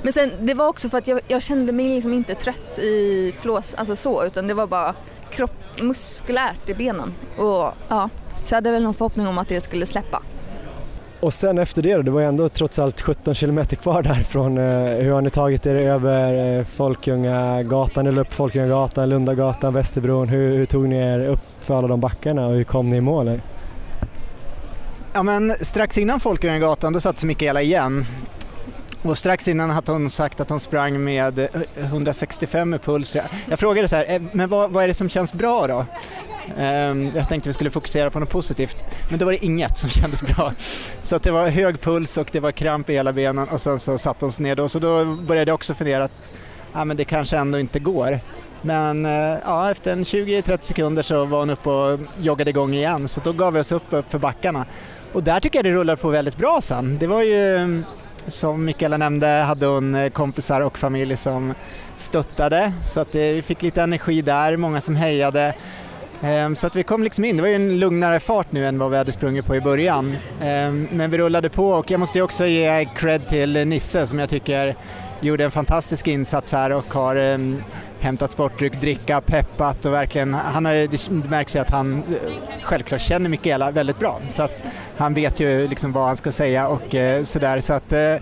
Men 0.02 0.12
sen, 0.12 0.30
det 0.40 0.54
var 0.54 0.68
också 0.68 0.88
för 0.88 0.98
att 0.98 1.08
jag, 1.08 1.20
jag 1.28 1.42
kände 1.42 1.72
mig 1.72 1.94
liksom 1.94 2.12
inte 2.12 2.34
trött 2.34 2.78
i 2.78 3.34
flås, 3.40 3.74
alltså 3.74 3.96
så, 3.96 4.24
utan 4.24 4.46
det 4.46 4.54
var 4.54 4.66
bara 4.66 4.94
kropp, 5.30 5.80
muskulärt 5.80 6.68
i 6.68 6.74
benen. 6.74 7.14
Och 7.36 7.72
ja, 7.88 8.08
så 8.44 8.54
jag 8.54 8.56
hade 8.56 8.70
väl 8.70 8.82
någon 8.82 8.94
förhoppning 8.94 9.26
om 9.26 9.38
att 9.38 9.48
det 9.48 9.60
skulle 9.60 9.86
släppa. 9.86 10.22
Och 11.20 11.34
sen 11.34 11.58
efter 11.58 11.82
det 11.82 11.94
då, 11.94 12.02
det 12.02 12.10
var 12.10 12.20
ju 12.20 12.26
ändå 12.26 12.48
trots 12.48 12.78
allt 12.78 13.00
17 13.00 13.34
kilometer 13.34 13.76
kvar 13.76 14.02
därifrån. 14.02 14.58
Eh, 14.58 14.64
hur 15.02 15.12
har 15.12 15.20
ni 15.20 15.30
tagit 15.30 15.66
er 15.66 15.74
över 15.74 16.58
eh, 16.58 16.64
Folkungagatan, 16.64 18.06
eller 18.06 18.20
upp 18.20 18.32
Folkungagatan, 18.32 19.08
Lundagatan, 19.08 19.74
Västerbron? 19.74 20.28
Hur, 20.28 20.56
hur 20.56 20.66
tog 20.66 20.88
ni 20.88 20.96
er 20.96 21.28
upp 21.28 21.40
för 21.60 21.76
alla 21.76 21.88
de 21.88 22.00
backarna 22.00 22.46
och 22.46 22.54
hur 22.54 22.64
kom 22.64 22.88
ni 22.88 22.96
i 22.96 23.00
mål? 23.00 23.40
Ja 25.12 25.22
men 25.22 25.54
strax 25.60 25.98
innan 25.98 26.20
Folkungagatan 26.20 26.92
då 26.92 27.00
satte 27.00 27.20
sig 27.20 27.26
Mikaela 27.26 27.62
igen. 27.62 28.04
Och 29.06 29.18
strax 29.18 29.48
innan 29.48 29.70
hade 29.70 29.92
hon 29.92 30.10
sagt 30.10 30.40
att 30.40 30.50
hon 30.50 30.60
sprang 30.60 31.04
med 31.04 31.38
eh, 31.38 31.48
165 31.76 32.74
i 32.74 32.78
puls. 32.78 33.16
Jag, 33.48 33.58
frågade 33.58 33.88
så 33.88 33.96
här, 33.96 34.04
eh, 34.08 34.22
men 34.32 34.48
vad, 34.48 34.70
vad 34.70 34.84
är 34.84 34.88
det 34.88 34.94
som 34.94 35.08
känns 35.08 35.32
bra 35.32 35.66
då? 35.66 35.84
Ehm, 36.58 37.12
jag 37.14 37.28
tänkte 37.28 37.48
vi 37.48 37.52
skulle 37.52 37.70
fokusera 37.70 38.10
på 38.10 38.20
något 38.20 38.30
positivt, 38.30 38.84
men 39.10 39.18
då 39.18 39.24
var 39.24 39.32
det 39.32 39.44
inget 39.44 39.78
som 39.78 39.90
kändes 40.00 40.22
bra. 40.22 40.52
Så 41.02 41.16
att 41.16 41.22
det 41.22 41.30
var 41.30 41.48
hög 41.48 41.80
puls 41.80 42.18
och 42.18 42.28
det 42.32 42.40
var 42.40 42.52
kramp 42.52 42.90
i 42.90 42.92
hela 42.92 43.12
benen 43.12 43.48
och 43.48 43.60
sen 43.60 43.78
så 43.78 43.98
satte 43.98 44.24
hon 44.24 44.32
sig 44.32 44.42
ner 44.42 44.56
då. 44.56 44.68
Så 44.68 44.78
då 44.78 45.04
började 45.04 45.50
jag 45.50 45.54
också 45.54 45.74
fundera 45.74 46.04
att 46.04 46.32
ja, 46.72 46.84
men 46.84 46.96
det 46.96 47.04
kanske 47.04 47.36
ändå 47.36 47.58
inte 47.58 47.78
går. 47.78 48.20
Men 48.62 49.06
eh, 49.06 49.38
ja, 49.44 49.70
efter 49.70 49.92
en 49.92 50.04
20-30 50.04 50.60
sekunder 50.60 51.02
så 51.02 51.24
var 51.24 51.38
hon 51.38 51.50
uppe 51.50 51.68
och 51.70 52.00
joggade 52.18 52.50
igång 52.50 52.74
igen 52.74 53.08
så 53.08 53.20
då 53.20 53.32
gav 53.32 53.52
vi 53.52 53.60
oss 53.60 53.72
upp, 53.72 53.82
upp 53.90 54.10
för 54.10 54.18
backarna. 54.18 54.66
Och 55.12 55.22
där 55.22 55.40
tycker 55.40 55.58
jag 55.58 55.64
det 55.64 55.72
rullar 55.72 55.96
på 55.96 56.08
väldigt 56.08 56.36
bra 56.36 56.60
sen. 56.60 56.98
Det 56.98 57.06
var 57.06 57.22
ju 57.22 57.82
som 58.28 58.64
Mikaela 58.64 58.96
nämnde 58.96 59.26
hade 59.26 59.66
hon 59.66 59.94
eh, 59.94 60.10
kompisar 60.10 60.60
och 60.60 60.78
familj 60.78 61.16
som 61.16 61.54
stöttade 61.96 62.72
så 62.84 63.00
att 63.00 63.14
eh, 63.14 63.20
vi 63.20 63.42
fick 63.42 63.62
lite 63.62 63.82
energi 63.82 64.22
där, 64.22 64.56
många 64.56 64.80
som 64.80 64.96
hejade. 64.96 65.54
Ehm, 66.22 66.56
så 66.56 66.66
att 66.66 66.76
vi 66.76 66.82
kom 66.82 67.02
liksom 67.02 67.24
in, 67.24 67.36
det 67.36 67.42
var 67.42 67.48
ju 67.48 67.54
en 67.54 67.78
lugnare 67.78 68.20
fart 68.20 68.52
nu 68.52 68.66
än 68.66 68.78
vad 68.78 68.90
vi 68.90 68.96
hade 68.96 69.12
sprungit 69.12 69.46
på 69.46 69.56
i 69.56 69.60
början. 69.60 70.16
Ehm, 70.42 70.88
men 70.92 71.10
vi 71.10 71.18
rullade 71.18 71.48
på 71.48 71.68
och 71.68 71.90
jag 71.90 72.00
måste 72.00 72.18
ju 72.18 72.24
också 72.24 72.46
ge 72.46 72.88
cred 72.96 73.28
till 73.28 73.66
Nisse 73.68 74.06
som 74.06 74.18
jag 74.18 74.28
tycker 74.28 74.76
gjorde 75.20 75.44
en 75.44 75.50
fantastisk 75.50 76.08
insats 76.08 76.52
här 76.52 76.72
och 76.72 76.94
har 76.94 77.16
ehm, 77.16 77.62
hämtat 78.00 78.32
sportdryck, 78.32 78.80
dricka, 78.80 79.20
peppat 79.20 79.86
och 79.86 79.92
verkligen, 79.92 80.34
han 80.34 80.64
har, 80.64 80.74
det 80.74 81.28
märks 81.30 81.56
ju 81.56 81.60
att 81.60 81.70
han 81.70 81.98
eh, 81.98 82.02
självklart 82.62 83.00
känner 83.00 83.28
Mikaela 83.28 83.70
väldigt 83.70 83.98
bra 83.98 84.20
så 84.30 84.42
att 84.42 84.64
han 84.96 85.14
vet 85.14 85.40
ju 85.40 85.68
liksom 85.68 85.92
vad 85.92 86.06
han 86.06 86.16
ska 86.16 86.32
säga 86.32 86.68
och 86.68 86.94
eh, 86.94 87.22
sådär 87.22 87.60
så 87.60 87.72
att 87.72 87.92
eh, 87.92 88.14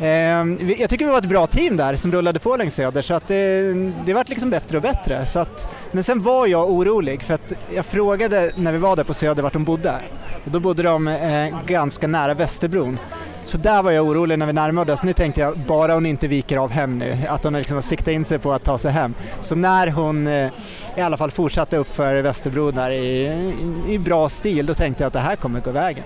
eh 0.00 0.46
jag 0.78 0.90
tycker 0.90 1.04
vi 1.04 1.10
var 1.10 1.18
ett 1.18 1.28
bra 1.28 1.46
team 1.46 1.76
där 1.76 1.96
som 1.96 2.12
rullade 2.12 2.38
på 2.38 2.56
längs 2.56 2.74
Söder 2.74 3.02
så 3.02 3.14
att 3.14 3.30
eh, 3.30 3.36
det, 3.36 3.92
det 4.06 4.14
vart 4.14 4.28
liksom 4.28 4.50
bättre 4.50 4.76
och 4.76 4.82
bättre. 4.82 5.26
Så 5.26 5.38
att, 5.38 5.68
men 5.92 6.04
sen 6.04 6.22
var 6.22 6.46
jag 6.46 6.70
orolig 6.70 7.22
för 7.22 7.34
att 7.34 7.52
jag 7.74 7.86
frågade 7.86 8.52
när 8.56 8.72
vi 8.72 8.78
var 8.78 8.96
där 8.96 9.04
på 9.04 9.14
Söder 9.14 9.42
vart 9.42 9.52
de 9.52 9.64
bodde. 9.64 9.94
Och 10.44 10.50
då 10.50 10.60
bodde 10.60 10.82
de 10.82 11.08
eh, 11.08 11.66
ganska 11.66 12.06
nära 12.06 12.34
Västerbron. 12.34 12.98
Så 13.48 13.58
där 13.58 13.82
var 13.82 13.90
jag 13.90 14.06
orolig 14.06 14.38
när 14.38 14.46
vi 14.46 14.52
närmade 14.52 14.92
oss. 14.92 15.02
Nu 15.02 15.12
tänkte 15.12 15.40
jag, 15.40 15.58
bara 15.58 15.94
hon 15.94 16.06
inte 16.06 16.28
viker 16.28 16.56
av 16.56 16.70
hem 16.70 16.98
nu, 16.98 17.16
att 17.28 17.44
hon 17.44 17.52
liksom 17.52 17.74
har 17.76 17.82
siktat 17.82 18.08
in 18.08 18.24
sig 18.24 18.38
på 18.38 18.52
att 18.52 18.64
ta 18.64 18.78
sig 18.78 18.92
hem. 18.92 19.14
Så 19.40 19.54
när 19.54 19.86
hon 19.86 20.26
eh, 20.26 20.48
i 20.96 21.00
alla 21.00 21.16
fall 21.16 21.30
fortsatte 21.30 21.76
upp 21.76 21.88
för 21.94 22.22
Västerbro 22.22 22.70
där 22.70 22.90
i, 22.90 23.26
i, 23.26 23.94
i 23.94 23.98
bra 23.98 24.28
stil, 24.28 24.66
då 24.66 24.74
tänkte 24.74 25.02
jag 25.02 25.06
att 25.06 25.12
det 25.12 25.18
här 25.18 25.36
kommer 25.36 25.60
gå 25.60 25.70
vägen. 25.70 26.04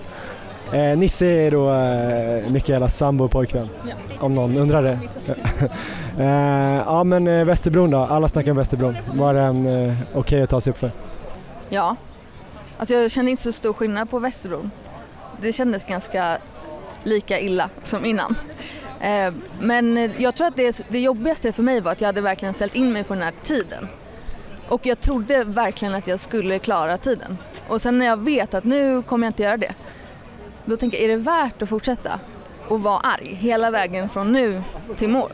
Eh, 0.73 0.97
Nisse 0.97 1.25
är 1.25 1.51
då 1.51 1.73
eh, 1.73 2.51
Mikaelas 2.51 2.97
sambo 2.97 3.25
och 3.25 3.31
pojkvän, 3.31 3.69
Ja. 3.89 3.95
om 4.19 4.35
någon 4.35 4.57
undrar 4.57 4.83
det. 4.83 4.99
eh, 6.23 6.83
ja 6.85 7.03
men 7.03 7.27
eh, 7.27 7.45
Västerbron 7.45 7.91
då, 7.91 7.97
alla 7.97 8.27
snackar 8.27 8.51
om 8.51 8.57
Västerbron. 8.57 8.97
Var 9.13 9.33
den 9.33 9.85
eh, 9.85 9.93
okej 10.13 10.41
att 10.43 10.49
ta 10.49 10.61
sig 10.61 10.71
upp 10.71 10.77
för? 10.77 10.91
Ja. 11.69 11.95
Alltså 12.77 12.93
jag 12.95 13.11
kände 13.11 13.31
inte 13.31 13.43
så 13.43 13.51
stor 13.51 13.73
skillnad 13.73 14.09
på 14.09 14.19
Västerbron. 14.19 14.71
Det 15.41 15.53
kändes 15.53 15.85
ganska 15.85 16.37
lika 17.03 17.39
illa 17.39 17.69
som 17.83 18.05
innan. 18.05 18.35
Eh, 18.99 19.33
men 19.59 20.11
jag 20.17 20.35
tror 20.35 20.47
att 20.47 20.55
det, 20.55 20.81
det 20.89 20.99
jobbigaste 20.99 21.51
för 21.51 21.63
mig 21.63 21.81
var 21.81 21.91
att 21.91 22.01
jag 22.01 22.07
hade 22.07 22.21
verkligen 22.21 22.53
ställt 22.53 22.75
in 22.75 22.93
mig 22.93 23.03
på 23.03 23.13
den 23.13 23.23
här 23.23 23.33
tiden. 23.43 23.87
Och 24.69 24.85
jag 24.85 24.99
trodde 24.99 25.43
verkligen 25.43 25.95
att 25.95 26.07
jag 26.07 26.19
skulle 26.19 26.59
klara 26.59 26.97
tiden. 26.97 27.37
Och 27.67 27.81
sen 27.81 27.99
när 27.99 28.05
jag 28.05 28.17
vet 28.17 28.53
att 28.53 28.63
nu 28.63 29.01
kommer 29.01 29.27
jag 29.27 29.29
inte 29.29 29.43
göra 29.43 29.57
det. 29.57 29.73
Då 30.65 30.77
tänker 30.77 30.97
jag, 30.97 31.05
är 31.05 31.09
det 31.09 31.23
värt 31.23 31.61
att 31.61 31.69
fortsätta? 31.69 32.19
Och 32.67 32.81
vara 32.81 32.97
arg 32.97 33.37
hela 33.39 33.71
vägen 33.71 34.09
från 34.09 34.31
nu 34.31 34.63
till 34.97 35.09
mål? 35.09 35.31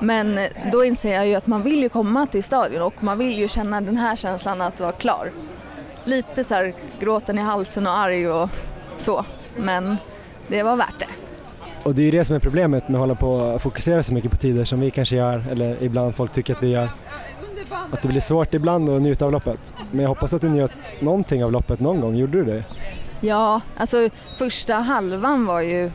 Men 0.00 0.40
då 0.72 0.84
inser 0.84 1.14
jag 1.14 1.26
ju 1.26 1.34
att 1.34 1.46
man 1.46 1.62
vill 1.62 1.82
ju 1.82 1.88
komma 1.88 2.26
till 2.26 2.42
stadion 2.42 2.82
och 2.82 3.02
man 3.02 3.18
vill 3.18 3.38
ju 3.38 3.48
känna 3.48 3.80
den 3.80 3.96
här 3.96 4.16
känslan 4.16 4.60
att 4.60 4.80
vara 4.80 4.92
klar. 4.92 5.30
Lite 6.04 6.44
så 6.44 6.54
här 6.54 6.74
gråten 7.00 7.38
i 7.38 7.42
halsen 7.42 7.86
och 7.86 7.98
arg 7.98 8.28
och 8.28 8.48
så. 8.98 9.24
Men 9.56 9.96
det 10.50 10.62
var 10.62 10.76
värt 10.76 10.98
det. 10.98 11.06
Och 11.82 11.94
det 11.94 12.02
är 12.02 12.04
ju 12.04 12.10
det 12.10 12.24
som 12.24 12.36
är 12.36 12.40
problemet 12.40 12.88
med 12.88 12.96
att 12.96 13.00
hålla 13.00 13.14
på 13.14 13.32
och 13.32 13.62
fokusera 13.62 14.02
så 14.02 14.14
mycket 14.14 14.30
på 14.30 14.36
tider 14.36 14.64
som 14.64 14.80
vi 14.80 14.90
kanske 14.90 15.16
gör, 15.16 15.44
eller 15.50 15.82
ibland 15.82 16.14
folk 16.14 16.32
tycker 16.32 16.54
att 16.54 16.62
vi 16.62 16.68
gör. 16.68 16.90
Att 17.92 18.02
det 18.02 18.08
blir 18.08 18.20
svårt 18.20 18.54
ibland 18.54 18.90
att 18.90 19.02
njuta 19.02 19.24
av 19.24 19.32
loppet. 19.32 19.74
Men 19.90 20.00
jag 20.00 20.08
hoppas 20.08 20.32
att 20.32 20.40
du 20.40 20.48
njöt 20.48 21.02
någonting 21.02 21.44
av 21.44 21.52
loppet 21.52 21.80
någon 21.80 22.00
gång, 22.00 22.16
gjorde 22.16 22.38
du 22.38 22.44
det? 22.44 22.64
Ja, 23.20 23.60
alltså 23.76 24.08
första 24.36 24.74
halvan 24.74 25.46
var 25.46 25.60
ju, 25.60 25.90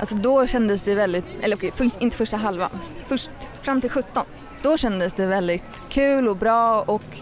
alltså 0.00 0.14
då 0.14 0.46
kändes 0.46 0.82
det 0.82 0.94
väldigt, 0.94 1.24
eller 1.42 1.56
okej, 1.56 1.70
för, 1.74 1.90
inte 1.98 2.16
första 2.16 2.36
halvan, 2.36 2.70
först 3.06 3.30
fram 3.62 3.80
till 3.80 3.90
17. 3.90 4.22
Då 4.62 4.76
kändes 4.76 5.12
det 5.12 5.26
väldigt 5.26 5.82
kul 5.88 6.28
och 6.28 6.36
bra 6.36 6.80
och 6.80 7.20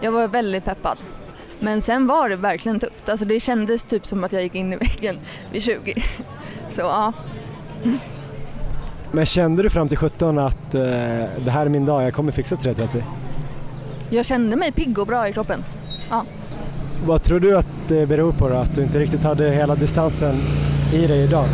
jag 0.00 0.12
var 0.12 0.28
väldigt 0.28 0.64
peppad. 0.64 0.98
Men 1.60 1.82
sen 1.82 2.06
var 2.06 2.28
det 2.28 2.36
verkligen 2.36 2.80
tufft, 2.80 3.08
alltså 3.08 3.24
det 3.24 3.40
kändes 3.40 3.84
typ 3.84 4.06
som 4.06 4.24
att 4.24 4.32
jag 4.32 4.42
gick 4.42 4.54
in 4.54 4.72
i 4.72 4.76
väggen 4.76 5.18
vid 5.52 5.62
20. 5.62 5.94
Så 6.70 6.80
ja, 6.80 7.12
Men 9.12 9.26
kände 9.26 9.62
du 9.62 9.70
fram 9.70 9.88
till 9.88 9.98
17 9.98 10.38
att 10.38 10.74
eh, 10.74 10.80
det 11.44 11.50
här 11.50 11.66
är 11.66 11.68
min 11.68 11.86
dag, 11.86 12.02
jag 12.02 12.14
kommer 12.14 12.32
fixa 12.32 12.54
3.30? 12.56 13.02
jag 14.10 14.26
kände 14.26 14.56
mig 14.56 14.72
pigg 14.72 14.98
och 14.98 15.06
bra 15.06 15.28
i 15.28 15.32
kroppen. 15.32 15.64
Vad 17.06 17.22
tror 17.22 17.40
du 17.40 17.56
att 17.56 17.68
det 17.88 18.06
beror 18.06 18.32
på 18.32 18.48
då, 18.48 18.54
att 18.54 18.74
du 18.74 18.82
inte 18.82 18.98
riktigt 18.98 19.22
hade 19.22 19.50
hela 19.50 19.74
distansen 19.74 20.34
i 20.92 21.06
dig 21.06 21.24
idag? 21.24 21.44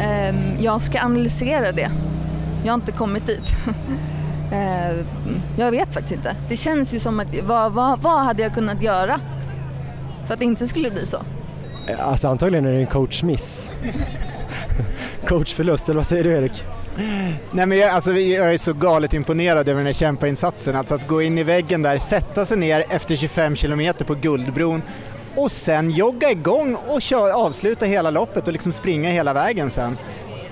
Ehm, 0.00 0.36
jag 0.60 0.82
ska 0.82 1.00
analysera 1.00 1.72
det. 1.72 1.90
Jag 2.64 2.72
har 2.72 2.74
inte 2.74 2.92
kommit 2.92 3.26
dit. 3.26 3.52
Ehm, 4.52 5.04
jag 5.56 5.70
vet 5.70 5.94
faktiskt 5.94 6.14
inte. 6.14 6.36
Det 6.48 6.56
känns 6.56 6.94
ju 6.94 6.98
som 6.98 7.20
att, 7.20 7.34
vad, 7.42 7.72
vad, 7.72 8.00
vad 8.00 8.24
hade 8.24 8.42
jag 8.42 8.54
kunnat 8.54 8.82
göra 8.82 9.20
för 10.26 10.34
att 10.34 10.40
det 10.40 10.46
inte 10.46 10.66
skulle 10.66 10.90
bli 10.90 11.06
så? 11.06 11.16
Alltså 11.98 12.28
antagligen 12.28 12.66
är 12.66 12.72
det 12.72 12.78
en 12.78 12.86
coachmiss. 12.86 13.70
Coachförlust, 15.26 15.88
eller 15.88 15.96
vad 15.96 16.06
säger 16.06 16.24
du 16.24 16.30
Erik? 16.30 16.64
Nej 17.52 17.66
men 17.66 17.78
jag, 17.78 17.90
alltså, 17.90 18.12
jag 18.12 18.54
är 18.54 18.58
så 18.58 18.72
galet 18.72 19.14
imponerad 19.14 19.68
över 19.68 19.78
den 19.78 19.86
här 19.86 19.92
kämpainsatsen. 19.92 20.76
Alltså 20.76 20.94
att 20.94 21.08
gå 21.08 21.22
in 21.22 21.38
i 21.38 21.42
väggen 21.42 21.82
där, 21.82 21.98
sätta 21.98 22.44
sig 22.44 22.58
ner 22.58 22.84
efter 22.90 23.16
25 23.16 23.56
kilometer 23.56 24.04
på 24.04 24.14
Guldbron 24.14 24.82
och 25.36 25.52
sen 25.52 25.90
jogga 25.90 26.30
igång 26.30 26.74
och 26.74 27.02
kör, 27.02 27.30
avsluta 27.30 27.86
hela 27.86 28.10
loppet 28.10 28.46
och 28.46 28.52
liksom 28.52 28.72
springa 28.72 29.10
hela 29.10 29.32
vägen 29.32 29.70
sen. 29.70 29.98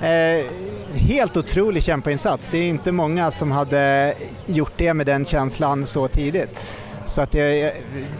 Eh, 0.00 0.46
helt 0.94 1.36
otrolig 1.36 1.82
kämpainsats. 1.82 2.48
Det 2.48 2.58
är 2.58 2.68
inte 2.68 2.92
många 2.92 3.30
som 3.30 3.50
hade 3.50 4.14
gjort 4.46 4.72
det 4.76 4.94
med 4.94 5.06
den 5.06 5.24
känslan 5.24 5.86
så 5.86 6.08
tidigt. 6.08 6.58
Så 7.04 7.22
att 7.22 7.34
jag, 7.34 7.72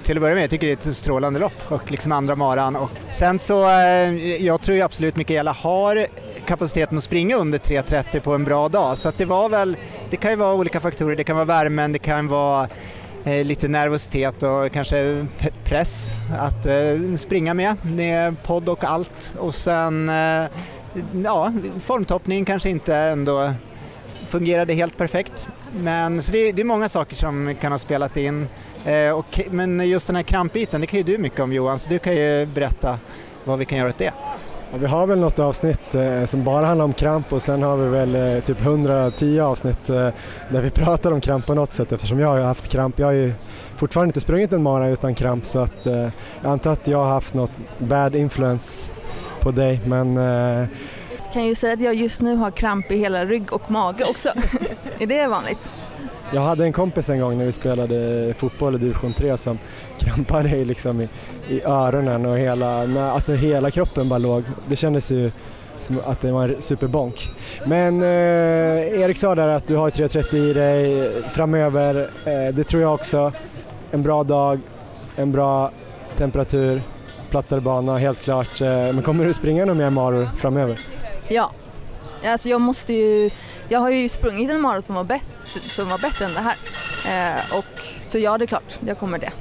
till 0.03 0.17
att 0.17 0.21
börja 0.21 0.35
med, 0.35 0.43
jag 0.43 0.51
tycker 0.51 0.67
det 0.67 0.73
är 0.73 0.91
ett 0.91 0.97
strålande 0.97 1.41
lopp 1.41 1.63
och 1.69 1.91
liksom 1.91 2.13
andra 2.13 2.37
maran. 2.37 2.77
Och 2.77 2.91
sen 3.09 3.39
så, 3.39 3.69
eh, 3.69 4.45
jag 4.45 4.61
tror 4.61 4.77
ju 4.77 4.83
absolut 4.83 5.17
Mikaela 5.17 5.53
har 5.53 6.07
kapaciteten 6.47 6.99
att 6.99 7.05
springa 7.05 7.37
under 7.37 7.59
3.30 7.59 8.21
på 8.21 8.35
en 8.35 8.45
bra 8.45 8.69
dag. 8.69 8.99
Så 8.99 9.09
att 9.09 9.19
det 9.19 9.25
var 9.25 9.49
väl, 9.49 9.77
det 10.11 10.17
kan 10.17 10.31
ju 10.31 10.37
vara 10.37 10.55
olika 10.55 10.81
faktorer. 10.81 11.17
Det 11.17 11.25
kan 11.25 11.37
vara 11.37 11.45
värmen, 11.45 11.93
det 11.93 11.99
kan 11.99 12.29
vara 12.29 12.69
eh, 13.25 13.45
lite 13.45 13.69
nervositet 13.69 14.43
och 14.43 14.73
kanske 14.73 15.27
press 15.65 16.13
att 16.39 16.67
eh, 16.67 17.17
springa 17.17 17.55
med, 17.55 17.77
med 17.83 18.43
podd 18.43 18.69
och 18.69 18.85
allt. 18.85 19.35
Och 19.39 19.55
sen, 19.55 20.09
eh, 20.09 20.45
ja, 21.25 21.53
formtoppning 21.81 22.45
kanske 22.45 22.71
inte 22.71 22.97
ändå 22.97 23.53
fungerade 24.27 24.75
helt 24.75 24.97
perfekt. 24.97 25.49
Men 25.73 26.23
så 26.23 26.33
det, 26.33 26.53
det 26.53 26.63
är 26.63 26.65
många 26.65 26.89
saker 26.89 27.15
som 27.15 27.55
kan 27.61 27.73
ha 27.73 27.79
spelat 27.79 28.17
in. 28.17 28.49
Eh, 28.85 29.19
och, 29.19 29.41
men 29.51 29.89
just 29.89 30.07
den 30.07 30.17
här 30.17 30.23
krampbiten, 30.23 30.81
det 30.81 30.87
kan 30.87 30.97
ju 30.97 31.03
du 31.03 31.19
mycket 31.19 31.41
om 31.41 31.53
Johan, 31.53 31.79
så 31.79 31.91
du 31.91 31.99
kan 31.99 32.17
ju 32.17 32.47
berätta 32.47 32.99
vad 33.45 33.59
vi 33.59 33.65
kan 33.65 33.79
göra 33.79 33.89
åt 33.89 33.99
det. 33.99 34.13
Ja, 34.73 34.79
vi 34.79 34.87
har 34.87 35.07
väl 35.07 35.19
något 35.19 35.39
avsnitt 35.39 35.95
eh, 35.95 36.25
som 36.25 36.45
bara 36.45 36.67
handlar 36.67 36.85
om 36.85 36.93
kramp 36.93 37.33
och 37.33 37.43
sen 37.43 37.63
har 37.63 37.77
vi 37.77 37.89
väl 37.89 38.37
eh, 38.37 38.45
typ 38.45 38.61
110 38.61 39.41
avsnitt 39.41 39.91
eh, 39.91 40.09
där 40.49 40.63
vi 40.63 40.71
pratar 40.75 41.13
om 41.13 41.21
kramp 41.21 41.47
på 41.47 41.55
något 41.55 41.73
sätt 41.73 41.93
eftersom 41.93 42.19
jag 42.19 42.29
har 42.29 42.41
haft 42.41 42.69
kramp. 42.69 42.99
Jag 42.99 43.07
har 43.07 43.13
ju 43.13 43.33
fortfarande 43.77 44.09
inte 44.09 44.21
sprungit 44.21 44.53
en 44.53 44.63
mara 44.63 44.89
utan 44.89 45.15
kramp 45.15 45.47
så 45.47 45.59
att 45.59 45.87
eh, 45.87 46.09
jag 46.43 46.53
antar 46.53 46.73
att 46.73 46.89
jag 46.89 46.99
har 46.99 47.11
haft 47.11 47.35
något 47.35 47.51
bad 47.79 48.15
influence 48.15 48.91
på 49.41 49.51
dig 49.51 49.81
men 49.87 50.17
eh, 50.17 50.67
Kan 51.33 51.45
ju 51.45 51.55
säga 51.55 51.75
att 51.75 51.81
jag 51.81 51.95
just 51.95 52.21
nu 52.21 52.37
har 52.37 52.51
kramp 52.51 52.91
i 52.91 52.97
hela 52.97 53.25
rygg 53.25 53.53
och 53.53 53.71
mage 53.71 54.05
också. 54.05 54.29
är 54.99 55.07
det 55.07 55.27
vanligt? 55.27 55.75
jag 56.33 56.41
hade 56.41 56.65
en 56.65 56.73
kompis 56.73 57.11
en 57.11 57.21
gång 57.21 57.39
när 57.39 57.45
vi 57.45 57.53
spelade 57.53 58.35
fotboll 58.35 58.75
i 58.75 58.79
division 58.79 59.13
3 59.13 59.37
som 59.37 59.59
krampade 59.99 60.49
i, 60.49 60.65
liksom 60.65 61.01
i, 61.01 61.09
i 61.49 61.63
öronen 61.63 62.27
och 62.27 62.39
hela, 62.39 63.11
alltså 63.13 63.33
hela 63.33 63.71
kroppen 63.71 64.09
bara 64.09 64.19
låg. 64.19 64.45
Det 64.69 64.77
kändes 64.77 65.13
ju 65.13 65.31
som 65.79 66.01
att 66.07 66.21
det 66.21 66.33
var 66.33 66.49
en 66.49 66.63
superbonk. 66.63 67.31
Men 67.67 68.03
eh, 68.03 69.01
Erik 69.01 69.17
sa 69.17 69.35
där 69.35 69.49
att 69.49 69.67
du 69.67 69.77
har 69.77 69.91
3.30 69.91 70.37
i 70.37 70.53
dig 70.53 71.13
framöver. 71.31 72.11
Eh, 72.25 72.55
det 72.55 72.65
tror 72.65 72.83
jag 72.83 72.95
också. 72.95 73.33
En 73.91 74.03
bra 74.03 74.25
dag, 74.25 74.61
en 75.17 75.33
bra 75.33 75.71
temperatur, 76.17 76.83
plattare 77.31 77.61
bana 77.61 77.99
helt 77.99 78.23
klart. 78.23 78.61
Eh, 78.61 78.69
men 78.69 79.03
kommer 79.03 79.25
du 79.25 79.33
springa 79.33 79.65
några 79.65 79.79
mer 79.79 79.91
maror 79.91 80.31
framöver? 80.37 80.79
Ja. 81.29 81.51
Alltså 82.27 82.49
jag 82.49 82.61
måste 82.61 82.93
ju, 82.93 83.31
jag 83.69 83.81
har 83.81 83.91
ju 83.91 84.09
sprungit 84.09 84.51
en 84.51 84.61
mara 84.61 84.83
som 84.83 84.95
var 84.95 85.05
bättre, 85.05 85.61
som 85.61 85.89
var 85.89 85.99
bättre 85.99 86.25
än 86.25 86.35
det 86.35 86.41
här. 86.41 86.57
Eh, 87.37 87.59
och, 87.59 87.81
så 88.03 88.19
ja, 88.19 88.39
det 88.39 88.45
är 88.45 88.47
klart, 88.47 88.79
jag 88.87 88.99
kommer 88.99 89.19
det. 89.19 89.33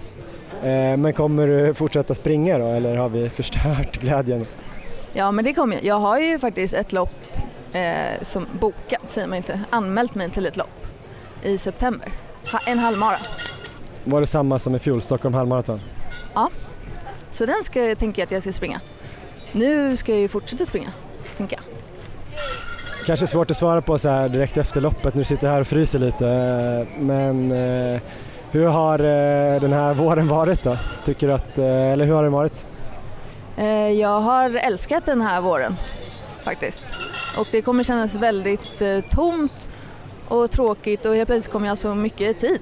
Eh, 0.69 0.97
men 0.97 1.13
kommer 1.13 1.47
du 1.47 1.73
fortsätta 1.73 2.15
springa 2.15 2.58
då 2.58 2.67
eller 2.67 2.95
har 2.97 3.10
vi 3.10 3.30
förstört 3.30 3.97
glädjen? 4.02 4.45
Ja, 5.13 5.32
men 5.32 5.45
det 5.45 5.54
kommer 5.54 5.76
jag. 5.76 5.86
Jag 5.86 6.00
har 6.00 6.19
ju 6.19 6.39
faktiskt 6.39 6.73
ett 6.73 6.91
lopp 6.91 7.15
eh, 7.73 8.21
som 8.21 8.47
bokat, 8.60 9.02
säger 9.10 9.28
man 9.28 9.38
inte, 9.38 9.60
anmält 9.69 10.15
mig 10.15 10.30
till 10.30 10.45
ett 10.45 10.58
lopp 10.58 10.88
i 11.43 11.58
september. 11.58 12.12
Ha, 12.52 12.60
en 12.65 12.80
halvmara. 12.80 13.17
Var 14.04 14.21
det 14.21 14.28
samma 14.28 14.60
som 14.60 14.76
i 14.76 14.80
fjol, 14.80 15.02
Stockholm 15.02 15.36
halvmaraton? 15.36 15.82
Så 17.38 17.45
den 17.45 17.63
ska, 17.63 17.86
jag- 17.86 17.97
tänker 18.00 18.21
jag 18.21 18.26
att 18.26 18.32
jag 18.32 18.41
ska 18.41 18.52
springa. 18.54 18.82
Nu 19.52 19.95
ska 19.97 20.12
jag 20.12 20.21
ju 20.21 20.28
fortsätta 20.28 20.65
springa, 20.65 20.91
tänker 21.38 21.56
jag. 21.56 21.63
Kanske 23.06 23.28
svårt 23.28 23.52
att 23.52 23.58
svara 23.58 23.81
på 23.81 24.00
så 24.00 24.10
här 24.10 24.29
direkt 24.29 24.58
efter 24.58 24.81
loppet 24.81 25.13
när 25.13 25.21
du 25.21 25.25
sitter 25.25 25.50
här 25.50 25.62
och 25.62 25.67
fryser 25.67 26.00
lite. 26.00 26.27
eh, 26.27 27.02
Men 27.02 27.52
eh, 27.52 28.02
hur 28.52 28.65
har 28.65 29.00
eh, 29.00 29.62
den 29.62 29.73
här 29.73 29.94
våren 29.94 30.27
varit 30.27 30.63
då? 30.63 30.77
Tycker 31.06 31.27
du 31.27 31.33
att, 31.33 31.58
eller 31.58 32.06
hur 32.06 32.13
har 32.13 32.23
den 32.23 32.31
varit? 32.31 32.65
Jag 34.00 34.19
har 34.21 34.50
älskat 34.56 35.06
den 35.06 35.21
här 35.21 35.42
våren 35.42 35.75
faktiskt. 36.44 36.83
Och 37.38 37.48
det 37.52 37.62
kommer 37.62 37.83
kännas 37.83 38.15
väldigt 38.15 38.81
tomt 39.10 39.69
och 40.27 40.52
tråkigt 40.52 41.06
och 41.06 41.15
helt 41.15 41.27
plötsligt 41.29 41.52
kommer 41.52 41.67
jag 41.67 41.77
så 41.77 41.96
mycket 41.96 42.40
tid. 42.40 42.62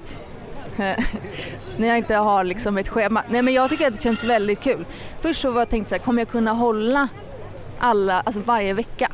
När 1.77 1.87
jag 1.87 1.97
inte 1.97 2.15
har 2.15 2.43
liksom 2.43 2.77
ett 2.77 2.89
schema. 2.89 3.23
Nej 3.29 3.41
men 3.41 3.53
jag 3.53 3.69
tycker 3.69 3.87
att 3.87 3.93
det 3.93 4.01
känns 4.01 4.23
väldigt 4.23 4.59
kul. 4.59 4.85
Först 5.19 5.41
så 5.41 5.51
var 5.51 5.61
jag 5.61 5.69
tänkt 5.69 5.89
så 5.89 5.95
här, 5.95 5.99
kommer 5.99 6.21
jag 6.21 6.29
kunna 6.29 6.51
hålla 6.51 7.07
alla, 7.79 8.21
alltså 8.21 8.41
varje 8.45 8.73
vecka 8.73 9.11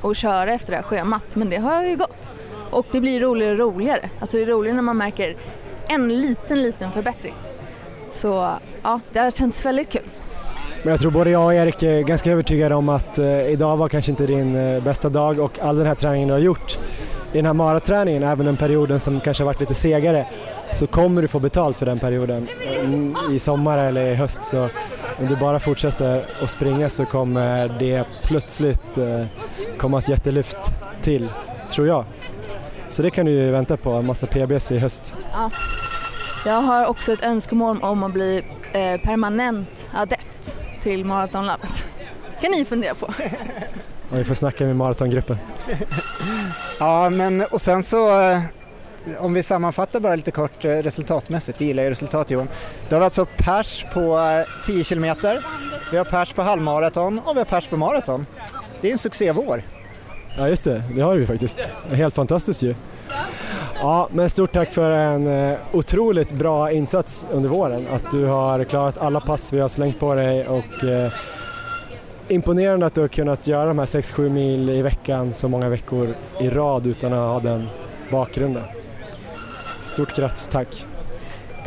och 0.00 0.16
köra 0.16 0.52
efter 0.52 0.70
det 0.70 0.76
här 0.76 0.82
schemat? 0.82 1.36
Men 1.36 1.50
det 1.50 1.56
har 1.56 1.84
ju 1.84 1.96
gått. 1.96 2.30
Och 2.70 2.86
det 2.92 3.00
blir 3.00 3.20
roligare 3.20 3.52
och 3.52 3.58
roligare. 3.58 4.08
Alltså 4.18 4.36
det 4.36 4.42
är 4.42 4.46
roligare 4.46 4.76
när 4.76 4.82
man 4.82 4.96
märker 4.96 5.36
en 5.88 6.20
liten, 6.20 6.62
liten 6.62 6.92
förbättring. 6.92 7.34
Så 8.12 8.56
ja, 8.82 9.00
det 9.12 9.18
har 9.18 9.30
känts 9.30 9.64
väldigt 9.66 9.90
kul. 9.90 10.02
Men 10.82 10.90
jag 10.90 11.00
tror 11.00 11.10
både 11.10 11.30
jag 11.30 11.44
och 11.44 11.54
Erik 11.54 11.82
är 11.82 12.02
ganska 12.02 12.32
övertygade 12.32 12.74
om 12.74 12.88
att 12.88 13.18
eh, 13.18 13.46
idag 13.46 13.76
var 13.76 13.88
kanske 13.88 14.10
inte 14.10 14.26
din 14.26 14.56
eh, 14.56 14.82
bästa 14.82 15.08
dag 15.08 15.40
och 15.40 15.58
all 15.58 15.76
den 15.76 15.86
här 15.86 15.94
träningen 15.94 16.28
du 16.28 16.34
har 16.34 16.40
gjort 16.40 16.78
i 17.32 17.36
den 17.36 17.46
här 17.46 17.52
maraträningen, 17.52 18.22
även 18.22 18.46
den 18.46 18.56
perioden 18.56 19.00
som 19.00 19.20
kanske 19.20 19.42
har 19.42 19.46
varit 19.46 19.60
lite 19.60 19.74
segare, 19.74 20.26
så 20.72 20.86
kommer 20.86 21.22
du 21.22 21.28
få 21.28 21.38
betalt 21.38 21.76
för 21.76 21.86
den 21.86 21.98
perioden 21.98 22.48
i 23.32 23.38
sommar 23.38 23.78
eller 23.78 24.12
i 24.12 24.14
höst. 24.14 24.44
Så 24.44 24.68
om 25.18 25.26
du 25.28 25.36
bara 25.36 25.60
fortsätter 25.60 26.26
att 26.42 26.50
springa 26.50 26.90
så 26.90 27.04
kommer 27.04 27.68
det 27.78 28.04
plötsligt 28.22 28.98
eh, 28.98 29.24
komma 29.78 29.98
ett 29.98 30.08
jättelyft 30.08 30.56
till, 31.02 31.28
tror 31.70 31.86
jag. 31.86 32.04
Så 32.88 33.02
det 33.02 33.10
kan 33.10 33.26
du 33.26 33.32
ju 33.32 33.50
vänta 33.50 33.76
på, 33.76 33.90
en 33.90 34.06
massa 34.06 34.26
PBs 34.26 34.72
i 34.72 34.78
höst. 34.78 35.14
Ja. 35.32 35.50
Jag 36.46 36.62
har 36.62 36.86
också 36.86 37.12
ett 37.12 37.22
önskemål 37.24 37.78
om 37.82 38.02
att 38.02 38.12
bli 38.12 38.44
eh, 38.72 39.00
permanent 39.00 39.88
adept 39.92 40.56
till 40.80 41.04
Maratonlabbet. 41.04 41.84
kan 42.40 42.50
ni 42.50 42.64
fundera 42.64 42.94
på. 42.94 43.06
Och 44.10 44.18
vi 44.18 44.24
får 44.24 44.34
snacka 44.34 44.64
med 44.64 44.76
maratongruppen. 44.76 45.38
Ja, 46.78 47.10
men 47.10 47.40
och 47.40 47.60
sen 47.60 47.82
så 47.82 48.30
eh, 48.30 48.40
om 49.18 49.34
vi 49.34 49.42
sammanfattar 49.42 50.00
bara 50.00 50.16
lite 50.16 50.30
kort 50.30 50.64
eh, 50.64 50.70
resultatmässigt, 50.70 51.60
vi 51.60 51.64
gillar 51.64 51.82
ju 51.82 51.90
resultat 51.90 52.30
Johan. 52.30 52.48
Då 52.88 52.96
har 52.96 53.00
vi 53.00 53.04
alltså 53.04 53.26
pers 53.36 53.86
på 53.92 54.18
eh, 54.18 54.64
10 54.66 54.84
kilometer, 54.84 55.44
vi 55.92 55.98
har 55.98 56.04
pers 56.04 56.32
på 56.32 56.42
halvmaraton 56.42 57.18
och 57.18 57.36
vi 57.36 57.38
har 57.40 57.44
pers 57.44 57.66
på 57.66 57.76
maraton. 57.76 58.26
Det 58.80 58.88
är 58.88 58.92
en 58.92 58.98
succévår. 58.98 59.62
Ja 60.38 60.48
just 60.48 60.64
det, 60.64 60.82
det 60.94 61.00
har 61.00 61.16
vi 61.16 61.26
faktiskt. 61.26 61.68
Helt 61.90 62.14
fantastiskt 62.14 62.62
ju. 62.62 62.74
Ja, 63.74 64.08
men 64.12 64.30
stort 64.30 64.52
tack 64.52 64.72
för 64.72 64.90
en 64.90 65.26
eh, 65.26 65.58
otroligt 65.72 66.32
bra 66.32 66.72
insats 66.72 67.26
under 67.32 67.48
våren. 67.48 67.86
Att 67.92 68.10
du 68.10 68.24
har 68.24 68.64
klarat 68.64 68.98
alla 68.98 69.20
pass 69.20 69.52
vi 69.52 69.60
har 69.60 69.68
slängt 69.68 70.00
på 70.00 70.14
dig 70.14 70.48
och 70.48 70.84
eh, 70.84 71.12
imponerande 72.28 72.86
att 72.86 72.94
du 72.94 73.00
har 73.00 73.08
kunnat 73.08 73.46
göra 73.46 73.66
de 73.66 73.78
här 73.78 73.86
6-7 73.86 74.28
mil 74.28 74.70
i 74.70 74.82
veckan 74.82 75.34
så 75.34 75.48
många 75.48 75.68
veckor 75.68 76.08
i 76.40 76.50
rad 76.50 76.86
utan 76.86 77.12
att 77.12 77.18
ha 77.18 77.40
den 77.50 77.68
bakgrunden. 78.10 78.62
Stort 79.82 80.16
grattis, 80.16 80.48
tack! 80.48 80.86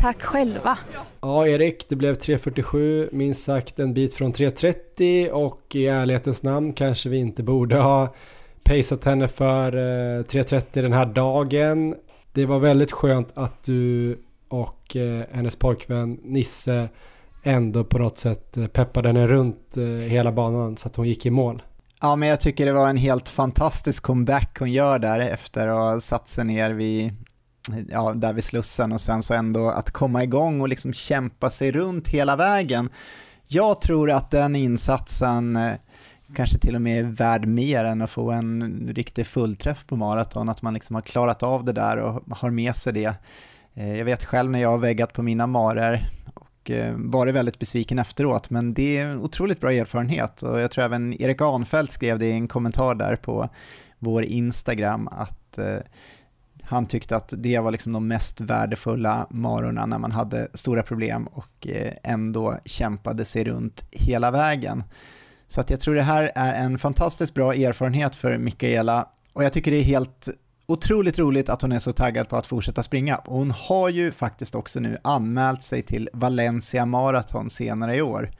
Tack 0.00 0.22
själva! 0.22 0.78
Ja, 1.20 1.46
Erik, 1.46 1.88
det 1.88 1.96
blev 1.96 2.14
3.47, 2.14 3.08
minst 3.12 3.44
sagt 3.44 3.78
en 3.78 3.94
bit 3.94 4.14
från 4.14 4.32
3.30 4.32 5.28
och 5.28 5.76
i 5.76 5.86
ärlighetens 5.86 6.42
namn 6.42 6.72
kanske 6.72 7.08
vi 7.08 7.16
inte 7.16 7.42
borde 7.42 7.76
ha 7.76 8.14
paceat 8.62 9.04
henne 9.04 9.28
för 9.28 9.72
3.30 10.22 10.54
eh, 10.54 10.82
den 10.82 10.92
här 10.92 11.06
dagen. 11.06 11.94
Det 12.32 12.46
var 12.46 12.58
väldigt 12.58 12.92
skönt 12.92 13.28
att 13.34 13.64
du 13.64 14.18
och 14.48 14.96
eh, 14.96 15.24
hennes 15.32 15.56
pojkvän 15.56 16.20
Nisse 16.22 16.88
ändå 17.42 17.84
på 17.84 17.98
något 17.98 18.18
sätt 18.18 18.56
eh, 18.56 18.66
peppade 18.66 19.08
henne 19.08 19.26
runt 19.26 19.76
hela 20.08 20.32
banan 20.32 20.76
så 20.76 20.88
att 20.88 20.96
hon 20.96 21.08
gick 21.08 21.26
i 21.26 21.30
mål. 21.30 21.62
Ja, 22.00 22.16
men 22.16 22.28
jag 22.28 22.40
tycker 22.40 22.66
det 22.66 22.72
var 22.72 22.88
en 22.88 22.96
helt 22.96 23.28
fantastisk 23.28 24.02
comeback 24.02 24.56
hon 24.58 24.72
gör 24.72 24.98
där 24.98 25.20
efter 25.20 25.68
att 25.68 25.78
ha 25.78 26.00
satt 26.00 26.28
sig 26.28 26.44
ner 26.44 26.70
vid, 26.70 27.12
ja, 27.90 28.12
där 28.14 28.32
vid 28.32 28.44
Slussen 28.44 28.92
och 28.92 29.00
sen 29.00 29.22
så 29.22 29.34
ändå 29.34 29.70
att 29.70 29.90
komma 29.90 30.22
igång 30.22 30.60
och 30.60 30.68
liksom 30.68 30.92
kämpa 30.92 31.50
sig 31.50 31.72
runt 31.72 32.08
hela 32.08 32.36
vägen. 32.36 32.90
Jag 33.46 33.80
tror 33.80 34.10
att 34.10 34.30
den 34.30 34.56
insatsen 34.56 35.56
eh, 35.56 35.74
kanske 36.34 36.58
till 36.58 36.74
och 36.74 36.82
med 36.82 36.98
är 36.98 37.02
värd 37.02 37.46
mer 37.46 37.84
än 37.84 38.02
att 38.02 38.10
få 38.10 38.30
en 38.30 38.80
riktig 38.94 39.26
fullträff 39.26 39.86
på 39.86 39.96
maraton, 39.96 40.48
att 40.48 40.62
man 40.62 40.74
liksom 40.74 40.94
har 40.94 41.02
klarat 41.02 41.42
av 41.42 41.64
det 41.64 41.72
där 41.72 41.96
och 41.96 42.36
har 42.36 42.50
med 42.50 42.76
sig 42.76 42.92
det. 42.92 43.14
Eh, 43.74 43.98
jag 43.98 44.04
vet 44.04 44.24
själv 44.24 44.50
när 44.50 44.58
jag 44.58 44.70
har 44.70 44.78
väggat 44.78 45.12
på 45.12 45.22
mina 45.22 45.46
marer 45.46 46.08
och 46.34 46.70
eh, 46.70 46.94
varit 46.96 47.34
väldigt 47.34 47.58
besviken 47.58 47.98
efteråt, 47.98 48.50
men 48.50 48.74
det 48.74 48.96
är 48.96 49.06
en 49.06 49.18
otroligt 49.18 49.60
bra 49.60 49.72
erfarenhet 49.72 50.42
och 50.42 50.60
jag 50.60 50.70
tror 50.70 50.84
även 50.84 51.22
Erik 51.22 51.40
Anfeldt 51.40 51.92
skrev 51.92 52.18
det 52.18 52.26
i 52.26 52.32
en 52.32 52.48
kommentar 52.48 52.94
där 52.94 53.16
på 53.16 53.48
vår 53.98 54.24
Instagram 54.24 55.08
att 55.08 55.58
han 56.66 56.86
tyckte 56.86 57.16
att 57.16 57.34
det 57.36 57.58
var 57.58 57.70
liksom 57.70 57.92
de 57.92 58.08
mest 58.08 58.40
värdefulla 58.40 59.26
marorna 59.30 59.86
när 59.86 59.98
man 59.98 60.12
hade 60.12 60.48
stora 60.54 60.82
problem 60.82 61.26
och 61.26 61.66
eh, 61.66 61.92
ändå 62.02 62.58
kämpade 62.64 63.24
sig 63.24 63.44
runt 63.44 63.84
hela 63.90 64.30
vägen. 64.30 64.84
Så 65.48 65.60
att 65.60 65.70
jag 65.70 65.80
tror 65.80 65.94
det 65.94 66.02
här 66.02 66.32
är 66.34 66.54
en 66.54 66.78
fantastiskt 66.78 67.34
bra 67.34 67.54
erfarenhet 67.54 68.16
för 68.16 68.38
Mikaela 68.38 69.08
och 69.32 69.44
jag 69.44 69.52
tycker 69.52 69.70
det 69.70 69.76
är 69.76 69.82
helt 69.82 70.28
otroligt 70.66 71.18
roligt 71.18 71.48
att 71.48 71.62
hon 71.62 71.72
är 71.72 71.78
så 71.78 71.92
taggad 71.92 72.28
på 72.28 72.36
att 72.36 72.46
fortsätta 72.46 72.82
springa. 72.82 73.20
hon 73.24 73.50
har 73.50 73.88
ju 73.88 74.12
faktiskt 74.12 74.54
också 74.54 74.80
nu 74.80 74.98
anmält 75.04 75.62
sig 75.62 75.82
till 75.82 76.08
Valencia 76.12 76.86
Marathon 76.86 77.50
senare 77.50 77.96
i 77.96 78.02
år. 78.02 78.30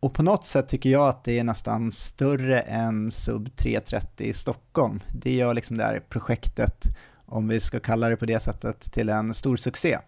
Och 0.00 0.14
på 0.14 0.22
något 0.22 0.46
sätt 0.46 0.68
tycker 0.68 0.90
jag 0.90 1.08
att 1.08 1.24
det 1.24 1.38
är 1.38 1.44
nästan 1.44 1.92
större 1.92 2.60
än 2.60 3.10
sub 3.10 3.56
330 3.56 4.26
i 4.26 4.32
Stockholm. 4.32 5.00
Det 5.12 5.34
gör 5.34 5.54
liksom 5.54 5.76
det 5.76 5.84
här 5.84 6.00
projektet 6.08 6.86
om 7.26 7.48
vi 7.48 7.60
ska 7.60 7.80
kalla 7.80 8.08
det 8.08 8.16
på 8.16 8.26
det 8.26 8.40
sättet, 8.40 8.92
till 8.92 9.08
en 9.08 9.34
stor 9.34 9.56
succé. 9.56 9.98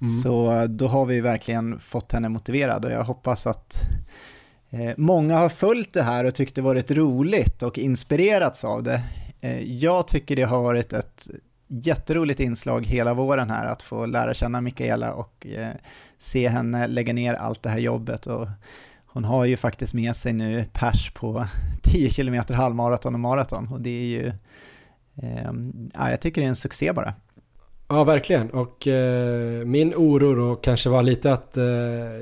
Mm. 0.00 0.12
Så 0.12 0.66
då 0.66 0.86
har 0.86 1.06
vi 1.06 1.20
verkligen 1.20 1.80
fått 1.80 2.12
henne 2.12 2.28
motiverad 2.28 2.84
och 2.84 2.90
jag 2.90 3.04
hoppas 3.04 3.46
att 3.46 3.82
eh, 4.70 4.92
många 4.96 5.38
har 5.38 5.48
följt 5.48 5.92
det 5.92 6.02
här 6.02 6.24
och 6.24 6.34
tyckt 6.34 6.54
det 6.54 6.62
varit 6.62 6.90
roligt 6.90 7.62
och 7.62 7.78
inspirerats 7.78 8.64
av 8.64 8.82
det. 8.82 9.02
Eh, 9.40 9.60
jag 9.60 10.08
tycker 10.08 10.36
det 10.36 10.42
har 10.42 10.62
varit 10.62 10.92
ett 10.92 11.28
jätteroligt 11.68 12.40
inslag 12.40 12.86
hela 12.86 13.14
våren 13.14 13.50
här 13.50 13.66
att 13.66 13.82
få 13.82 14.06
lära 14.06 14.34
känna 14.34 14.60
Mikaela 14.60 15.12
och 15.12 15.46
eh, 15.46 15.74
se 16.18 16.48
henne 16.48 16.86
lägga 16.86 17.12
ner 17.12 17.34
allt 17.34 17.62
det 17.62 17.70
här 17.70 17.78
jobbet. 17.78 18.26
Och 18.26 18.48
hon 19.06 19.24
har 19.24 19.44
ju 19.44 19.56
faktiskt 19.56 19.94
med 19.94 20.16
sig 20.16 20.32
nu 20.32 20.64
pers 20.72 21.10
på 21.10 21.46
10 21.82 22.10
km 22.10 22.42
halvmaraton 22.48 23.14
och 23.14 23.20
maraton 23.20 23.68
och 23.68 23.80
det 23.80 23.90
är 23.90 24.22
ju 24.22 24.32
Ehm, 25.22 25.90
ja, 25.94 26.10
jag 26.10 26.20
tycker 26.20 26.40
det 26.40 26.46
är 26.46 26.48
en 26.48 26.56
succé 26.56 26.92
bara. 26.92 27.14
Ja, 27.88 28.04
verkligen. 28.04 28.50
Och 28.50 28.86
eh, 28.86 29.64
min 29.64 29.94
oro 29.94 30.34
då 30.34 30.54
kanske 30.54 30.88
var 30.88 31.02
lite 31.02 31.32
att 31.32 31.56
eh, 31.56 31.64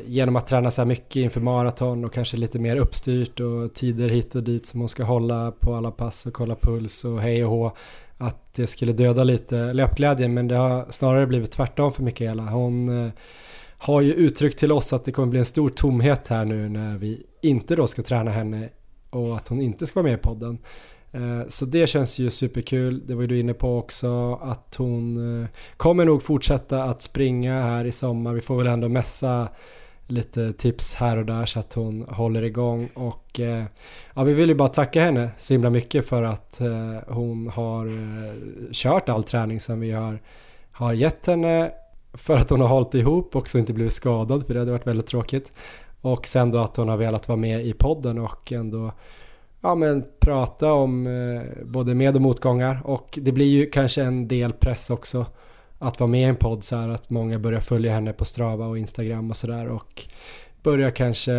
genom 0.06 0.36
att 0.36 0.46
träna 0.46 0.70
så 0.70 0.80
här 0.80 0.86
mycket 0.86 1.16
inför 1.16 1.40
maraton 1.40 2.04
och 2.04 2.12
kanske 2.12 2.36
lite 2.36 2.58
mer 2.58 2.76
uppstyrt 2.76 3.40
och 3.40 3.74
tider 3.74 4.08
hit 4.08 4.34
och 4.34 4.42
dit 4.42 4.66
som 4.66 4.80
hon 4.80 4.88
ska 4.88 5.04
hålla 5.04 5.50
på 5.50 5.74
alla 5.74 5.90
pass 5.90 6.26
och 6.26 6.32
kolla 6.32 6.54
puls 6.54 7.04
och 7.04 7.20
hej 7.20 7.44
och 7.44 7.50
hå. 7.50 7.72
Att 8.18 8.54
det 8.54 8.66
skulle 8.66 8.92
döda 8.92 9.24
lite 9.24 9.72
löpglädjen 9.72 10.34
men 10.34 10.48
det 10.48 10.56
har 10.56 10.86
snarare 10.90 11.26
blivit 11.26 11.50
tvärtom 11.50 11.92
för 11.92 12.02
Mikaela. 12.02 12.42
Hon 12.42 13.04
eh, 13.04 13.12
har 13.78 14.00
ju 14.00 14.14
uttryckt 14.14 14.58
till 14.58 14.72
oss 14.72 14.92
att 14.92 15.04
det 15.04 15.12
kommer 15.12 15.28
bli 15.28 15.38
en 15.38 15.44
stor 15.44 15.70
tomhet 15.70 16.28
här 16.28 16.44
nu 16.44 16.68
när 16.68 16.98
vi 16.98 17.26
inte 17.42 17.76
då 17.76 17.86
ska 17.86 18.02
träna 18.02 18.30
henne 18.30 18.68
och 19.10 19.36
att 19.36 19.48
hon 19.48 19.60
inte 19.60 19.86
ska 19.86 20.00
vara 20.00 20.10
med 20.10 20.18
i 20.18 20.22
podden. 20.22 20.58
Eh, 21.12 21.48
så 21.48 21.64
det 21.64 21.86
känns 21.86 22.18
ju 22.18 22.30
superkul. 22.30 23.06
Det 23.06 23.14
var 23.14 23.22
ju 23.22 23.26
du 23.26 23.40
inne 23.40 23.54
på 23.54 23.78
också 23.78 24.34
att 24.42 24.74
hon 24.78 25.42
eh, 25.42 25.48
kommer 25.76 26.04
nog 26.04 26.22
fortsätta 26.22 26.84
att 26.84 27.02
springa 27.02 27.62
här 27.62 27.84
i 27.84 27.92
sommar. 27.92 28.32
Vi 28.32 28.40
får 28.40 28.56
väl 28.56 28.66
ändå 28.66 28.88
mässa 28.88 29.48
lite 30.06 30.52
tips 30.52 30.94
här 30.94 31.16
och 31.16 31.26
där 31.26 31.46
så 31.46 31.60
att 31.60 31.72
hon 31.72 32.02
håller 32.08 32.42
igång 32.42 32.88
och 32.94 33.40
eh, 33.40 33.64
ja, 34.14 34.22
vi 34.22 34.34
vill 34.34 34.48
ju 34.48 34.54
bara 34.54 34.68
tacka 34.68 35.00
henne 35.00 35.30
så 35.38 35.54
himla 35.54 35.70
mycket 35.70 36.08
för 36.08 36.22
att 36.22 36.60
hon 37.06 37.48
har 37.48 37.86
kört 38.72 39.08
all 39.08 39.24
träning 39.24 39.60
som 39.60 39.80
vi 39.80 39.90
har, 39.90 40.22
har 40.72 40.92
gett 40.92 41.26
henne 41.26 41.72
för 42.12 42.36
att 42.36 42.50
hon 42.50 42.60
har 42.60 42.68
hållit 42.68 42.94
ihop 42.94 43.36
och 43.36 43.48
så 43.48 43.58
inte 43.58 43.72
blivit 43.72 43.92
skadad 43.92 44.46
för 44.46 44.54
det 44.54 44.60
hade 44.60 44.72
varit 44.72 44.86
väldigt 44.86 45.06
tråkigt 45.06 45.52
och 46.00 46.26
sen 46.26 46.50
då 46.50 46.58
att 46.58 46.76
hon 46.76 46.88
har 46.88 46.96
velat 46.96 47.28
vara 47.28 47.38
med 47.38 47.66
i 47.66 47.72
podden 47.72 48.18
och 48.18 48.52
ändå 48.52 48.92
ja, 49.60 49.74
men 49.74 50.04
prata 50.20 50.72
om 50.72 51.06
eh, 51.06 51.64
både 51.64 51.94
med 51.94 52.16
och 52.16 52.22
motgångar. 52.22 52.80
Och 52.84 53.18
det 53.22 53.32
blir 53.32 53.46
ju 53.46 53.70
kanske 53.70 54.02
en 54.02 54.28
del 54.28 54.52
press 54.52 54.90
också 54.90 55.26
att 55.78 56.00
vara 56.00 56.10
med 56.10 56.20
i 56.20 56.24
en 56.24 56.36
podd 56.36 56.64
så 56.64 56.76
här 56.76 56.88
att 56.88 57.10
många 57.10 57.38
börjar 57.38 57.60
följa 57.60 57.92
henne 57.92 58.12
på 58.12 58.24
Strava 58.24 58.66
och 58.66 58.78
Instagram 58.78 59.30
och 59.30 59.36
sådär 59.36 59.68
och 59.68 60.06
börjar 60.62 60.90
kanske, 60.90 61.32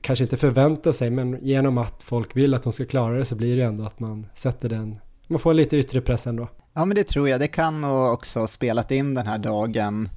kanske 0.00 0.24
inte 0.24 0.36
förvänta 0.36 0.92
sig 0.92 1.10
men 1.10 1.38
genom 1.42 1.78
att 1.78 2.02
folk 2.02 2.36
vill 2.36 2.54
att 2.54 2.64
hon 2.64 2.72
ska 2.72 2.84
klara 2.84 3.18
det 3.18 3.24
så 3.24 3.36
blir 3.36 3.56
det 3.56 3.62
ändå 3.62 3.84
att 3.84 4.00
man 4.00 4.26
sätter 4.34 4.68
den, 4.68 5.00
man 5.26 5.38
får 5.38 5.54
lite 5.54 5.76
yttre 5.76 6.00
press 6.00 6.26
ändå. 6.26 6.48
Ja 6.72 6.84
men 6.84 6.94
det 6.94 7.04
tror 7.04 7.28
jag, 7.28 7.40
det 7.40 7.48
kan 7.48 7.80
nog 7.80 8.12
också 8.12 8.40
ha 8.40 8.46
spelat 8.46 8.90
in 8.90 9.14
den 9.14 9.26
här 9.26 9.38
dagen 9.38 10.08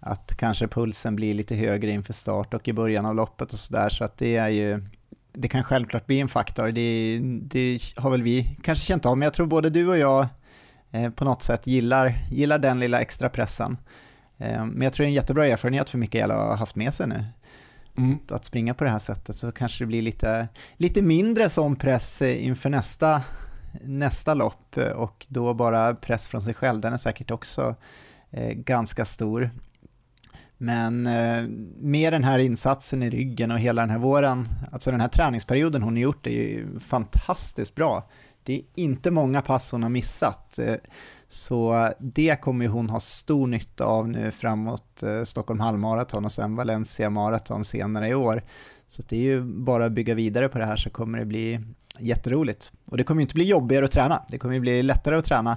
att 0.00 0.36
kanske 0.36 0.68
pulsen 0.68 1.16
blir 1.16 1.34
lite 1.34 1.54
högre 1.54 1.90
inför 1.90 2.12
start 2.12 2.54
och 2.54 2.68
i 2.68 2.72
början 2.72 3.06
av 3.06 3.14
loppet 3.14 3.52
och 3.52 3.58
sådär. 3.58 3.88
Så 3.88 4.04
att 4.04 4.18
det 4.18 4.36
är 4.36 4.48
ju 4.48 4.84
det 5.32 5.48
kan 5.48 5.64
självklart 5.64 6.06
bli 6.06 6.20
en 6.20 6.28
faktor. 6.28 6.68
Det, 6.68 7.20
det, 7.42 7.78
har 7.96 8.10
väl 8.10 8.22
vi 8.22 8.58
kanske 8.62 8.86
känt 8.86 9.06
av, 9.06 9.18
men 9.18 9.26
jag 9.26 9.34
tror 9.34 9.46
både 9.46 9.70
du 9.70 9.88
och 9.88 9.98
jag 9.98 10.26
eh, 10.90 11.10
på 11.10 11.24
något 11.24 11.42
sätt 11.42 11.66
gillar, 11.66 12.14
gillar 12.30 12.58
den 12.58 12.80
lilla 12.80 13.00
extra 13.00 13.28
pressen. 13.28 13.76
Eh, 14.38 14.64
men 14.64 14.82
jag 14.82 14.92
tror 14.92 15.04
det 15.04 15.06
är 15.06 15.10
en 15.10 15.14
jättebra 15.14 15.46
erfarenhet 15.46 15.90
för 15.90 15.98
Mikaela 15.98 16.34
att 16.34 16.48
ha 16.48 16.56
haft 16.56 16.76
med 16.76 16.94
sig 16.94 17.08
nu. 17.08 17.24
Mm. 17.96 18.18
Att, 18.24 18.32
att, 18.32 18.44
springa 18.44 18.74
på 18.74 18.84
det 18.84 18.90
här 18.90 18.98
sättet 18.98 19.36
så 19.36 19.52
kanske 19.52 19.84
det 19.84 19.86
blir 19.86 20.02
lite, 20.02 20.48
lite 20.76 21.02
mindre 21.02 21.48
som 21.48 21.76
press 21.76 22.22
inför 22.22 22.70
nästa, 22.70 23.22
nästa 23.82 24.34
lopp 24.34 24.76
och 24.94 25.26
då 25.28 25.54
bara 25.54 25.94
press 25.94 26.28
från 26.28 26.42
sig 26.42 26.54
själv. 26.54 26.80
Den 26.80 26.92
är 26.92 26.98
säkert 26.98 27.30
också 27.30 27.74
eh, 28.30 28.52
ganska 28.52 29.04
stor. 29.04 29.50
Men 30.62 31.06
eh, 31.06 31.44
med 31.78 32.12
den 32.12 32.24
här 32.24 32.38
insatsen 32.38 33.02
i 33.02 33.10
ryggen 33.10 33.50
och 33.50 33.58
hela 33.58 33.82
den 33.82 33.90
här 33.90 33.98
våren, 33.98 34.48
alltså 34.72 34.90
den 34.90 35.00
här 35.00 35.08
träningsperioden 35.08 35.82
hon 35.82 35.94
har 35.94 36.02
gjort 36.02 36.26
är 36.26 36.30
ju 36.30 36.80
fantastiskt 36.80 37.74
bra. 37.74 38.08
Det 38.42 38.54
är 38.54 38.62
inte 38.74 39.10
många 39.10 39.42
pass 39.42 39.72
hon 39.72 39.82
har 39.82 39.90
missat, 39.90 40.58
eh, 40.58 40.74
så 41.28 41.88
det 41.98 42.40
kommer 42.40 42.68
hon 42.68 42.90
ha 42.90 43.00
stor 43.00 43.46
nytta 43.46 43.84
av 43.84 44.08
nu 44.08 44.30
framåt 44.30 45.02
eh, 45.02 45.22
Stockholm 45.24 45.60
halvmaraton 45.60 46.24
och 46.24 46.32
sen 46.32 46.56
Valencia 46.56 47.10
maraton 47.10 47.64
senare 47.64 48.08
i 48.08 48.14
år. 48.14 48.42
Så 48.86 49.02
det 49.08 49.16
är 49.16 49.20
ju 49.20 49.42
bara 49.42 49.84
att 49.84 49.92
bygga 49.92 50.14
vidare 50.14 50.48
på 50.48 50.58
det 50.58 50.64
här 50.64 50.76
så 50.76 50.90
kommer 50.90 51.18
det 51.18 51.24
bli 51.24 51.60
jätteroligt. 51.98 52.72
Och 52.86 52.96
det 52.96 53.04
kommer 53.04 53.20
ju 53.20 53.22
inte 53.22 53.34
bli 53.34 53.44
jobbigare 53.44 53.84
att 53.84 53.92
träna, 53.92 54.22
det 54.28 54.38
kommer 54.38 54.54
ju 54.54 54.60
bli 54.60 54.82
lättare 54.82 55.16
att 55.16 55.24
träna 55.24 55.56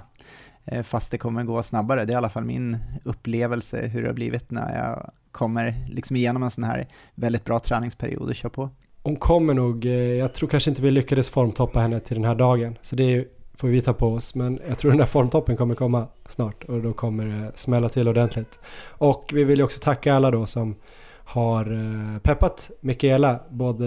Eh, 0.66 0.82
fast 0.82 1.10
det 1.10 1.18
kommer 1.18 1.44
gå 1.44 1.62
snabbare. 1.62 2.04
Det 2.04 2.10
är 2.10 2.14
i 2.14 2.16
alla 2.16 2.28
fall 2.28 2.44
min 2.44 2.78
upplevelse 3.04 3.86
hur 3.86 4.02
det 4.02 4.08
har 4.08 4.14
blivit 4.14 4.50
när 4.50 4.76
jag 4.76 5.10
kommer 5.32 5.74
liksom 5.88 6.16
igenom 6.16 6.42
en 6.42 6.50
sån 6.50 6.64
här 6.64 6.86
väldigt 7.14 7.44
bra 7.44 7.58
träningsperiod 7.58 8.28
och 8.28 8.34
kör 8.34 8.48
på. 8.48 8.70
Hon 9.02 9.16
kommer 9.16 9.54
nog, 9.54 9.86
eh, 9.86 9.92
jag 9.92 10.34
tror 10.34 10.48
kanske 10.48 10.70
inte 10.70 10.82
vi 10.82 10.90
lyckades 10.90 11.30
formtoppa 11.30 11.80
henne 11.80 12.00
till 12.00 12.16
den 12.16 12.24
här 12.24 12.34
dagen, 12.34 12.78
så 12.82 12.96
det 12.96 13.24
får 13.54 13.68
vi 13.68 13.80
ta 13.80 13.92
på 13.92 14.12
oss. 14.12 14.34
Men 14.34 14.60
jag 14.68 14.78
tror 14.78 14.90
den 14.90 15.00
här 15.00 15.06
formtoppen 15.06 15.56
kommer 15.56 15.74
komma 15.74 16.06
snart 16.28 16.64
och 16.64 16.82
då 16.82 16.92
kommer 16.92 17.24
det 17.26 17.52
smälla 17.54 17.88
till 17.88 18.08
ordentligt. 18.08 18.58
Och 18.88 19.30
vi 19.34 19.44
vill 19.44 19.58
ju 19.58 19.64
också 19.64 19.80
tacka 19.80 20.14
alla 20.14 20.30
då 20.30 20.46
som 20.46 20.76
har 21.08 21.72
eh, 21.72 22.18
peppat 22.18 22.70
Mikaela 22.80 23.40
både 23.50 23.86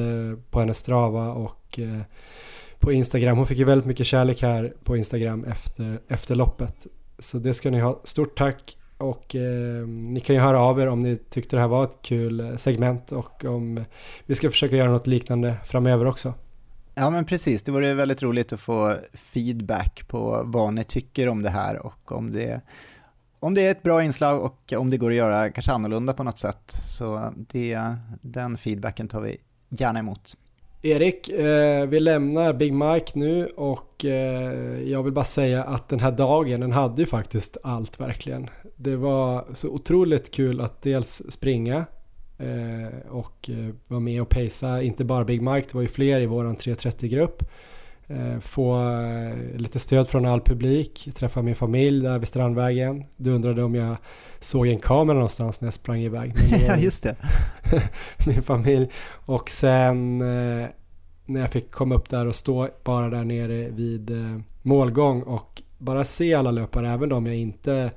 på 0.49 0.59
hennes 0.59 0.77
Strava 0.77 1.33
och 1.33 1.79
på 2.79 2.91
Instagram. 2.91 3.37
Hon 3.37 3.47
fick 3.47 3.57
ju 3.57 3.63
väldigt 3.63 3.87
mycket 3.87 4.07
kärlek 4.07 4.41
här 4.41 4.73
på 4.83 4.97
Instagram 4.97 5.43
efter, 5.43 5.99
efter 6.07 6.35
loppet. 6.35 6.87
Så 7.19 7.37
det 7.37 7.53
ska 7.53 7.71
ni 7.71 7.79
ha 7.79 8.01
stort 8.03 8.37
tack 8.37 8.77
och 8.97 9.35
eh, 9.35 9.87
ni 9.87 10.19
kan 10.19 10.35
ju 10.35 10.41
höra 10.41 10.59
av 10.59 10.79
er 10.79 10.87
om 10.87 10.99
ni 10.99 11.17
tyckte 11.17 11.55
det 11.55 11.59
här 11.59 11.67
var 11.67 11.83
ett 11.83 11.97
kul 12.01 12.39
eh, 12.39 12.55
segment 12.55 13.11
och 13.11 13.45
om 13.45 13.85
vi 14.25 14.35
ska 14.35 14.51
försöka 14.51 14.75
göra 14.75 14.91
något 14.91 15.07
liknande 15.07 15.57
framöver 15.65 16.05
också. 16.05 16.33
Ja 16.95 17.09
men 17.09 17.25
precis, 17.25 17.63
det 17.63 17.71
vore 17.71 17.93
väldigt 17.93 18.23
roligt 18.23 18.53
att 18.53 18.59
få 18.59 18.95
feedback 19.13 20.07
på 20.07 20.41
vad 20.45 20.73
ni 20.73 20.83
tycker 20.83 21.29
om 21.29 21.41
det 21.41 21.49
här 21.49 21.85
och 21.85 22.11
om 22.11 22.31
det, 22.31 22.61
om 23.39 23.53
det 23.53 23.67
är 23.67 23.71
ett 23.71 23.83
bra 23.83 24.03
inslag 24.03 24.43
och 24.43 24.73
om 24.77 24.89
det 24.89 24.97
går 24.97 25.11
att 25.11 25.17
göra 25.17 25.51
kanske 25.51 25.71
annorlunda 25.71 26.13
på 26.13 26.23
något 26.23 26.39
sätt. 26.39 26.71
Så 26.71 27.33
det, 27.35 27.79
den 28.21 28.57
feedbacken 28.57 29.07
tar 29.07 29.21
vi 29.21 29.37
gärna 29.69 29.99
emot. 29.99 30.35
Erik, 30.81 31.29
eh, 31.29 31.85
vi 31.85 31.99
lämnar 31.99 32.53
Big 32.53 32.73
Mike 32.73 33.19
nu 33.19 33.45
och 33.45 34.05
eh, 34.05 34.81
jag 34.81 35.03
vill 35.03 35.13
bara 35.13 35.25
säga 35.25 35.63
att 35.63 35.89
den 35.89 35.99
här 35.99 36.11
dagen, 36.11 36.59
den 36.59 36.71
hade 36.71 37.01
ju 37.01 37.05
faktiskt 37.05 37.57
allt 37.63 37.99
verkligen. 37.99 38.49
Det 38.75 38.95
var 38.95 39.45
så 39.53 39.69
otroligt 39.69 40.31
kul 40.31 40.61
att 40.61 40.81
dels 40.81 41.21
springa 41.29 41.85
eh, 42.37 43.09
och 43.09 43.49
eh, 43.49 43.75
vara 43.87 43.99
med 43.99 44.21
och 44.21 44.29
pacea, 44.29 44.81
inte 44.81 45.03
bara 45.03 45.25
Big 45.25 45.41
Mike, 45.41 45.67
det 45.67 45.73
var 45.73 45.81
ju 45.81 45.87
fler 45.87 46.19
i 46.19 46.25
våran 46.25 46.57
330-grupp. 46.57 47.43
Eh, 48.09 48.39
få 48.39 48.91
eh, 48.91 49.57
lite 49.57 49.79
stöd 49.79 50.07
från 50.07 50.25
all 50.25 50.41
publik, 50.41 51.09
träffa 51.15 51.41
min 51.41 51.55
familj 51.55 52.03
där 52.03 52.19
vid 52.19 52.27
Strandvägen. 52.27 53.05
Du 53.17 53.31
undrade 53.31 53.63
om 53.63 53.75
jag 53.75 53.97
såg 54.39 54.67
en 54.67 54.79
kamera 54.79 55.15
någonstans 55.15 55.61
när 55.61 55.67
jag 55.67 55.73
sprang 55.73 55.99
iväg. 55.99 56.33
ja, 56.67 56.75
just 56.77 57.03
det. 57.03 57.15
min 58.25 58.41
familj. 58.41 58.89
Och 59.09 59.49
sen 59.49 60.21
eh, 60.21 60.67
när 61.25 61.41
jag 61.41 61.51
fick 61.51 61.71
komma 61.71 61.95
upp 61.95 62.09
där 62.09 62.25
och 62.25 62.35
stå 62.35 62.69
bara 62.83 63.09
där 63.09 63.23
nere 63.23 63.69
vid 63.69 64.11
målgång 64.61 65.21
och 65.21 65.61
bara 65.77 66.03
se 66.03 66.33
alla 66.33 66.51
löpare, 66.51 66.91
även 66.91 67.09
de 67.09 67.25
jag 67.25 67.35
inte 67.35 67.91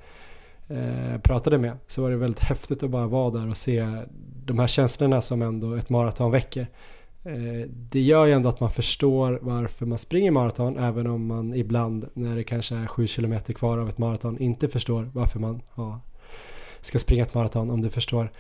pratade 1.23 1.59
med, 1.59 1.79
så 1.87 2.03
var 2.03 2.11
det 2.11 2.17
väldigt 2.17 2.41
häftigt 2.41 2.83
att 2.83 2.91
bara 2.91 3.07
vara 3.07 3.31
där 3.31 3.51
och 3.51 3.57
se 3.57 3.87
de 4.45 4.59
här 4.59 4.67
känslorna 4.67 5.21
som 5.21 5.43
ändå 5.43 5.75
ett 5.75 5.91
maraton 5.91 6.31
väcker. 6.31 6.67
Eh, 7.25 7.69
det 7.69 8.01
gör 8.01 8.27
ju 8.27 8.33
ändå 8.33 8.49
att 8.49 8.61
man 8.61 8.71
förstår 8.71 9.39
varför 9.43 9.87
man 9.87 9.99
springer 9.99 10.31
maraton 10.31 10.79
även 10.79 11.07
om 11.07 11.27
man 11.27 11.55
ibland 11.55 12.09
när 12.15 12.37
det 12.37 12.45
kanske 12.45 12.77
är 12.77 12.87
sju 12.87 13.07
kilometer 13.07 13.53
kvar 13.53 13.79
av 13.79 13.89
ett 13.89 13.99
maraton 13.99 14.39
inte 14.39 14.69
förstår 14.69 15.11
varför 15.13 15.41
man 15.41 15.63
ja, 15.75 16.01
ska 16.81 16.99
springa 16.99 17.23
ett 17.23 17.35
maraton 17.35 17.71
om 17.71 17.83
du 17.83 17.91
förstår. 17.91 18.33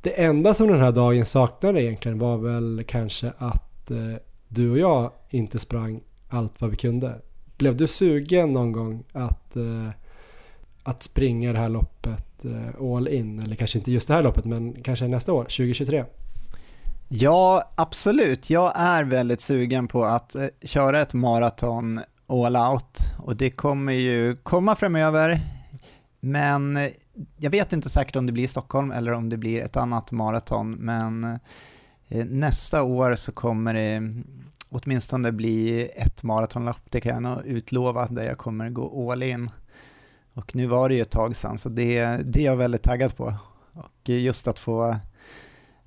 Det 0.00 0.22
enda 0.22 0.54
som 0.54 0.68
den 0.68 0.80
här 0.80 0.92
dagen 0.92 1.26
saknade 1.26 1.82
egentligen 1.82 2.18
var 2.18 2.36
väl 2.36 2.84
kanske 2.86 3.32
att 3.38 3.90
eh, 3.90 4.14
du 4.48 4.70
och 4.70 4.78
jag 4.78 5.10
inte 5.30 5.58
sprang 5.58 6.00
allt 6.28 6.60
vad 6.60 6.70
vi 6.70 6.76
kunde. 6.76 7.20
Blev 7.56 7.76
du 7.76 7.86
sugen 7.86 8.52
någon 8.52 8.72
gång 8.72 9.04
att, 9.12 9.56
eh, 9.56 9.88
att 10.82 11.02
springa 11.02 11.52
det 11.52 11.58
här 11.58 11.68
loppet 11.68 12.44
eh, 12.44 12.84
all 12.96 13.08
in? 13.08 13.38
Eller 13.38 13.56
kanske 13.56 13.78
inte 13.78 13.92
just 13.92 14.08
det 14.08 14.14
här 14.14 14.22
loppet 14.22 14.44
men 14.44 14.82
kanske 14.82 15.08
nästa 15.08 15.32
år, 15.32 15.42
2023? 15.44 16.04
Ja, 17.14 17.72
absolut. 17.74 18.50
Jag 18.50 18.72
är 18.74 19.04
väldigt 19.04 19.40
sugen 19.40 19.88
på 19.88 20.04
att 20.04 20.34
eh, 20.34 20.46
köra 20.62 21.00
ett 21.00 21.14
maraton 21.14 22.00
all 22.26 22.56
out 22.56 22.98
och 23.18 23.36
det 23.36 23.50
kommer 23.50 23.92
ju 23.92 24.36
komma 24.36 24.76
framöver. 24.76 25.40
Men 26.20 26.76
eh, 26.76 26.88
jag 27.36 27.50
vet 27.50 27.72
inte 27.72 27.88
säkert 27.88 28.16
om 28.16 28.26
det 28.26 28.32
blir 28.32 28.48
Stockholm 28.48 28.90
eller 28.90 29.12
om 29.12 29.28
det 29.28 29.36
blir 29.36 29.60
ett 29.60 29.76
annat 29.76 30.12
maraton, 30.12 30.70
men 30.70 31.38
eh, 32.08 32.24
nästa 32.24 32.82
år 32.82 33.14
så 33.14 33.32
kommer 33.32 33.74
det 33.74 33.92
mm, 33.92 34.26
åtminstone 34.68 35.32
bli 35.32 35.88
ett 35.96 36.22
maratonlopp, 36.22 36.90
det 36.90 37.00
kan 37.00 37.12
jag 37.12 37.22
nog 37.22 37.46
utlova, 37.46 38.06
där 38.06 38.24
jag 38.24 38.38
kommer 38.38 38.70
gå 38.70 39.12
all 39.12 39.22
in. 39.22 39.50
Och 40.34 40.56
nu 40.56 40.66
var 40.66 40.88
det 40.88 40.94
ju 40.94 41.02
ett 41.02 41.10
tag 41.10 41.36
sedan, 41.36 41.58
så 41.58 41.68
det, 41.68 42.06
det 42.06 42.40
är 42.40 42.44
jag 42.44 42.56
väldigt 42.56 42.82
taggad 42.82 43.16
på. 43.16 43.34
Och 43.72 44.08
just 44.08 44.48
att 44.48 44.58
få 44.58 44.96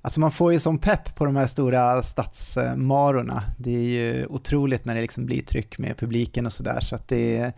Alltså 0.06 0.20
man 0.20 0.30
får 0.30 0.52
ju 0.52 0.58
som 0.58 0.78
pepp 0.78 1.14
på 1.14 1.24
de 1.24 1.36
här 1.36 1.46
stora 1.46 2.02
stadsmarorna. 2.02 3.42
Det 3.58 3.76
är 3.76 3.82
ju 3.82 4.26
otroligt 4.26 4.84
när 4.84 4.94
det 4.94 5.00
liksom 5.00 5.26
blir 5.26 5.42
tryck 5.42 5.78
med 5.78 5.96
publiken 5.96 6.46
och 6.46 6.52
sådär. 6.52 6.80
Så 6.80 6.94
att 6.94 7.08
det, 7.08 7.52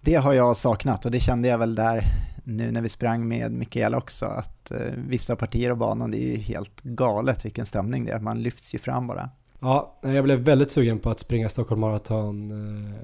det 0.00 0.14
har 0.14 0.32
jag 0.32 0.56
saknat 0.56 1.04
och 1.04 1.10
det 1.10 1.20
kände 1.20 1.48
jag 1.48 1.58
väl 1.58 1.74
där 1.74 2.04
nu 2.44 2.70
när 2.70 2.80
vi 2.80 2.88
sprang 2.88 3.28
med 3.28 3.52
Mikaela 3.52 3.96
också. 3.96 4.26
Att 4.26 4.70
eh, 4.70 4.78
vissa 5.08 5.36
partier 5.36 5.70
av 5.70 5.76
banan, 5.76 6.10
det 6.10 6.18
är 6.18 6.28
ju 6.28 6.36
helt 6.36 6.82
galet 6.82 7.44
vilken 7.44 7.66
stämning 7.66 8.04
det 8.04 8.12
är. 8.12 8.20
Man 8.20 8.42
lyfts 8.42 8.74
ju 8.74 8.78
fram 8.78 9.06
bara. 9.06 9.30
Ja, 9.60 9.98
jag 10.02 10.24
blev 10.24 10.38
väldigt 10.38 10.70
sugen 10.70 10.98
på 10.98 11.10
att 11.10 11.20
springa 11.20 11.48
Stockholm 11.48 11.80
Marathon 11.80 12.50
eh, 12.50 12.96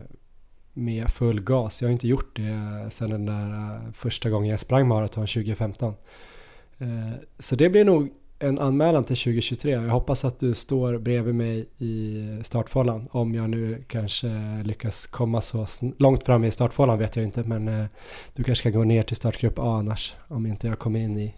med 0.72 1.10
full 1.10 1.40
gas. 1.40 1.82
Jag 1.82 1.88
har 1.88 1.92
inte 1.92 2.08
gjort 2.08 2.36
det 2.36 2.90
sedan 2.90 3.10
den 3.10 3.26
där 3.26 3.74
eh, 3.74 3.92
första 3.92 4.30
gången 4.30 4.50
jag 4.50 4.60
sprang 4.60 4.88
maraton 4.88 5.26
2015. 5.26 5.94
Så 7.38 7.56
det 7.56 7.70
blir 7.70 7.84
nog 7.84 8.10
en 8.43 8.59
anmälan 8.59 9.05
till 9.05 9.16
2023. 9.16 9.70
Jag 9.70 9.80
hoppas 9.80 10.24
att 10.24 10.41
du 10.41 10.55
står 10.55 10.99
bredvid 10.99 11.34
mig 11.34 11.68
i 11.78 12.24
startfållan. 12.43 13.09
Om 13.11 13.34
jag 13.34 13.51
nu 13.51 13.84
kanske 13.88 14.28
lyckas 14.64 15.07
komma 15.07 15.41
så 15.41 15.66
långt 15.99 16.24
fram 16.24 16.45
i 16.45 16.51
startfållan 16.51 16.99
vet 16.99 17.16
jag 17.16 17.24
inte. 17.24 17.43
Men 17.43 17.68
eh, 17.68 17.86
du 18.34 18.45
kanske 18.45 18.62
ska 18.62 18.78
gå 18.78 18.84
ner 18.84 19.03
till 19.03 19.16
startgrupp 19.16 19.59
A 19.59 19.76
annars. 19.78 20.14
Om 20.28 20.47
inte 20.47 20.66
jag 20.66 20.78
kommer 20.78 21.01
in 21.01 21.18
i 21.18 21.34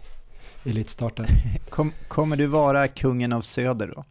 elitstarten. 0.65 1.25
Kom, 1.69 1.91
kommer 2.07 2.35
du 2.35 2.45
vara 2.45 2.87
kungen 2.87 3.33
av 3.33 3.41
söder 3.41 3.93
då? 3.95 4.03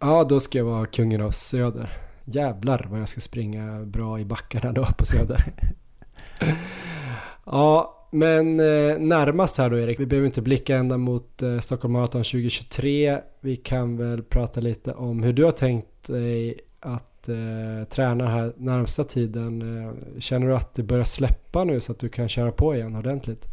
Ja, 0.00 0.24
då 0.24 0.40
ska 0.40 0.58
jag 0.58 0.64
vara 0.64 0.86
kungen 0.86 1.20
av 1.20 1.30
söder. 1.30 1.98
Jävlar 2.24 2.86
vad 2.90 3.00
jag 3.00 3.08
ska 3.08 3.20
springa 3.20 3.80
bra 3.84 4.20
i 4.20 4.24
backarna 4.24 4.72
då 4.72 4.86
på 4.98 5.04
söder. 5.04 5.44
ja, 7.44 8.05
men 8.16 8.60
eh, 8.60 8.98
närmast 8.98 9.58
här 9.58 9.70
då 9.70 9.78
Erik, 9.78 10.00
vi 10.00 10.06
behöver 10.06 10.26
inte 10.26 10.42
blicka 10.42 10.76
ända 10.76 10.96
mot 10.96 11.42
eh, 11.42 11.60
Stockholm 11.60 11.92
Marathon 11.92 12.24
2023. 12.24 13.18
Vi 13.40 13.56
kan 13.56 13.96
väl 13.96 14.22
prata 14.22 14.60
lite 14.60 14.92
om 14.92 15.22
hur 15.22 15.32
du 15.32 15.44
har 15.44 15.52
tänkt 15.52 16.06
dig 16.06 16.60
att 16.80 17.28
eh, 17.28 17.88
träna 17.90 18.28
här 18.28 18.52
närmsta 18.56 19.04
tiden. 19.04 19.62
Eh, 19.84 20.20
känner 20.20 20.46
du 20.46 20.56
att 20.56 20.74
det 20.74 20.82
börjar 20.82 21.04
släppa 21.04 21.64
nu 21.64 21.80
så 21.80 21.92
att 21.92 21.98
du 21.98 22.08
kan 22.08 22.28
köra 22.28 22.52
på 22.52 22.74
igen 22.74 22.96
ordentligt? 22.96 23.44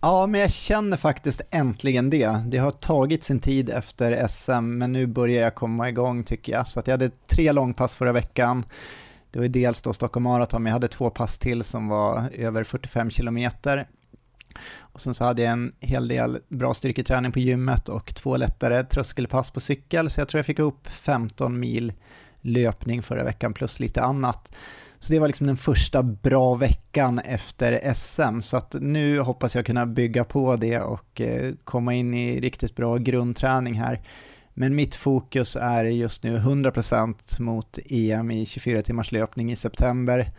Ja, 0.00 0.26
men 0.26 0.40
jag 0.40 0.50
känner 0.50 0.96
faktiskt 0.96 1.40
äntligen 1.50 2.10
det. 2.10 2.40
Det 2.46 2.58
har 2.58 2.70
tagit 2.70 3.24
sin 3.24 3.40
tid 3.40 3.70
efter 3.70 4.26
SM, 4.26 4.78
men 4.78 4.92
nu 4.92 5.06
börjar 5.06 5.42
jag 5.42 5.54
komma 5.54 5.88
igång 5.88 6.24
tycker 6.24 6.52
jag. 6.52 6.66
Så 6.66 6.80
att 6.80 6.86
jag 6.86 6.92
hade 6.92 7.10
tre 7.26 7.52
långpass 7.52 7.94
förra 7.94 8.12
veckan. 8.12 8.64
Det 9.36 9.40
var 9.40 9.44
ju 9.44 9.48
dels 9.48 9.82
då 9.82 9.92
Stockholm 9.92 10.24
Marathon, 10.24 10.62
men 10.62 10.70
jag 10.70 10.74
hade 10.74 10.88
två 10.88 11.10
pass 11.10 11.38
till 11.38 11.64
som 11.64 11.88
var 11.88 12.30
över 12.34 12.64
45 12.64 13.10
kilometer. 13.10 13.88
Och 14.78 15.00
sen 15.00 15.14
så 15.14 15.24
hade 15.24 15.42
jag 15.42 15.52
en 15.52 15.72
hel 15.80 16.08
del 16.08 16.38
bra 16.48 16.74
styrketräning 16.74 17.32
på 17.32 17.38
gymmet 17.38 17.88
och 17.88 18.14
två 18.14 18.36
lättare 18.36 18.84
tröskelpass 18.84 19.50
på 19.50 19.60
cykel, 19.60 20.10
så 20.10 20.20
jag 20.20 20.28
tror 20.28 20.38
jag 20.38 20.46
fick 20.46 20.58
upp 20.58 20.88
15 20.88 21.60
mil 21.60 21.92
löpning 22.40 23.02
förra 23.02 23.24
veckan 23.24 23.54
plus 23.54 23.80
lite 23.80 24.02
annat. 24.02 24.54
Så 24.98 25.12
det 25.12 25.18
var 25.18 25.26
liksom 25.26 25.46
den 25.46 25.56
första 25.56 26.02
bra 26.02 26.54
veckan 26.54 27.18
efter 27.18 27.94
SM, 27.94 28.40
så 28.40 28.56
att 28.56 28.74
nu 28.80 29.20
hoppas 29.20 29.54
jag 29.54 29.66
kunna 29.66 29.86
bygga 29.86 30.24
på 30.24 30.56
det 30.56 30.80
och 30.80 31.20
eh, 31.20 31.54
komma 31.64 31.94
in 31.94 32.14
i 32.14 32.40
riktigt 32.40 32.76
bra 32.76 32.96
grundträning 32.96 33.74
här. 33.74 34.00
Men 34.58 34.74
mitt 34.74 34.94
fokus 34.94 35.56
är 35.56 35.84
just 35.84 36.22
nu 36.22 36.38
100% 36.38 37.40
mot 37.40 37.78
EM 37.86 38.30
i 38.30 38.46
24 38.46 38.82
timmars 38.82 39.12
löpning 39.12 39.52
i 39.52 39.56
september. 39.56 40.30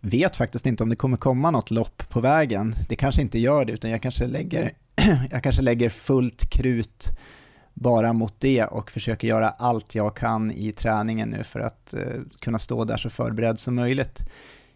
Vet 0.00 0.36
faktiskt 0.36 0.66
inte 0.66 0.82
om 0.82 0.88
det 0.88 0.96
kommer 0.96 1.16
komma 1.16 1.50
något 1.50 1.70
lopp 1.70 2.08
på 2.08 2.20
vägen. 2.20 2.74
Det 2.88 2.96
kanske 2.96 3.22
inte 3.22 3.38
gör 3.38 3.64
det, 3.64 3.72
utan 3.72 3.90
jag 3.90 4.02
kanske 4.02 4.26
lägger 4.26 4.72
jag 5.30 5.42
kanske 5.42 5.62
lägger 5.62 5.90
fullt 5.90 6.50
krut 6.50 7.18
bara 7.74 8.12
mot 8.12 8.34
det 8.38 8.64
och 8.64 8.90
försöker 8.90 9.28
göra 9.28 9.48
allt 9.48 9.94
jag 9.94 10.16
kan 10.16 10.50
i 10.50 10.72
träningen 10.72 11.28
nu 11.28 11.44
för 11.44 11.60
att 11.60 11.94
eh, 11.94 12.20
kunna 12.40 12.58
stå 12.58 12.84
där 12.84 12.96
så 12.96 13.10
förberedd 13.10 13.58
som 13.58 13.74
möjligt. 13.74 14.30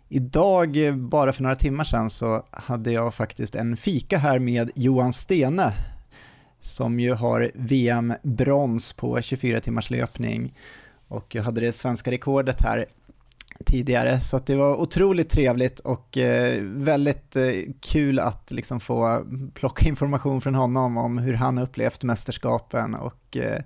Idag, 0.08 0.86
eh, 0.86 0.94
bara 0.94 1.32
för 1.32 1.42
några 1.42 1.56
timmar 1.56 1.84
sedan, 1.84 2.10
så 2.10 2.42
hade 2.50 2.92
jag 2.92 3.14
faktiskt 3.14 3.54
en 3.54 3.76
fika 3.76 4.18
här 4.18 4.38
med 4.38 4.70
Johan 4.74 5.12
Stene 5.12 5.72
som 6.60 7.00
ju 7.00 7.12
har 7.12 7.50
VM-brons 7.54 8.92
på 8.92 9.22
24 9.22 9.60
timmars 9.60 9.90
löpning 9.90 10.54
och 11.08 11.34
jag 11.34 11.42
hade 11.42 11.60
det 11.60 11.72
svenska 11.72 12.10
rekordet 12.10 12.62
här 12.62 12.86
tidigare, 13.64 14.20
så 14.20 14.38
det 14.38 14.54
var 14.54 14.76
otroligt 14.80 15.30
trevligt 15.30 15.80
och 15.80 16.18
eh, 16.18 16.62
väldigt 16.62 17.36
eh, 17.36 17.44
kul 17.80 18.18
att 18.18 18.50
liksom 18.50 18.80
få 18.80 19.26
plocka 19.54 19.88
information 19.88 20.40
från 20.40 20.54
honom 20.54 20.96
om 20.96 21.18
hur 21.18 21.34
han 21.34 21.58
upplevt 21.58 22.02
mästerskapen 22.02 22.94
och 22.94 23.36
eh, 23.36 23.62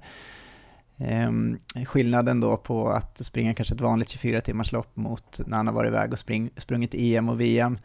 ehm, 0.99 1.59
skillnaden 1.87 2.41
då 2.41 2.57
på 2.57 2.89
att 2.89 3.25
springa 3.25 3.55
kanske 3.55 3.75
ett 3.75 3.81
vanligt 3.81 4.09
24 4.09 4.41
timmars 4.41 4.73
lopp 4.73 4.97
mot 4.97 5.41
när 5.47 5.57
han 5.57 5.67
har 5.67 5.75
varit 5.75 5.89
iväg 5.89 6.13
och 6.13 6.19
spring, 6.19 6.51
sprungit 6.57 6.95
EM 6.95 7.29
och 7.29 7.41
VM. 7.41 7.79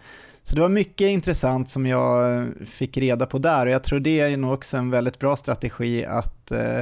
Så 0.48 0.56
det 0.56 0.62
var 0.62 0.70
mycket 0.70 1.08
intressant 1.08 1.70
som 1.70 1.86
jag 1.86 2.48
fick 2.66 2.98
reda 2.98 3.26
på 3.26 3.38
där 3.38 3.66
och 3.66 3.72
jag 3.72 3.84
tror 3.84 4.00
det 4.00 4.20
är 4.20 4.38
nog 4.38 4.54
också 4.54 4.78
en 4.78 4.90
väldigt 4.90 5.20
bra 5.20 5.36
strategi 5.36 6.06
att 6.06 6.52
eh, 6.52 6.80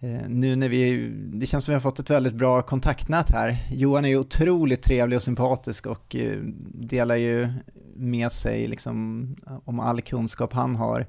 eh, 0.00 0.28
nu 0.28 0.56
när 0.56 0.68
vi, 0.68 1.08
det 1.32 1.46
känns 1.46 1.64
som 1.64 1.72
vi 1.72 1.74
har 1.74 1.80
fått 1.80 1.98
ett 1.98 2.10
väldigt 2.10 2.34
bra 2.34 2.62
kontaktnät 2.62 3.30
här. 3.30 3.56
Johan 3.70 4.04
är 4.04 4.08
ju 4.08 4.18
otroligt 4.18 4.82
trevlig 4.82 5.16
och 5.16 5.22
sympatisk 5.22 5.86
och 5.86 6.16
eh, 6.16 6.38
delar 6.74 7.16
ju 7.16 7.48
med 7.96 8.32
sig 8.32 8.66
liksom 8.66 9.26
om 9.64 9.80
all 9.80 10.02
kunskap 10.02 10.52
han 10.52 10.76
har. 10.76 11.06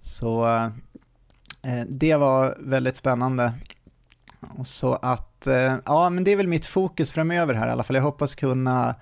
Så 0.00 0.46
eh, 1.62 1.82
det 1.88 2.16
var 2.16 2.56
väldigt 2.60 2.96
spännande. 2.96 3.52
Så 4.64 4.92
att, 4.92 5.46
eh, 5.46 5.74
ja 5.84 6.10
men 6.10 6.24
det 6.24 6.32
är 6.32 6.36
väl 6.36 6.48
mitt 6.48 6.66
fokus 6.66 7.12
framöver 7.12 7.54
här 7.54 7.68
i 7.68 7.70
alla 7.70 7.82
fall. 7.82 7.96
Jag 7.96 8.02
hoppas 8.02 8.34
kunna 8.34 8.94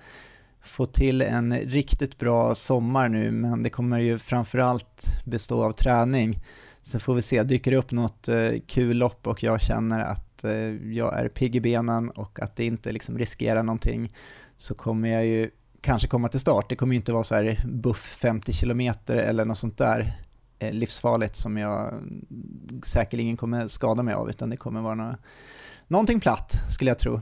få 0.63 0.85
till 0.85 1.21
en 1.21 1.53
riktigt 1.59 2.17
bra 2.17 2.55
sommar 2.55 3.09
nu, 3.09 3.31
men 3.31 3.63
det 3.63 3.69
kommer 3.69 3.99
ju 3.99 4.19
framförallt 4.19 5.07
bestå 5.25 5.63
av 5.63 5.73
träning. 5.73 6.39
Sen 6.81 6.99
får 6.99 7.15
vi 7.15 7.21
se, 7.21 7.43
dyker 7.43 7.71
det 7.71 7.77
upp 7.77 7.91
något 7.91 8.27
eh, 8.27 8.51
kul 8.67 8.97
lopp 8.97 9.27
och 9.27 9.43
jag 9.43 9.61
känner 9.61 9.99
att 9.99 10.43
eh, 10.43 10.53
jag 10.93 11.19
är 11.19 11.29
pigg 11.29 11.55
i 11.55 11.61
benen 11.61 12.09
och 12.09 12.39
att 12.39 12.55
det 12.55 12.65
inte 12.65 12.91
liksom 12.91 13.17
riskerar 13.17 13.63
någonting 13.63 14.13
så 14.57 14.75
kommer 14.75 15.09
jag 15.09 15.25
ju 15.25 15.49
kanske 15.81 16.07
komma 16.07 16.27
till 16.27 16.39
start. 16.39 16.69
Det 16.69 16.75
kommer 16.75 16.93
ju 16.93 16.99
inte 16.99 17.13
vara 17.13 17.23
så 17.23 17.35
här 17.35 17.63
buff 17.67 18.17
50 18.21 18.53
km 18.53 18.81
eller 19.07 19.45
något 19.45 19.57
sånt 19.57 19.77
där 19.77 20.13
eh, 20.59 20.71
livsfarligt 20.71 21.35
som 21.35 21.57
jag 21.57 21.93
säkerligen 22.85 23.37
kommer 23.37 23.67
skada 23.67 24.03
mig 24.03 24.13
av 24.13 24.29
utan 24.29 24.49
det 24.49 24.57
kommer 24.57 24.81
vara 24.81 24.95
något, 24.95 25.19
någonting 25.87 26.19
platt 26.19 26.53
skulle 26.69 26.91
jag 26.91 26.99
tro. 26.99 27.21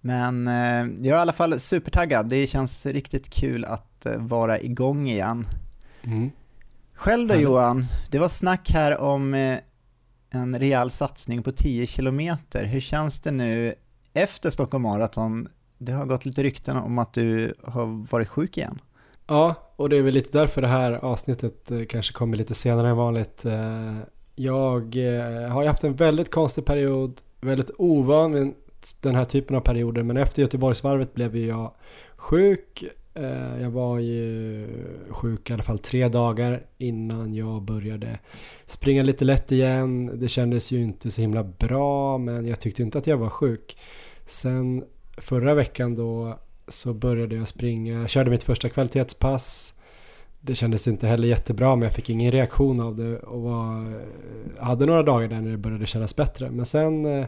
Men 0.00 0.48
eh, 0.48 1.06
jag 1.06 1.06
är 1.06 1.18
i 1.18 1.22
alla 1.22 1.32
fall 1.32 1.60
supertaggad. 1.60 2.28
Det 2.28 2.46
känns 2.46 2.86
riktigt 2.86 3.30
kul 3.30 3.64
att 3.64 4.06
eh, 4.06 4.16
vara 4.18 4.60
igång 4.60 5.08
igen. 5.08 5.46
Mm. 6.02 6.30
Själv 6.94 7.28
då 7.28 7.34
Johan, 7.34 7.84
det 8.10 8.18
var 8.18 8.28
snack 8.28 8.70
här 8.70 8.98
om 8.98 9.34
eh, 9.34 9.58
en 10.30 10.58
rejäl 10.58 10.90
satsning 10.90 11.42
på 11.42 11.52
10 11.52 11.86
kilometer. 11.86 12.64
Hur 12.64 12.80
känns 12.80 13.20
det 13.20 13.30
nu 13.30 13.74
efter 14.12 14.50
Stockholm 14.50 14.82
Marathon? 14.82 15.48
Det 15.78 15.92
har 15.92 16.06
gått 16.06 16.24
lite 16.24 16.42
rykten 16.42 16.76
om 16.76 16.98
att 16.98 17.12
du 17.12 17.54
har 17.64 18.06
varit 18.10 18.28
sjuk 18.28 18.58
igen. 18.58 18.78
Ja, 19.26 19.54
och 19.76 19.88
det 19.88 19.96
är 19.96 20.02
väl 20.02 20.14
lite 20.14 20.38
därför 20.38 20.62
det 20.62 20.68
här 20.68 20.92
avsnittet 20.92 21.70
kanske 21.88 22.12
kommer 22.12 22.36
lite 22.36 22.54
senare 22.54 22.88
än 22.88 22.96
vanligt. 22.96 23.44
Jag 24.34 24.96
har 25.48 25.62
ju 25.62 25.68
haft 25.68 25.84
en 25.84 25.94
väldigt 25.94 26.30
konstig 26.30 26.64
period, 26.64 27.20
väldigt 27.40 27.70
ovan 27.78 28.54
den 29.00 29.14
här 29.14 29.24
typen 29.24 29.56
av 29.56 29.60
perioder. 29.60 30.02
Men 30.02 30.16
efter 30.16 30.42
Göteborgsvarvet 30.42 31.14
blev 31.14 31.36
jag 31.36 31.72
sjuk. 32.16 32.84
Eh, 33.14 33.62
jag 33.62 33.70
var 33.70 33.98
ju 33.98 34.66
sjuk 35.10 35.50
i 35.50 35.52
alla 35.52 35.62
fall 35.62 35.78
tre 35.78 36.08
dagar 36.08 36.62
innan 36.78 37.34
jag 37.34 37.62
började 37.62 38.18
springa 38.66 39.02
lite 39.02 39.24
lätt 39.24 39.52
igen. 39.52 40.10
Det 40.20 40.28
kändes 40.28 40.70
ju 40.70 40.82
inte 40.82 41.10
så 41.10 41.20
himla 41.20 41.44
bra 41.44 42.18
men 42.18 42.46
jag 42.46 42.60
tyckte 42.60 42.82
inte 42.82 42.98
att 42.98 43.06
jag 43.06 43.16
var 43.16 43.28
sjuk. 43.28 43.78
Sen 44.26 44.84
förra 45.16 45.54
veckan 45.54 45.94
då 45.94 46.38
så 46.68 46.94
började 46.94 47.36
jag 47.36 47.48
springa, 47.48 48.00
jag 48.00 48.10
körde 48.10 48.30
mitt 48.30 48.42
första 48.42 48.68
kvalitetspass. 48.68 49.74
Det 50.40 50.54
kändes 50.54 50.88
inte 50.88 51.06
heller 51.06 51.28
jättebra 51.28 51.76
men 51.76 51.82
jag 51.82 51.94
fick 51.94 52.10
ingen 52.10 52.32
reaktion 52.32 52.80
av 52.80 52.96
det 52.96 53.18
och 53.18 53.42
var, 53.42 54.00
hade 54.58 54.86
några 54.86 55.02
dagar 55.02 55.28
där 55.28 55.40
när 55.40 55.50
det 55.50 55.56
började 55.56 55.86
kännas 55.86 56.16
bättre. 56.16 56.50
Men 56.50 56.66
sen 56.66 57.06
Eh, 57.06 57.26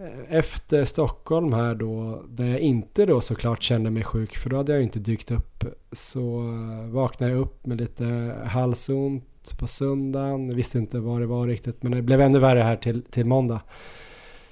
Eh, 0.00 0.36
efter 0.38 0.84
Stockholm 0.84 1.52
här 1.52 1.74
då, 1.74 2.22
där 2.28 2.46
jag 2.46 2.60
inte 2.60 3.06
då 3.06 3.20
såklart 3.20 3.62
kände 3.62 3.90
mig 3.90 4.04
sjuk, 4.04 4.36
för 4.36 4.50
då 4.50 4.56
hade 4.56 4.72
jag 4.72 4.82
inte 4.82 4.98
dykt 4.98 5.30
upp, 5.30 5.64
så 5.92 6.40
eh, 6.40 6.90
vaknade 6.90 7.32
jag 7.32 7.40
upp 7.40 7.66
med 7.66 7.80
lite 7.80 8.36
halsont 8.44 9.58
på 9.58 9.66
söndagen. 9.66 10.48
Jag 10.48 10.56
visste 10.56 10.78
inte 10.78 10.98
vad 10.98 11.20
det 11.20 11.26
var 11.26 11.46
riktigt, 11.46 11.82
men 11.82 11.92
det 11.92 12.02
blev 12.02 12.20
ännu 12.20 12.38
värre 12.38 12.60
här 12.60 12.76
till, 12.76 13.02
till 13.02 13.26
måndag. 13.26 13.60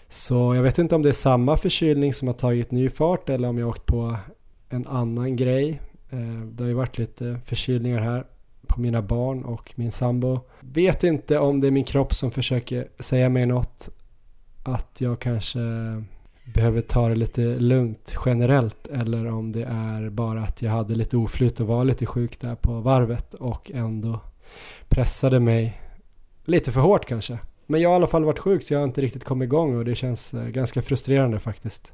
Så 0.08 0.54
jag 0.54 0.62
vet 0.62 0.78
inte 0.78 0.94
om 0.94 1.02
det 1.02 1.08
är 1.08 1.12
samma 1.12 1.56
förkylning 1.56 2.14
som 2.14 2.28
har 2.28 2.32
tagit 2.34 2.70
ny 2.70 2.90
fart 2.90 3.28
eller 3.28 3.48
om 3.48 3.58
jag 3.58 3.68
åkt 3.68 3.86
på 3.86 4.16
en 4.68 4.86
annan 4.86 5.36
grej. 5.36 5.80
Eh, 6.10 6.40
det 6.52 6.62
har 6.62 6.68
ju 6.68 6.74
varit 6.74 6.98
lite 6.98 7.40
förkylningar 7.44 8.00
här 8.00 8.24
på 8.66 8.80
mina 8.80 9.02
barn 9.02 9.44
och 9.44 9.72
min 9.74 9.92
sambo. 9.92 10.40
Vet 10.60 11.04
inte 11.04 11.38
om 11.38 11.60
det 11.60 11.66
är 11.66 11.70
min 11.70 11.84
kropp 11.84 12.14
som 12.14 12.30
försöker 12.30 12.88
säga 12.98 13.28
mig 13.28 13.46
något 13.46 13.88
att 14.74 15.00
jag 15.00 15.18
kanske 15.18 15.60
behöver 16.54 16.80
ta 16.80 17.08
det 17.08 17.14
lite 17.14 17.40
lugnt 17.42 18.14
generellt 18.26 18.86
eller 18.86 19.26
om 19.26 19.52
det 19.52 19.62
är 19.64 20.10
bara 20.10 20.42
att 20.42 20.62
jag 20.62 20.70
hade 20.70 20.94
lite 20.94 21.16
oflyt 21.16 21.60
och 21.60 21.66
var 21.66 21.84
lite 21.84 22.06
sjuk 22.06 22.40
där 22.40 22.54
på 22.54 22.80
varvet 22.80 23.34
och 23.34 23.70
ändå 23.74 24.20
pressade 24.88 25.40
mig 25.40 25.80
lite 26.44 26.72
för 26.72 26.80
hårt 26.80 27.06
kanske. 27.06 27.38
Men 27.66 27.80
jag 27.80 27.88
har 27.88 27.94
i 27.94 27.96
alla 27.96 28.06
fall 28.06 28.24
varit 28.24 28.38
sjuk 28.38 28.62
så 28.62 28.74
jag 28.74 28.80
har 28.80 28.84
inte 28.84 29.00
riktigt 29.00 29.24
kommit 29.24 29.46
igång 29.46 29.76
och 29.76 29.84
det 29.84 29.94
känns 29.94 30.34
eh, 30.34 30.46
ganska 30.46 30.82
frustrerande 30.82 31.40
faktiskt. 31.40 31.92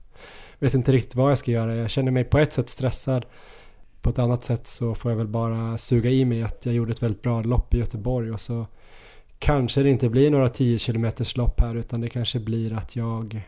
Vet 0.59 0.75
inte 0.75 0.93
riktigt 0.93 1.15
vad 1.15 1.31
jag 1.31 1.39
ska 1.39 1.51
göra. 1.51 1.77
Jag 1.77 1.91
känner 1.91 2.11
mig 2.11 2.25
på 2.25 2.39
ett 2.39 2.53
sätt 2.53 2.69
stressad. 2.69 3.27
På 4.01 4.11
ett 4.11 4.19
annat 4.19 4.45
sätt 4.45 4.67
så 4.67 4.95
får 4.95 5.11
jag 5.11 5.19
väl 5.19 5.29
bara 5.29 5.79
suga 5.79 6.11
i 6.11 6.25
mig 6.25 6.43
att 6.43 6.67
jag 6.67 6.75
gjorde 6.75 6.93
ett 6.93 7.03
väldigt 7.03 7.23
bra 7.23 7.43
lopp 7.43 7.75
i 7.75 7.79
Göteborg 7.79 8.33
och 8.33 8.41
så 8.41 8.67
kanske 9.45 9.83
det 9.83 9.91
inte 9.91 10.09
blir 10.09 10.31
några 10.31 10.49
10 10.49 10.79
km 10.79 11.07
lopp 11.35 11.61
här 11.61 11.75
utan 11.75 12.01
det 12.01 12.09
kanske 12.09 12.41
blir 12.41 12.73
att 12.73 12.97
jag 12.97 13.43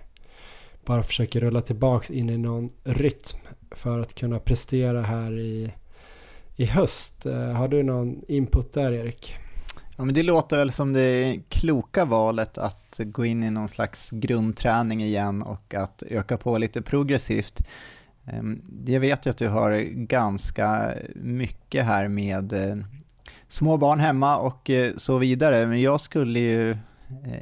bara 0.84 1.02
försöker 1.02 1.40
rulla 1.40 1.60
tillbaks 1.60 2.10
in 2.10 2.30
i 2.30 2.38
någon 2.38 2.70
rytm 2.84 3.38
för 3.70 4.00
att 4.00 4.14
kunna 4.14 4.38
prestera 4.38 5.02
här 5.02 5.38
i, 5.38 5.72
i 6.56 6.64
höst. 6.64 7.26
Eh, 7.26 7.52
har 7.52 7.68
du 7.68 7.82
någon 7.82 8.22
input 8.28 8.72
där 8.72 8.92
Erik? 8.92 9.34
Ja, 9.96 10.04
men 10.04 10.14
det 10.14 10.22
låter 10.22 10.56
väl 10.56 10.72
som 10.72 10.92
det 10.92 11.40
kloka 11.48 12.04
valet 12.04 12.58
att 12.58 13.00
gå 13.04 13.24
in 13.24 13.42
i 13.42 13.50
någon 13.50 13.68
slags 13.68 14.10
grundträning 14.10 15.02
igen 15.02 15.42
och 15.42 15.74
att 15.74 16.02
öka 16.02 16.36
på 16.36 16.58
lite 16.58 16.82
progressivt. 16.82 17.60
Ehm, 18.24 18.62
jag 18.86 19.00
vet 19.00 19.26
ju 19.26 19.30
att 19.30 19.38
du 19.38 19.48
har 19.48 19.78
ganska 19.92 20.94
mycket 21.14 21.84
här 21.84 22.08
med 22.08 22.52
eh, 22.52 22.76
små 23.48 23.76
barn 23.76 24.00
hemma 24.00 24.36
och 24.36 24.70
eh, 24.70 24.92
så 24.96 25.18
vidare. 25.18 25.66
Men 25.66 25.80
jag 25.80 26.00
skulle 26.00 26.38
ju 26.38 26.70
eh, 26.70 26.78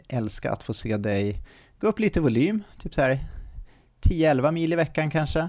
älska 0.08 0.52
att 0.52 0.62
få 0.62 0.74
se 0.74 0.96
dig 0.96 1.42
gå 1.80 1.86
upp 1.86 1.98
lite 1.98 2.20
volym, 2.20 2.62
typ 2.78 2.94
så 2.94 3.02
här 3.02 3.18
10-11 4.02 4.52
mil 4.52 4.72
i 4.72 4.76
veckan 4.76 5.10
kanske. 5.10 5.48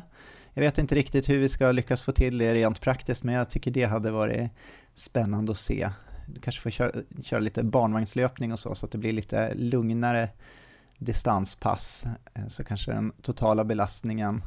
Jag 0.53 0.61
vet 0.61 0.77
inte 0.77 0.95
riktigt 0.95 1.29
hur 1.29 1.39
vi 1.39 1.49
ska 1.49 1.71
lyckas 1.71 2.01
få 2.01 2.11
till 2.11 2.37
det 2.37 2.53
rent 2.53 2.81
praktiskt, 2.81 3.23
men 3.23 3.35
jag 3.35 3.49
tycker 3.49 3.71
det 3.71 3.83
hade 3.83 4.11
varit 4.11 4.51
spännande 4.95 5.51
att 5.51 5.57
se. 5.57 5.89
Du 6.27 6.39
kanske 6.39 6.61
får 6.61 6.69
köra, 6.69 6.91
köra 7.23 7.39
lite 7.39 7.63
barnvagnslöpning 7.63 8.51
och 8.51 8.59
så, 8.59 8.75
så 8.75 8.85
att 8.85 8.91
det 8.91 8.97
blir 8.97 9.13
lite 9.13 9.53
lugnare 9.53 10.29
distanspass, 10.97 12.05
eh, 12.33 12.47
så 12.47 12.63
kanske 12.63 12.91
den 12.91 13.11
totala 13.21 13.63
belastningen 13.63 14.43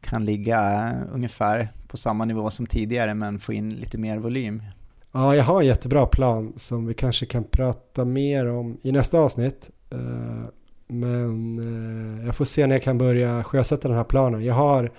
kan 0.00 0.24
ligga 0.24 0.92
ungefär 1.12 1.68
på 1.86 1.96
samma 1.96 2.24
nivå 2.24 2.50
som 2.50 2.66
tidigare, 2.66 3.14
men 3.14 3.38
få 3.38 3.52
in 3.52 3.70
lite 3.70 3.98
mer 3.98 4.18
volym. 4.18 4.62
Ja, 5.12 5.36
jag 5.36 5.44
har 5.44 5.60
en 5.60 5.66
jättebra 5.66 6.06
plan 6.06 6.52
som 6.56 6.86
vi 6.86 6.94
kanske 6.94 7.26
kan 7.26 7.44
prata 7.44 8.04
mer 8.04 8.46
om 8.46 8.78
i 8.82 8.92
nästa 8.92 9.18
avsnitt. 9.18 9.70
Eh, 9.90 10.44
men 10.86 11.58
eh, 12.18 12.26
jag 12.26 12.36
får 12.36 12.44
se 12.44 12.66
när 12.66 12.74
jag 12.74 12.82
kan 12.82 12.98
börja 12.98 13.44
sjösätta 13.44 13.88
den 13.88 13.96
här 13.96 14.04
planen. 14.04 14.44
Jag 14.44 14.54
har, 14.54 14.92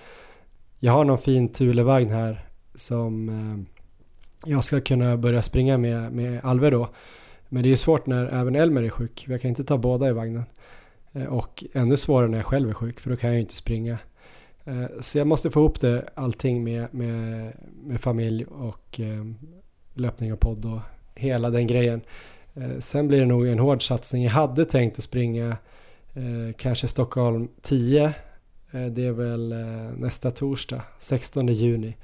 jag 0.78 0.92
har 0.92 1.04
någon 1.04 1.18
fin 1.18 1.48
Thulevagn 1.48 2.10
här 2.10 2.48
som 2.74 3.28
eh, 3.28 3.80
jag 4.50 4.64
ska 4.64 4.80
kunna 4.80 5.16
börja 5.16 5.42
springa 5.42 5.78
med, 5.78 6.12
med 6.12 6.44
Alve 6.44 6.70
då. 6.70 6.88
Men 7.48 7.62
det 7.62 7.68
är 7.68 7.70
ju 7.70 7.76
svårt 7.76 8.06
när 8.06 8.26
även 8.26 8.56
Elmer 8.56 8.82
är 8.82 8.90
sjuk. 8.90 9.24
Jag 9.28 9.40
kan 9.40 9.48
inte 9.48 9.64
ta 9.64 9.78
båda 9.78 10.08
i 10.08 10.12
vagnen. 10.12 10.44
Och 11.28 11.64
ännu 11.72 11.96
svårare 11.96 12.28
när 12.28 12.38
jag 12.38 12.46
själv 12.46 12.70
är 12.70 12.74
sjuk 12.74 13.00
för 13.00 13.10
då 13.10 13.16
kan 13.16 13.28
jag 13.28 13.34
ju 13.34 13.40
inte 13.40 13.54
springa. 13.54 13.98
Så 15.00 15.18
jag 15.18 15.26
måste 15.26 15.50
få 15.50 15.60
ihop 15.60 15.80
det 15.80 16.08
allting 16.14 16.64
med, 16.64 16.94
med, 16.94 17.52
med 17.82 18.00
familj 18.00 18.44
och 18.44 19.00
löpning 19.94 20.32
och 20.32 20.40
podd 20.40 20.64
och 20.64 20.80
hela 21.14 21.50
den 21.50 21.66
grejen. 21.66 22.00
Eh, 22.54 22.78
sen 22.78 23.08
blir 23.08 23.20
det 23.20 23.26
nog 23.26 23.46
en 23.46 23.58
hård 23.58 23.86
satsning. 23.86 24.24
Jag 24.24 24.30
hade 24.30 24.64
tänkt 24.64 24.98
att 24.98 25.04
springa 25.04 25.56
eh, 26.14 26.54
kanske 26.58 26.86
Stockholm 26.86 27.48
10. 27.62 28.04
Eh, 28.70 28.86
det 28.86 29.06
är 29.06 29.12
väl 29.12 29.54
nästa 29.96 30.30
torsdag, 30.30 30.82
16 30.98 31.48
juni. 31.48 31.96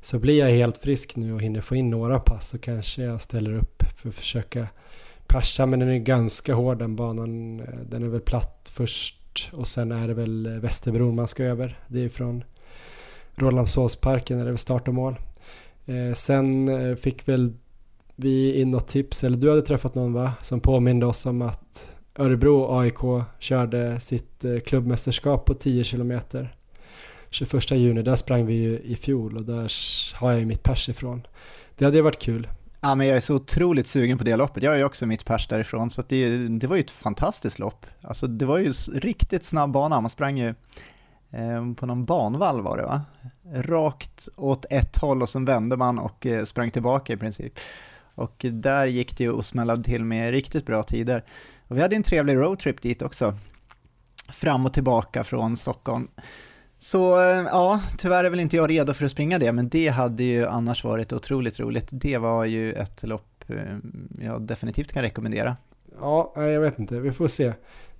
Så 0.00 0.18
blir 0.18 0.38
jag 0.38 0.50
helt 0.50 0.78
frisk 0.78 1.16
nu 1.16 1.32
och 1.34 1.42
hinner 1.42 1.60
få 1.60 1.76
in 1.76 1.90
några 1.90 2.20
pass 2.20 2.48
så 2.48 2.58
kanske 2.58 3.02
jag 3.02 3.22
ställer 3.22 3.54
upp 3.54 3.82
för 3.96 4.08
att 4.08 4.14
försöka 4.14 4.68
persa. 5.26 5.66
Men 5.66 5.78
den 5.78 5.88
är 5.88 5.98
ganska 5.98 6.54
hård 6.54 6.78
den 6.78 6.96
banan. 6.96 7.56
Den 7.90 8.02
är 8.02 8.08
väl 8.08 8.20
platt 8.20 8.70
först 8.74 9.50
och 9.52 9.68
sen 9.68 9.92
är 9.92 10.08
det 10.08 10.14
väl 10.14 10.60
Västerbron 10.60 11.14
man 11.14 11.28
ska 11.28 11.44
över. 11.44 11.78
Det 11.86 12.04
är 12.04 12.08
från 12.08 12.44
Rålambshovsparken 13.34 14.38
är 14.38 14.44
det 14.44 14.50
väl 14.50 14.58
start 14.58 14.88
och 14.88 14.94
mål. 14.94 15.16
Eh, 15.88 16.14
sen 16.14 16.68
eh, 16.68 16.96
fick 16.96 17.28
väl 17.28 17.52
vi 18.16 18.60
in 18.60 18.70
något 18.70 18.88
tips, 18.88 19.24
eller 19.24 19.36
du 19.36 19.50
hade 19.50 19.62
träffat 19.62 19.94
någon 19.94 20.12
va? 20.12 20.32
Som 20.42 20.60
påminde 20.60 21.06
oss 21.06 21.26
om 21.26 21.42
att 21.42 21.96
Örebro 22.18 22.78
AIK 22.78 23.24
körde 23.38 24.00
sitt 24.00 24.44
eh, 24.44 24.58
klubbmästerskap 24.58 25.44
på 25.44 25.54
10 25.54 25.84
kilometer. 25.84 26.54
21 27.30 27.70
juni, 27.70 28.02
där 28.02 28.16
sprang 28.16 28.46
vi 28.46 28.54
ju 28.54 28.78
i 28.78 28.96
fjol 28.96 29.36
och 29.36 29.44
där 29.44 29.72
har 30.14 30.30
jag 30.30 30.40
ju 30.40 30.46
mitt 30.46 30.62
pers 30.62 30.88
ifrån. 30.88 31.26
Det 31.76 31.84
hade 31.84 31.96
ju 31.96 32.02
varit 32.02 32.18
kul. 32.18 32.48
Ja, 32.80 32.94
men 32.94 33.06
jag 33.06 33.16
är 33.16 33.20
så 33.20 33.34
otroligt 33.34 33.86
sugen 33.86 34.18
på 34.18 34.24
det 34.24 34.36
loppet. 34.36 34.62
Jag 34.62 34.70
har 34.70 34.76
ju 34.76 34.84
också 34.84 35.06
mitt 35.06 35.24
pers 35.24 35.48
därifrån, 35.48 35.90
så 35.90 36.02
det, 36.08 36.48
det 36.48 36.66
var 36.66 36.76
ju 36.76 36.80
ett 36.80 36.90
fantastiskt 36.90 37.58
lopp. 37.58 37.86
Alltså 38.00 38.26
det 38.26 38.46
var 38.46 38.58
ju 38.58 38.72
riktigt 38.92 39.44
snabb 39.44 39.70
bana, 39.70 40.00
man 40.00 40.10
sprang 40.10 40.38
ju 40.38 40.54
Ehm, 41.30 41.74
på 41.74 41.86
någon 41.86 42.04
banvall 42.04 42.62
var 42.62 42.76
det 42.76 42.82
va? 42.82 43.02
Rakt 43.54 44.28
åt 44.36 44.66
ett 44.70 44.96
håll 44.96 45.22
och 45.22 45.28
sen 45.28 45.44
vände 45.44 45.76
man 45.76 45.98
och 45.98 46.26
eh, 46.26 46.44
sprang 46.44 46.70
tillbaka 46.70 47.12
i 47.12 47.16
princip. 47.16 47.52
Och 48.14 48.46
där 48.52 48.86
gick 48.86 49.18
det 49.18 49.24
ju 49.24 49.30
och 49.30 49.44
smällade 49.44 49.84
till 49.84 50.04
med 50.04 50.30
riktigt 50.30 50.66
bra 50.66 50.82
tider. 50.82 51.24
Och 51.68 51.76
vi 51.76 51.82
hade 51.82 51.96
en 51.96 52.02
trevlig 52.02 52.36
roadtrip 52.36 52.82
dit 52.82 53.02
också. 53.02 53.34
Fram 54.28 54.66
och 54.66 54.72
tillbaka 54.72 55.24
från 55.24 55.56
Stockholm. 55.56 56.08
Så 56.78 57.20
eh, 57.20 57.46
ja, 57.50 57.80
tyvärr 57.98 58.24
är 58.24 58.30
väl 58.30 58.40
inte 58.40 58.56
jag 58.56 58.70
redo 58.70 58.94
för 58.94 59.04
att 59.04 59.10
springa 59.10 59.38
det, 59.38 59.52
men 59.52 59.68
det 59.68 59.88
hade 59.88 60.22
ju 60.22 60.46
annars 60.46 60.84
varit 60.84 61.12
otroligt 61.12 61.60
roligt. 61.60 61.88
Det 61.90 62.18
var 62.18 62.44
ju 62.44 62.72
ett 62.72 63.02
lopp 63.02 63.44
eh, 63.46 63.76
jag 64.20 64.42
definitivt 64.42 64.92
kan 64.92 65.02
rekommendera. 65.02 65.56
Ja, 66.00 66.32
jag 66.36 66.60
vet 66.60 66.78
inte, 66.78 67.00
vi 67.00 67.12
får 67.12 67.28
se. 67.28 67.52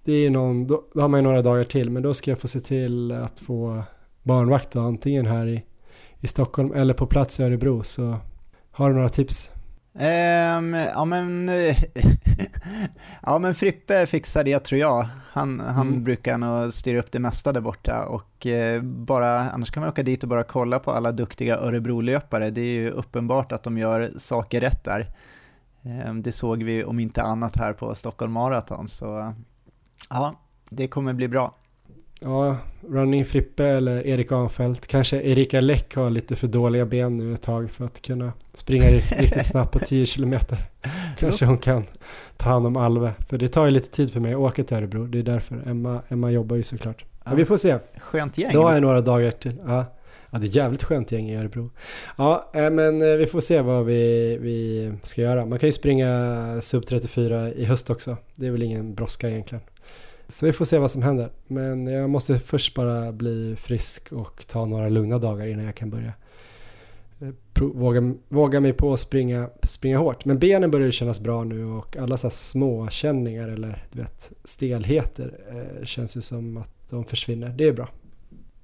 Det 0.09 0.27
är 0.27 0.31
någon, 0.31 0.67
då, 0.67 0.85
då 0.95 1.01
har 1.01 1.09
man 1.09 1.21
ju 1.21 1.25
några 1.25 1.43
dagar 1.43 1.65
till, 1.65 1.91
men 1.91 2.03
då 2.03 2.15
ska 2.15 2.31
jag 2.31 2.39
få 2.39 2.49
se 2.49 2.61
till 2.61 3.13
att 3.13 3.41
få 3.41 3.83
barnvakt 4.23 4.73
då, 4.73 4.81
antingen 4.81 5.27
här 5.27 5.47
i, 5.47 5.65
i 6.21 6.27
Stockholm 6.27 6.73
eller 6.73 6.95
på 6.95 7.07
plats 7.07 7.41
i 7.41 7.43
Örebro. 7.43 7.83
Så 7.83 8.17
har 8.71 8.89
du 8.91 8.97
några 8.97 9.09
tips? 9.09 9.51
Um, 9.93 10.75
ja 10.75 11.05
men, 11.05 11.51
ja 13.23 13.39
men 13.39 13.55
Frippe 13.55 14.07
fixar 14.07 14.45
det 14.45 14.59
tror 14.59 14.81
jag. 14.81 15.07
Han, 15.33 15.61
han 15.61 15.89
mm. 15.89 16.05
brukar 16.05 16.39
nog 16.39 16.73
styra 16.73 16.99
upp 16.99 17.13
det 17.13 17.19
mesta 17.19 17.53
där 17.53 17.61
borta 17.61 18.05
och 18.05 18.47
eh, 18.47 18.83
bara, 18.83 19.51
annars 19.51 19.71
kan 19.71 19.81
man 19.81 19.91
åka 19.91 20.03
dit 20.03 20.23
och 20.23 20.29
bara 20.29 20.45
kolla 20.45 20.79
på 20.79 20.91
alla 20.91 21.13
duktiga 21.13 21.59
Örebro-löpare. 21.59 22.51
Det 22.51 22.61
är 22.61 22.81
ju 22.81 22.91
uppenbart 22.91 23.53
att 23.53 23.63
de 23.63 23.79
gör 23.79 24.13
saker 24.17 24.61
rätt 24.61 24.85
där. 24.85 25.11
Um, 26.09 26.23
det 26.23 26.33
såg 26.33 26.63
vi 26.63 26.85
om 26.85 26.99
inte 26.99 27.23
annat 27.23 27.57
här 27.57 27.73
på 27.73 27.95
Stockholm 27.95 28.33
Marathon 28.33 28.89
så 28.89 29.33
ja, 30.11 30.41
det 30.71 30.89
kommer 30.89 31.13
bli 31.13 31.29
bra. 31.29 31.55
Ja, 32.21 32.57
Running 32.81 33.25
Frippe 33.25 33.65
eller 33.65 34.07
Erik 34.07 34.33
Anfält. 34.33 34.87
Kanske 34.87 35.23
Erika 35.23 35.61
Läck 35.61 35.95
har 35.95 36.11
lite 36.11 36.37
för 36.37 36.47
dåliga 36.47 36.87
ben 36.87 37.17
nu 37.17 37.35
ett 37.35 37.43
tag 37.43 37.71
för 37.71 37.85
att 37.85 38.03
kunna 38.03 38.33
springa 38.55 38.87
riktigt 39.19 39.47
snabbt 39.47 39.73
på 39.73 39.79
10 39.79 40.07
kilometer. 40.07 40.59
Kanske 41.19 41.47
hon 41.47 41.59
kan 41.59 41.85
ta 42.37 42.49
hand 42.49 42.67
om 42.67 42.77
Alve. 42.77 43.13
För 43.29 43.39
det 43.39 43.49
tar 43.49 43.65
ju 43.65 43.71
lite 43.71 43.91
tid 43.91 44.13
för 44.13 44.21
mig 44.21 44.33
att 44.33 44.39
åka 44.39 44.65
till 44.65 44.77
Örebro. 44.77 45.07
Det 45.07 45.19
är 45.19 45.23
därför. 45.23 45.69
Emma, 45.69 46.03
Emma 46.09 46.31
jobbar 46.31 46.57
ju 46.57 46.63
såklart. 46.63 47.05
Ja, 47.25 47.35
vi 47.35 47.45
får 47.45 47.57
se. 47.57 47.79
Skönt 47.99 48.39
gäng. 48.39 48.53
Då 48.53 48.63
har 48.63 48.73
jag 48.73 48.83
några 48.83 49.01
dagar 49.01 49.31
till. 49.31 49.61
Ja. 49.67 49.85
Ja, 50.31 50.39
det 50.39 50.47
är 50.47 50.57
jävligt 50.57 50.83
skönt 50.83 51.13
gäng 51.13 51.31
i 51.31 51.37
Örebro. 51.37 51.71
Ja, 52.17 52.51
eh, 52.55 52.71
men 52.71 53.03
eh, 53.03 53.17
vi 53.17 53.27
får 53.27 53.41
se 53.41 53.61
vad 53.61 53.85
vi, 53.85 54.37
vi 54.41 54.93
ska 55.03 55.23
göra. 55.23 55.47
Man 55.47 55.59
kan 55.59 55.69
ju 55.69 55.73
springa 55.73 56.61
sub 56.63 56.87
34 56.87 57.53
i 57.53 57.65
höst 57.65 57.91
också. 57.91 58.17
Det 58.35 58.47
är 58.47 58.51
väl 58.51 58.63
ingen 58.63 58.95
brådska 58.95 59.31
egentligen. 59.31 59.65
Så 60.29 60.47
vi 60.47 60.53
får 60.53 60.65
se 60.65 60.79
vad 60.79 60.91
som 60.91 61.03
händer. 61.03 61.31
Men 61.47 61.87
jag 61.87 62.11
måste 62.11 62.39
först 62.39 62.75
bara 62.75 63.13
bli 63.13 63.57
frisk 63.57 64.13
och 64.13 64.47
ta 64.47 64.65
några 64.65 64.89
lugna 64.89 65.19
dagar 65.19 65.47
innan 65.47 65.65
jag 65.65 65.75
kan 65.75 65.91
börja 65.91 66.13
eh, 67.21 67.29
våga, 67.61 68.15
våga 68.29 68.61
mig 68.61 68.73
på 68.73 68.93
att 68.93 69.01
springa, 69.01 69.51
springa 69.63 69.99
hårt. 69.99 70.25
Men 70.25 70.39
benen 70.39 70.71
börjar 70.71 70.91
kännas 70.91 71.21
bra 71.21 71.45
nu 71.45 71.65
och 71.65 71.97
alla 71.97 72.17
så 72.17 72.27
här 72.27 72.33
små 72.33 72.89
känningar 72.89 73.49
eller 73.49 73.87
du 73.93 74.01
vet, 74.01 74.33
stelheter 74.45 75.39
eh, 75.51 75.85
känns 75.85 76.17
ju 76.17 76.21
som 76.21 76.57
att 76.57 76.91
de 76.91 77.05
försvinner. 77.05 77.49
Det 77.49 77.65
är 77.65 77.73
bra. 77.73 77.89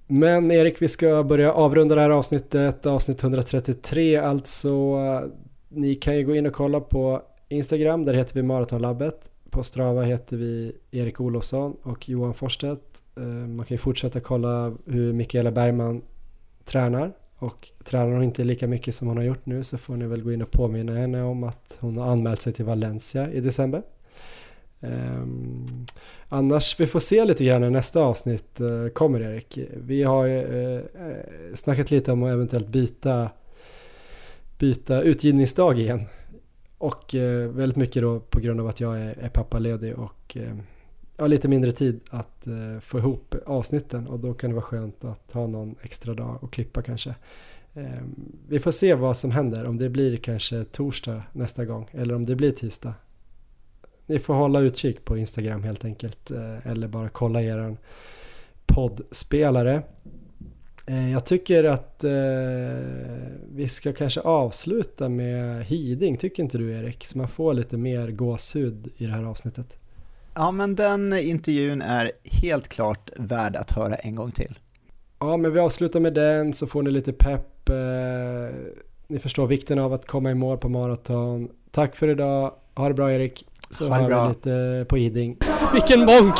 Men 0.06 0.50
Erik, 0.50 0.82
vi 0.82 0.88
ska 0.88 1.22
börja 1.22 1.52
avrunda 1.52 1.94
det 1.94 2.00
här 2.00 2.10
avsnittet, 2.10 2.86
avsnitt 2.86 3.22
133 3.22 4.16
alltså. 4.16 4.68
Eh, 4.68 5.30
ni 5.68 5.94
kan 5.94 6.16
ju 6.16 6.24
gå 6.24 6.36
in 6.36 6.46
och 6.46 6.52
kolla 6.52 6.80
på 6.80 7.22
Instagram, 7.48 8.04
där 8.04 8.14
heter 8.14 8.34
vi 8.34 8.42
Maratonlabbet. 8.42 9.30
På 9.54 9.64
Strava 9.64 10.02
heter 10.02 10.36
vi 10.36 10.72
Erik 10.90 11.20
Olofsson 11.20 11.76
och 11.82 12.08
Johan 12.08 12.34
Forstedt. 12.34 13.02
Eh, 13.16 13.22
man 13.24 13.66
kan 13.66 13.74
ju 13.74 13.78
fortsätta 13.78 14.20
kolla 14.20 14.74
hur 14.86 15.12
Mikaela 15.12 15.50
Bergman 15.50 16.02
tränar 16.64 17.12
och 17.38 17.70
tränar 17.84 18.12
hon 18.12 18.22
inte 18.22 18.44
lika 18.44 18.66
mycket 18.66 18.94
som 18.94 19.08
hon 19.08 19.16
har 19.16 19.24
gjort 19.24 19.46
nu 19.46 19.64
så 19.64 19.78
får 19.78 19.96
ni 19.96 20.06
väl 20.06 20.22
gå 20.22 20.32
in 20.32 20.42
och 20.42 20.50
påminna 20.50 20.94
henne 20.94 21.22
om 21.22 21.44
att 21.44 21.78
hon 21.80 21.98
har 21.98 22.06
anmält 22.06 22.42
sig 22.42 22.52
till 22.52 22.64
Valencia 22.64 23.32
i 23.32 23.40
december. 23.40 23.82
Um, 24.80 25.86
annars, 26.28 26.80
vi 26.80 26.86
får 26.86 27.00
se 27.00 27.24
lite 27.24 27.44
grann 27.44 27.60
när 27.60 27.70
nästa 27.70 28.00
avsnitt 28.00 28.60
uh, 28.60 28.88
kommer 28.88 29.20
Erik. 29.20 29.58
Vi 29.76 30.02
har 30.02 30.28
uh, 30.28 30.80
snackat 31.54 31.90
lite 31.90 32.12
om 32.12 32.22
att 32.22 32.32
eventuellt 32.32 32.68
byta, 32.68 33.30
byta 34.58 35.02
utgivningsdag 35.02 35.78
igen. 35.78 36.06
Och 36.84 37.14
eh, 37.14 37.48
väldigt 37.48 37.76
mycket 37.76 38.02
då 38.02 38.20
på 38.20 38.40
grund 38.40 38.60
av 38.60 38.68
att 38.68 38.80
jag 38.80 39.00
är, 39.00 39.18
är 39.18 39.28
pappaledig 39.28 39.98
och 39.98 40.36
eh, 40.36 40.56
har 41.16 41.28
lite 41.28 41.48
mindre 41.48 41.72
tid 41.72 42.00
att 42.10 42.46
eh, 42.46 42.80
få 42.80 42.98
ihop 42.98 43.34
avsnitten 43.46 44.06
och 44.06 44.18
då 44.18 44.34
kan 44.34 44.50
det 44.50 44.54
vara 44.54 44.64
skönt 44.64 45.04
att 45.04 45.32
ha 45.32 45.46
någon 45.46 45.74
extra 45.82 46.14
dag 46.14 46.38
och 46.40 46.52
klippa 46.52 46.82
kanske. 46.82 47.14
Ehm, 47.74 48.14
vi 48.48 48.58
får 48.58 48.70
se 48.70 48.94
vad 48.94 49.16
som 49.16 49.30
händer, 49.30 49.64
om 49.64 49.78
det 49.78 49.88
blir 49.88 50.16
kanske 50.16 50.64
torsdag 50.64 51.22
nästa 51.32 51.64
gång 51.64 51.88
eller 51.92 52.14
om 52.14 52.26
det 52.26 52.36
blir 52.36 52.52
tisdag 52.52 52.94
ni 54.06 54.18
får 54.18 54.34
hålla 54.34 54.60
utkik 54.60 55.04
på 55.04 55.18
Instagram 55.18 55.62
helt 55.62 55.84
enkelt 55.84 56.30
eh, 56.30 56.66
eller 56.66 56.88
bara 56.88 57.08
kolla 57.08 57.42
er 57.42 57.76
poddspelare. 58.66 59.82
Eh, 60.86 61.12
jag 61.12 61.26
tycker 61.26 61.64
att 61.64 62.04
eh, 62.04 62.10
vi 63.54 63.68
ska 63.68 63.92
kanske 63.92 64.20
avsluta 64.20 65.08
med 65.08 65.64
Hiding, 65.64 66.16
tycker 66.16 66.42
inte 66.42 66.58
du 66.58 66.72
Erik? 66.72 67.06
Så 67.06 67.18
man 67.18 67.28
får 67.28 67.54
lite 67.54 67.76
mer 67.76 68.10
gåshud 68.10 68.88
i 68.96 69.06
det 69.06 69.12
här 69.12 69.24
avsnittet. 69.24 69.76
Ja, 70.34 70.50
men 70.50 70.74
den 70.74 71.12
intervjun 71.12 71.82
är 71.82 72.12
helt 72.24 72.68
klart 72.68 73.10
värd 73.16 73.56
att 73.56 73.72
höra 73.72 73.94
en 73.94 74.14
gång 74.14 74.30
till. 74.30 74.58
Ja, 75.18 75.36
men 75.36 75.52
vi 75.52 75.60
avslutar 75.60 76.00
med 76.00 76.14
den 76.14 76.52
så 76.52 76.66
får 76.66 76.82
ni 76.82 76.90
lite 76.90 77.12
pepp. 77.12 77.70
Ni 79.06 79.18
förstår 79.18 79.46
vikten 79.46 79.78
av 79.78 79.92
att 79.92 80.06
komma 80.06 80.30
i 80.30 80.34
mål 80.34 80.58
på 80.58 80.68
maraton. 80.68 81.48
Tack 81.70 81.96
för 81.96 82.08
idag. 82.08 82.54
Ha 82.74 82.88
det 82.88 82.94
bra 82.94 83.12
Erik. 83.12 83.46
Så 83.70 83.88
ha 83.88 84.00
har 84.00 84.22
vi 84.22 84.28
lite 84.28 84.86
på 84.88 84.98
Iding. 84.98 85.38
Vilken 85.72 86.04
monk! 86.04 86.34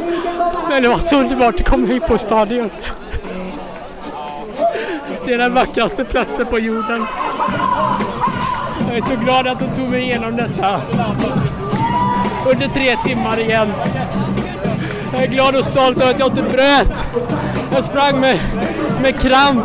Men 0.70 0.82
det 0.82 0.88
var 0.88 0.98
så 0.98 1.20
underbart 1.20 1.60
att 1.60 1.68
komma 1.68 1.86
hit 1.86 2.06
på 2.06 2.18
stadion. 2.18 2.70
Det 5.24 5.32
är 5.32 5.38
den 5.38 5.54
vackraste 5.54 6.04
platsen 6.04 6.46
på 6.46 6.58
jorden. 6.58 7.06
Jag 8.88 8.96
är 8.96 9.00
så 9.00 9.16
glad 9.24 9.46
att 9.46 9.60
de 9.60 9.66
tog 9.66 9.88
mig 9.90 10.02
igenom 10.02 10.36
detta. 10.36 10.80
Under 12.46 12.68
tre 12.68 12.96
timmar 12.96 13.40
igen. 13.40 13.72
Jag 15.12 15.22
är 15.22 15.26
glad 15.26 15.56
och 15.56 15.64
stolt 15.64 16.00
över 16.00 16.10
att 16.10 16.18
jag 16.18 16.28
inte 16.28 16.42
bröt. 16.42 17.02
Jag 17.72 17.84
sprang 17.84 18.20
med, 18.20 18.38
med 19.02 19.20
kramp 19.20 19.64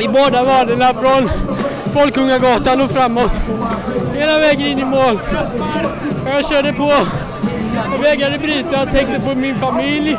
i 0.00 0.08
båda 0.08 0.42
vaderna 0.42 0.94
från 0.94 1.30
Folkungagatan 1.92 2.80
och 2.80 2.90
framåt. 2.90 3.32
Hela 4.14 4.38
vägen 4.38 4.66
in 4.66 4.78
i 4.78 4.84
mål. 4.84 5.18
Jag 6.26 6.48
körde 6.48 6.72
på. 6.72 6.92
Jag 7.74 7.98
vägrade 8.02 8.38
bryta. 8.38 8.72
Jag 8.72 8.90
tänkte 8.90 9.20
på 9.20 9.34
min 9.34 9.56
familj. 9.56 10.16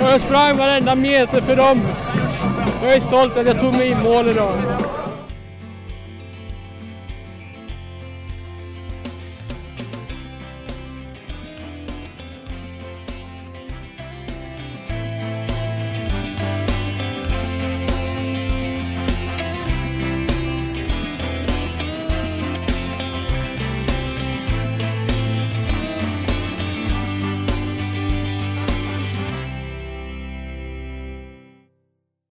Och 0.00 0.06
jag 0.06 0.20
sprang 0.20 0.56
varenda 0.56 0.94
meter 0.94 1.40
för 1.40 1.56
dem. 1.56 1.80
Jag 2.82 2.94
är 2.94 3.00
stolt 3.00 3.38
att 3.38 3.46
jag 3.46 3.58
tog 3.58 3.72
mig 3.72 3.90
i 3.90 3.94
mål 3.94 4.28
idag. 4.28 4.54